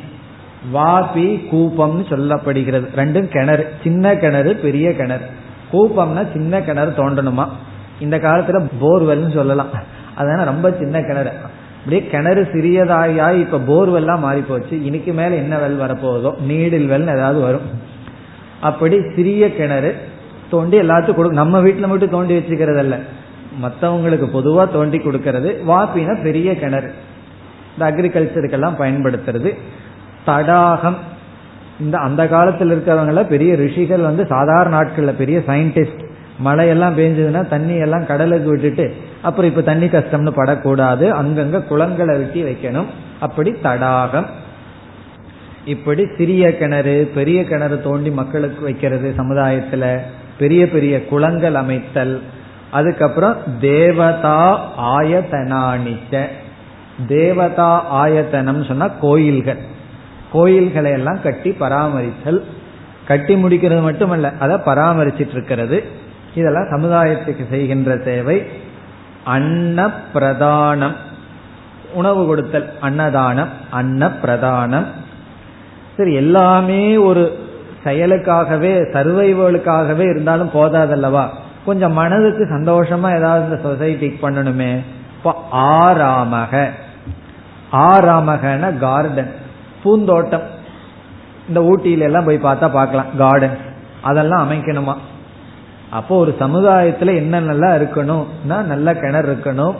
வாபி 0.75 1.27
கூப்பம்னு 1.53 2.05
சொல்லப்படுகிறது. 2.09 2.87
ரெண்டும் 2.97 3.29
கிணறு 3.29 3.73
சின்ன 3.83 4.15
கிணறு 4.15 4.55
பெரிய 4.55 4.95
கிணறு. 4.95 5.45
கூப்பம்னா 5.73 6.33
சின்ன 6.33 6.61
கிணறு 6.61 6.91
தோண்டணுமா? 6.91 7.49
இந்த 8.01 8.17
காலத்துல 8.17 8.71
போர்வெல்னு 8.81 9.35
சொல்லலாம். 9.35 9.67
அதனால 10.15 10.45
ரொம்ப 10.45 10.75
சின்ன 10.79 11.01
கிணறு. 11.01 11.31
அப்படியே 11.79 12.11
கிணறு 12.11 12.49
சிறியதாயா 12.53 13.41
இப்ப 13.41 13.59
போர்வெல்லாம் 13.59 14.19
மாறி 14.19 14.41
போச்சு 14.41 14.85
இன்னைக்கு 14.85 15.13
மேல 15.13 15.35
என்ன 15.35 15.57
வெல் 15.57 15.83
வரப்போகுதோ? 15.83 16.33
நீடில் 16.49 16.91
வெல் 16.91 17.17
ஏதாவது 17.17 17.41
வரும். 17.41 17.61
அப்படி 18.61 19.01
சிறிய 19.15 19.55
கிணறு 19.55 19.97
தோண்டி 20.51 20.81
எல்லாத்துக்கும் 20.81 21.15
கொடு 21.15 21.33
நம்ம 21.33 21.61
வீட்டுல 21.61 21.87
மட்டும் 21.87 22.11
தோண்டி 22.11 22.39
வச்சுக்கிறது 22.39 22.79
அல்ல 22.79 22.99
மற்றவங்களுக்கு 23.63 24.29
பொதுவா 24.35 24.73
தோண்டி 24.73 24.99
கொடுக்கறது 24.99 25.57
வாப்பினா 25.69 26.23
பெரிய 26.23 26.59
கிணறு. 26.59 26.93
இந்த 27.79 27.91
அக்ரிகல்ச்சருக்கெல்லாம் 27.91 28.75
பயன்படுத்துறது. 28.79 29.59
தடாகம். 30.25 30.97
இந்த 31.81 31.99
அந்த 31.99 32.29
காலத்தில் 32.29 32.71
இருக்கிறவங்கள 32.71 33.27
பெரிய 33.27 33.55
ரிஷிகள் 33.55 34.01
வந்து 34.01 34.27
சாதாரண 34.27 34.81
நாட்கள்ல 34.81 35.13
பெரிய 35.17 35.39
சயின்டிஸ்ட் 35.39 36.05
மழையெல்லாம் 36.45 36.99
பெஞ்சதுன்னா 36.99 37.49
தண்ணி 37.49 37.75
எல்லாம் 37.75 38.07
கடலுக்கு 38.07 38.51
விட்டுட்டு 38.51 38.95
அப்புறம் 39.23 39.51
இப்ப 39.51 39.63
தண்ணி 39.63 39.87
கஷ்டம்னு 39.87 40.31
படக்கூடாது 40.31 41.23
அங்கங்க 41.23 41.67
குளங்களை 41.67 42.17
வெட்டி 42.17 42.43
வைக்கணும். 42.43 42.85
அப்படி 43.21 43.55
தடாகம். 43.63 44.27
இப்படி 45.65 46.07
சிறிய 46.17 46.57
கிணறு 46.57 47.11
பெரிய 47.15 47.45
கிணறு 47.45 47.83
தோண்டி 47.83 48.11
மக்களுக்கு 48.11 48.63
வைக்கிறது 48.63 49.15
சமுதாயத்துல. 49.17 49.99
பெரிய 50.39 50.69
பெரிய 50.69 51.07
குளங்கள் 51.07 51.55
அமைத்தல். 51.55 52.23
அதுக்கப்புறம் 52.71 53.37
தேவதா 53.61 54.71
ஆயத்தனானிச்ச. 54.97 56.25
தேவதா 57.09 57.87
ஆயத்தனம் 57.87 58.65
சொன்னா 58.65 58.89
கோயில்கள். 58.89 59.75
கோயில்களை 60.33 60.91
எல்லாம் 60.93 61.23
கட்டி 61.23 61.51
பராமரித்தல் 61.51 62.45
கட்டி 63.05 63.35
முடிக்கிறது 63.45 63.83
மட்டுமல்ல 63.83 64.33
அதை 64.39 64.57
பராமரிச்சிட்டு 64.57 65.35
இருக்கிறது 65.39 65.85
இதெல்லாம் 66.35 66.71
சமுதாயத்துக்கு 66.71 67.45
செய்கின்ற 67.51 67.99
சேவை. 68.05 68.47
அன்ன 69.25 69.91
பிரதானம் 70.15 70.97
உணவு 71.93 72.27
கொடுத்தல் 72.27 72.69
அன்னதானம் 72.81 73.49
அன்ன 73.71 74.11
பிரதானம் 74.23 74.87
சரி 75.97 76.15
எல்லாமே 76.15 76.97
ஒரு 76.97 77.45
செயலுக்காகவே 77.85 78.73
சர்வைவலுக்காகவே 78.95 80.05
இருந்தாலும் 80.11 80.51
போதாதல்லவா? 80.55 81.25
கொஞ்சம் 81.65 81.93
மனதுக்கு 81.93 82.45
சந்தோஷமா 82.45 83.17
ஏதாவது 83.17 83.45
இந்த 83.49 83.59
சொசைட்டிக்கு 83.69 84.19
பண்ணணுமே. 84.23 84.73
இப்போ 85.17 85.33
ஆராமக 85.53 86.71
ஆராமகன 87.73 88.79
கார்டன் 88.79 89.33
பூந்தோட்டம். 89.87 90.47
இந்த 91.49 91.61
ஊட்டியில 91.61 92.07
எல்லாம் 92.09 92.29
போய் 92.29 92.47
பார்த்தா 92.49 92.69
பார்க்கலாம். 92.79 93.11
கார்டன் 93.19 93.57
அதெல்லாம் 94.03 94.45
அமைக்கணுமா? 94.47 94.95
அப்போ 95.91 96.15
ஒரு 96.17 96.33
சமுதாயத்துல 96.41 97.11
என்னென்னலாம் 97.21 97.77
இருக்கணும்னா 97.81 98.57
நல்ல 98.73 98.95
கிணறு 98.95 99.31
இருக்கணும் 99.35 99.77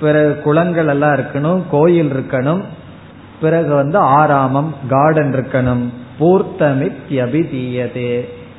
பிறகு 0.00 0.30
குளங்கள் 0.44 0.88
எல்லாம் 0.88 1.14
இருக்கணும் 1.14 1.60
கோயில் 1.70 2.10
இருக்கணும் 2.16 2.62
பிறகு 3.40 3.74
வந்து 3.74 3.98
ஆராமம் 3.98 4.70
கார்டன் 4.88 5.32
இருக்கணும். 5.32 5.84
பூர்த்தமித்யபிதீயதே. 6.20 8.10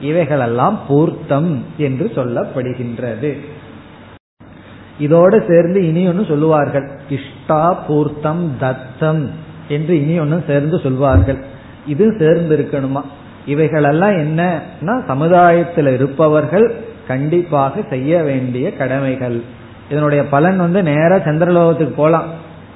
இவைகளெல்லாம் 0.02 0.76
பூர்த்தம் 0.88 1.52
என்று 1.78 2.12
சொல்லப்படுகின்றது. 2.16 3.32
இதோடு 5.00 5.38
சேர்ந்து 5.48 5.80
இனி 5.88 6.08
ஒன்று 6.08 6.26
சொல்லுவார்கள். 6.26 6.86
இஷ்டா 7.10 7.62
பூர்த்தம் 7.88 8.44
தத்தம். 8.60 9.24
என்று 9.68 10.02
இனி 10.02 10.20
ஒன்னும் 10.20 10.44
சேர்ந்து 10.48 10.80
சொல்வார்கள். 10.80 11.38
இது 11.86 12.16
சேர்ந்து 12.20 12.70
இருக்கணுமா 12.70 13.02
இவைகளெல்லாம் 13.46 14.12
என்னன்னா 14.12 15.06
சமுதாயத்தில் 15.06 15.88
இருப்பவர்கள் 15.88 16.76
கண்டிப்பாக 17.08 17.82
செய்ய 17.90 18.24
வேண்டிய 18.24 18.76
கடமைகள். 18.76 19.42
இதனுடைய 19.90 20.28
பலன் 20.28 20.58
வந்து 20.58 20.84
நேரா 20.84 21.16
சந்திரலோகத்துக்கு 21.16 21.94
போலாம். 21.96 22.26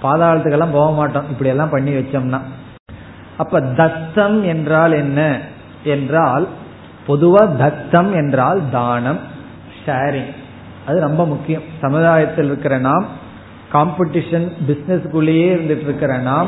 பாதாளத்துக்கெல்லாம் 0.03 0.71
போக 0.71 0.91
மாட்டோம். 0.91 1.29
இப்படி 1.29 1.49
எல்லாம் 1.49 1.69
பண்ணி 1.69 1.91
வச்சோம்னா. 1.91 2.39
அப்ப 3.37 3.61
தத்தம் 3.61 4.43
என்றால் 4.43 4.91
என்ன? 4.91 5.39
என்றால் 5.83 6.47
பொதுவா 7.07 7.55
தத்தம் 7.55 8.13
என்றால் 8.13 8.61
தானம் 8.71 9.19
ஷேரிங் 9.85 10.33
அது 10.87 10.99
ரொம்ப 10.99 11.25
முக்கியம். 11.25 11.61
சமுதாயத்தில் 11.81 12.45
இருக்கிற 12.45 12.77
நாம் 12.77 13.05
காம்படிஷன் 13.73 14.51
பிசினஸ்க்குள்ளேயே 14.67 15.49
இருந்துட்டு 15.53 15.83
இருக்கிற 15.83 16.17
நாம் 16.17 16.47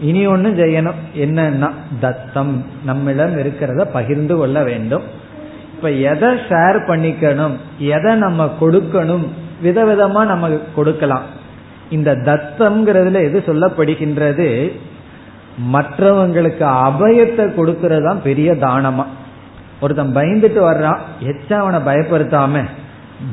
இனி 0.00 0.26
ஒன்று 0.26 0.50
செய்யணும். 0.50 0.94
என்னன்னா 1.16 1.70
தத்தம். 2.00 2.64
நம்மிடம் 2.84 3.38
இருக்கிறத 3.38 3.84
பகிர்ந்து 3.92 4.36
கொள்ள 4.36 4.62
வேண்டும். 4.62 5.02
இப்ப 5.76 5.90
எதை 5.90 6.28
ஷேர் 6.28 6.78
பண்ணிக்கணும்? 6.86 7.56
எதை 7.78 8.14
நம்ம 8.14 8.50
கொடுக்கணும்? 8.60 9.26
விதவிதமா 9.62 10.26
நம்ம 10.26 10.48
கொடுக்கலாம். 10.74 11.22
இந்த 11.90 12.14
தத்தம்ங்கிறதுல 12.14 13.22
எது 13.22 13.42
சொல்லப்படுகின்றது? 13.46 14.72
மற்றவங்களுக்கு 15.72 16.64
அபயத்தை 16.64 17.52
கொடுக்கறது 17.54 18.04
தான் 18.04 18.22
பெரிய 18.22 18.52
தானமா. 18.52 19.04
ஒருத்தன் 19.80 20.16
பயந்துட்டு 20.16 20.60
வர்றான். 20.70 20.98
எச்சா 21.24 21.52
அவனை 21.52 21.80
பயப்படுத்தாம 21.80 22.64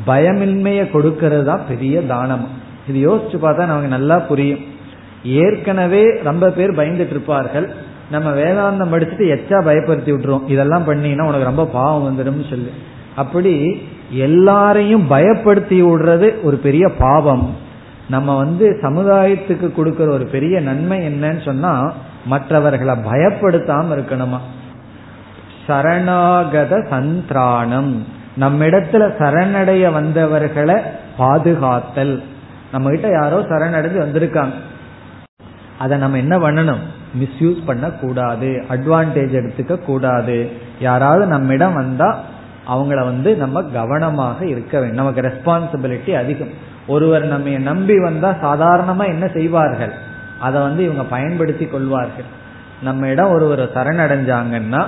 பயமின்மையை 0.07 0.85
கொடுக்கறது 0.93 1.43
தான் 1.43 1.67
பெரிய 1.67 1.99
தானமா. 1.99 2.47
இது 2.87 3.11
யோசிச்சு 3.11 3.35
பார்த்தா 3.35 3.65
நமக்கு 3.65 3.87
நல்லா 3.87 4.19
புரியும். 4.19 4.72
ஏற்கனவே 5.23 6.03
ரொம்ப 6.23 6.49
பேர் 6.49 6.71
பயந்துட்டு 6.71 7.09
இருப்பார்கள். 7.09 7.73
நம்ம 8.11 8.31
வேதாந்தம் 8.31 8.97
படிச்சுட்டு 8.97 9.39
எச்சா 9.39 9.65
பயப்படுத்தி 9.65 10.11
விட்டுருவோம். 10.13 10.49
இதெல்லாம் 10.49 10.87
பண்ணினா 10.87 11.21
உனக்கு 11.21 11.43
ரொம்ப 11.43 11.65
பாவம் 11.65 12.17
வந்துடும் 12.17 12.49
சொல்லு. 12.49 12.71
அப்படி 13.15 13.81
எல்லாரையும் 14.09 15.09
பயப்படுத்தி 15.09 15.81
விடுறது 15.81 16.41
ஒரு 16.41 16.57
பெரிய 16.57 16.89
பாவம். 16.89 17.55
நம்ம 18.09 18.37
வந்து 18.37 18.79
சமுதாயத்துக்கு 18.81 19.73
கொடுக்கிற 19.73 20.13
ஒரு 20.13 20.27
பெரிய 20.27 20.59
நன்மை 20.59 20.99
என்னன்னு 20.99 21.43
சொன்னா 21.45 21.93
மற்றவர்களை 22.25 22.95
பயப்படுத்தாம 22.95 23.85
இருக்கணுமா? 23.95 24.37
சரணாகத 25.67 26.87
சந்திராணம். 26.89 28.05
நம்மிடத்துல 28.39 29.11
சரணடைய 29.19 29.93
வந்தவர்களை 29.93 30.75
பாதுகாத்தல். 31.19 32.21
நம்ம 32.71 32.89
கிட்ட 32.89 33.07
யாரோ 33.07 33.39
சரணடைஞ்சு 33.39 33.97
வந்திருக்காங்க. 33.97 34.53
அதை 35.79 35.97
நம்ம 35.97 36.17
என்ன 36.17 36.37
பண்ணணும்? 36.37 36.79
மிஸ்யூஸ் 37.19 37.65
பண்ண 37.65 37.89
கூடாது 37.89 38.63
அட்வான்டேஜ் 38.69 39.35
எடுத்துக்க 39.39 39.77
கூடாது 39.77 40.51
யாராவது 40.79 41.25
நம்மிடம் 41.25 41.73
வந்தா 41.73 42.19
அவங்கள 42.67 43.03
வந்து 43.03 43.35
நம்ம 43.35 43.63
கவனமாக 43.63 44.45
இருக்க 44.45 44.79
வேண்டும். 44.79 44.95
நமக்கு 44.95 45.21
ரெஸ்பான்சிபிலிட்டி 45.21 46.13
அதிகம். 46.15 46.47
ஒருவர் 46.87 47.25
நம்ம 47.25 47.49
நம்பி 47.49 47.99
வந்தா 47.99 48.35
சாதாரணமா 48.43 49.05
என்ன 49.05 49.27
செய்வார்கள்? 49.27 49.91
அதை 50.39 50.61
வந்து 50.61 50.83
இவங்க 50.83 51.03
பயன்படுத்தி 51.03 51.65
கொள்வார்கள். 51.65 52.25
நம்ம 52.81 53.07
இடம் 53.07 53.31
ஒருவர் 53.31 53.71
சரணடைஞ்சாங்கன்னா 53.73 54.85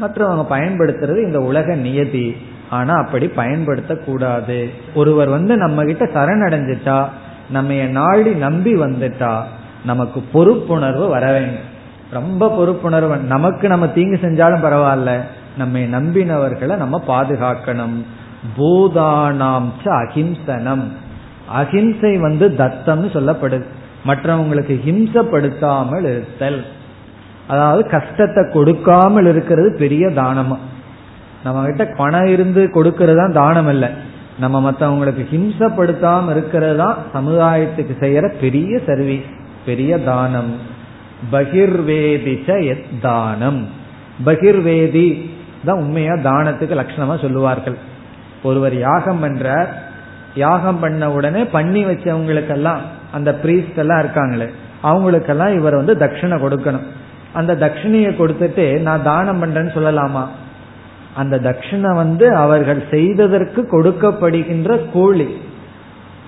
மற்றவங்க 0.00 0.46
பயன்படுத்துறது 0.50 1.22
இந்த 1.22 1.40
உலக 1.40 1.74
நியதி. 1.74 2.36
ஆனா 2.70 2.94
அப்படி 2.94 3.26
பயன்படுத்தக்கூடாது. 3.26 4.70
ஒருவர் 4.94 5.28
வந்து 5.28 5.56
நம்ம 5.56 5.84
கிட்ட 5.84 6.04
சரணடைஞ்சிட்டா 6.04 7.08
நம்ம 7.50 7.74
நாடி 7.74 8.30
நம்பி 8.30 8.74
வந்துட்டா 8.74 9.42
நமக்கு 9.84 10.24
பொறுப்புணர்வு 10.34 11.08
வர 11.08 11.32
வேண்டும். 11.32 11.68
ரொம்ப 12.10 12.48
பொறுப்புணர்வு. 12.58 13.20
நமக்கு 13.20 13.68
நம்ம 13.68 13.86
தீங்கு 13.88 14.18
செஞ்சாலும் 14.22 14.64
பரவாயில்ல. 14.66 15.20
நம்மை 15.58 15.82
நம்பினவர்களை 15.84 16.76
நம்ம 16.76 17.02
பாதுகாக்கணும். 17.08 17.96
பூதானாம் 18.56 19.68
அகிம்சனம் 19.84 20.84
அகிம்சை 21.48 22.16
வந்து 22.18 22.48
தத்தம்னு 22.48 23.08
சொல்லப்படுது. 23.16 23.64
மற்றவங்களுக்கு 24.06 24.74
ஹிம்சப்படுத்தாமல் 24.86 26.06
இருத்தல். 26.10 26.64
அதாவது 27.46 27.88
கஷ்டத்தை 27.88 28.42
கொடுக்காமல் 28.52 29.26
இருக்கிறது 29.26 29.76
பெரிய 29.78 30.08
தானமா. 30.08 30.56
நம்ம 31.44 31.64
கிட்ட 31.64 31.84
பணம் 31.84 32.26
இருந்து 32.26 32.70
கொடுக்கறது 32.74 33.16
தான் 33.16 33.32
தானம் 33.32 33.68
இல்லை. 33.68 33.88
நம்ம 34.38 34.70
மற்றவங்களுக்கு 34.70 35.24
ஹிம்சப்படுத்தாமல் 35.32 36.30
இருக்கிறது 36.30 36.76
தான் 36.76 36.96
சமுதாயத்துக்கு 37.14 37.94
செய்யற 38.00 38.32
பெரிய 38.40 38.80
சர்வீஸ் 38.86 39.30
பெரிய 39.64 39.98
தானம். 39.98 40.56
பகிர்வேதிச்ச 41.32 42.80
தானம். 43.00 43.68
பகிர்வேதி 44.24 45.30
தான் 45.64 45.78
உண்மையா 45.78 46.12
தானத்துக்கு 46.12 46.74
லட்சணமா 46.74 47.20
சொல்லுவார்கள். 47.20 47.76
ஒருவர் 48.42 48.78
யாகம் 48.78 49.24
பண்றார் 49.24 49.66
யாகம் 50.34 50.78
பண்ண 50.78 51.10
உடனே 51.10 51.44
பண்ணி 51.44 51.84
வச்சவங்களுக்கெல்லாம் 51.84 52.78
அந்த 53.12 53.38
பிரீஸ்ட் 53.42 53.76
எல்லாம் 53.76 54.04
இருக்காங்களே 54.04 54.50
அவங்களுக்கெல்லாம் 54.82 55.54
இவர் 55.54 55.74
வந்து 55.74 55.94
தட்சிணை 55.94 56.36
கொடுக்கணும். 56.36 56.86
அந்த 57.32 57.54
தட்சிணையை 57.54 58.12
கொடுத்துட்டு 58.12 58.80
நான் 58.80 59.02
தானம் 59.02 59.42
பண்றேன்னு 59.42 59.74
சொல்லலாமா? 59.74 60.26
அந்த 61.14 61.38
தட்சிணை 61.38 61.94
வந்து 61.94 62.36
அவர்கள் 62.36 62.82
செய்ததற்கு 62.90 63.68
கொடுக்கப்படுகின்ற 63.72 64.90
கூலி. 64.90 65.38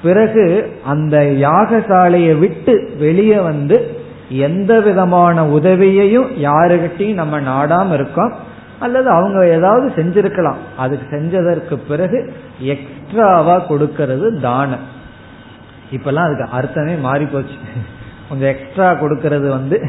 பிறகு 0.03 0.73
அந்த 0.85 1.19
யாகசாலையை 1.19 2.39
விட்டு 2.39 2.95
வெளியே 2.99 3.39
வந்து 3.39 4.01
எந்த 4.29 4.81
விதமான 4.81 5.47
உதவியையும் 5.47 6.31
யாருகிட்டையும் 6.31 7.15
நம்ம 7.15 7.41
நாடாம 7.41 7.95
இருக்கோம். 7.95 8.33
அல்லது 8.79 9.09
அவங்க 9.09 9.49
ஏதாவது 9.49 9.93
செஞ்சிருக்கலாம். 9.97 10.57
அதுக்கு 10.77 11.17
செஞ்சதற்கு 11.17 11.79
பிறகு 11.89 12.33
எக்ஸ்ட்ராவா 12.59 13.69
கொடுக்கறது 13.69 14.41
தானம். 14.41 14.95
இப்பெல்லாம் 15.93 16.27
அதுக்கு 16.27 16.49
அர்த்தமே 16.53 16.95
மாறி 16.95 17.25
போச்சு 17.25 17.55
கொஞ்சம் 18.29 18.49
எக்ஸ்ட்ரா 18.49 18.93
கொடுக்கறது 18.93 19.49
வந்து 19.49 19.83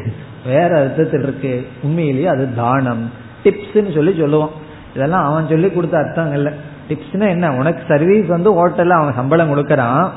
வேற 0.46 0.80
அர்த்தத்தில் 0.80 1.22
இருக்கு. 1.22 1.66
உண்மையிலேயே 1.82 2.26
அது 2.26 2.54
தானம். 2.54 3.10
டிப்ஸ்ன்னு 3.44 3.94
சொல்லி 3.94 4.18
சொல்லுவோம். 4.18 4.50
இதெல்லாம் 4.94 5.30
அவன் 5.30 5.48
சொல்லி 5.48 5.70
கொடுத்த 5.70 5.98
அர்த்தம் 5.98 6.32
இல்லை. 6.32 6.52
டிப்ஸ்னா 6.88 7.28
என்ன? 7.28 7.52
உனக்கு 7.52 7.82
சர்வீஸ் 7.88 8.26
வந்து 8.26 8.50
ஹோட்டல்ல 8.52 8.88
அவன் 8.88 9.14
சம்பளம் 9.14 9.56
கொடுக்கறான். 9.56 10.08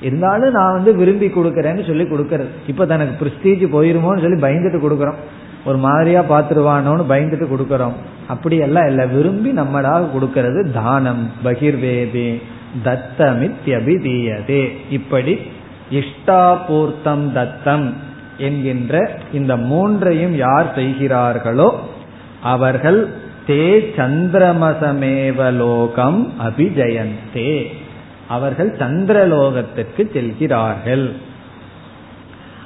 இருந்தாலும் 0.00 0.52
நான் 0.52 0.72
வந்து 0.72 0.96
விரும்பி 0.96 1.26
கொடுக்கறேன்னு 1.26 1.86
சொல்லி 1.86 2.02
கொடுக்கறது. 2.02 2.46
இப்ப 2.66 2.86
தனக்கு 2.86 3.24
பிரஸ்டீஜ் 3.24 3.72
போயிருமோன்னு 3.72 4.20
சொல்லி 4.20 4.40
பயந்துட்டு 4.40 4.80
கொடுக்கறோம். 4.80 5.14
ஒரு 5.64 5.76
மாதிரியா 5.76 6.20
பாத்துருவானோன்னு 6.20 7.04
பயந்துட்டு 7.08 7.46
கொடுக்கறோம். 7.46 7.92
அப்படி 8.28 8.56
எல்லாம் 8.56 8.86
இல்ல. 8.86 9.06
விரும்பி 9.06 9.50
நம்மளாக 9.52 10.06
கொடுக்கறது 10.14 10.72
தானம் 10.72 11.30
பகிர்வேதே 11.44 12.42
தத்தமித்யபிதீயதே. 12.84 14.72
இப்படி 14.90 15.38
இஷ்டாபூர்த்தம் 15.90 17.32
தத்தம் 17.32 17.94
என்கின்ற 18.38 19.10
இந்த 19.32 19.56
மூன்றையும் 19.56 20.36
யார் 20.36 20.74
செய்கிறார்களோ 20.74 21.88
அவர்கள் 22.42 23.08
தே 23.46 23.92
சந்திரமசமேவலோகம் 23.96 26.28
அபிஜயந்தே. 26.46 27.66
அவர்கள் 28.28 28.76
சந்திரலோகத்திற்கு 28.76 30.12
செல்கிறார்கள். 30.12 31.12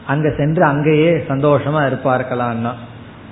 அங்க 0.07 0.35
சென்று 0.37 0.65
அங்கேயே 0.65 1.13
சந்தோஷமா 1.13 1.89
இருப்பார்களான்னா 1.89 2.73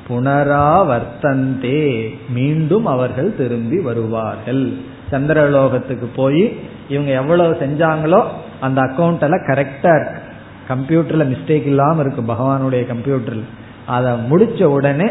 புனராவர்த்தந்தே 0.09 2.15
மீண்டும் 2.29 2.87
அவர்கள் 2.87 3.37
திரும்பி 3.37 3.81
வருவார்கள். 3.81 4.73
சந்திரலோகத்துக்கு 5.13 6.09
போய் 6.17 6.59
இவங்க 6.89 7.11
எவ்வளவு 7.11 7.55
செஞ்சாங்களோ 7.55 8.25
அந்த 8.61 8.81
அக்கௌண்ட் 8.81 9.21
எல்லாம் 9.21 9.41
கரெக்டா 9.41 10.01
இருக்கு. 10.01 10.21
கம்ப்யூட்டர்ல 10.69 11.27
மிஸ்டேக் 11.27 11.61
இல்லாம 11.67 12.01
இருக்கு 12.01 12.23
பகவானுடைய 12.23 12.81
கம்ப்யூட்டர்ல 12.93 13.43
அதை 13.87 14.13
முடிச்ச 14.13 14.65
உடனே 14.65 15.11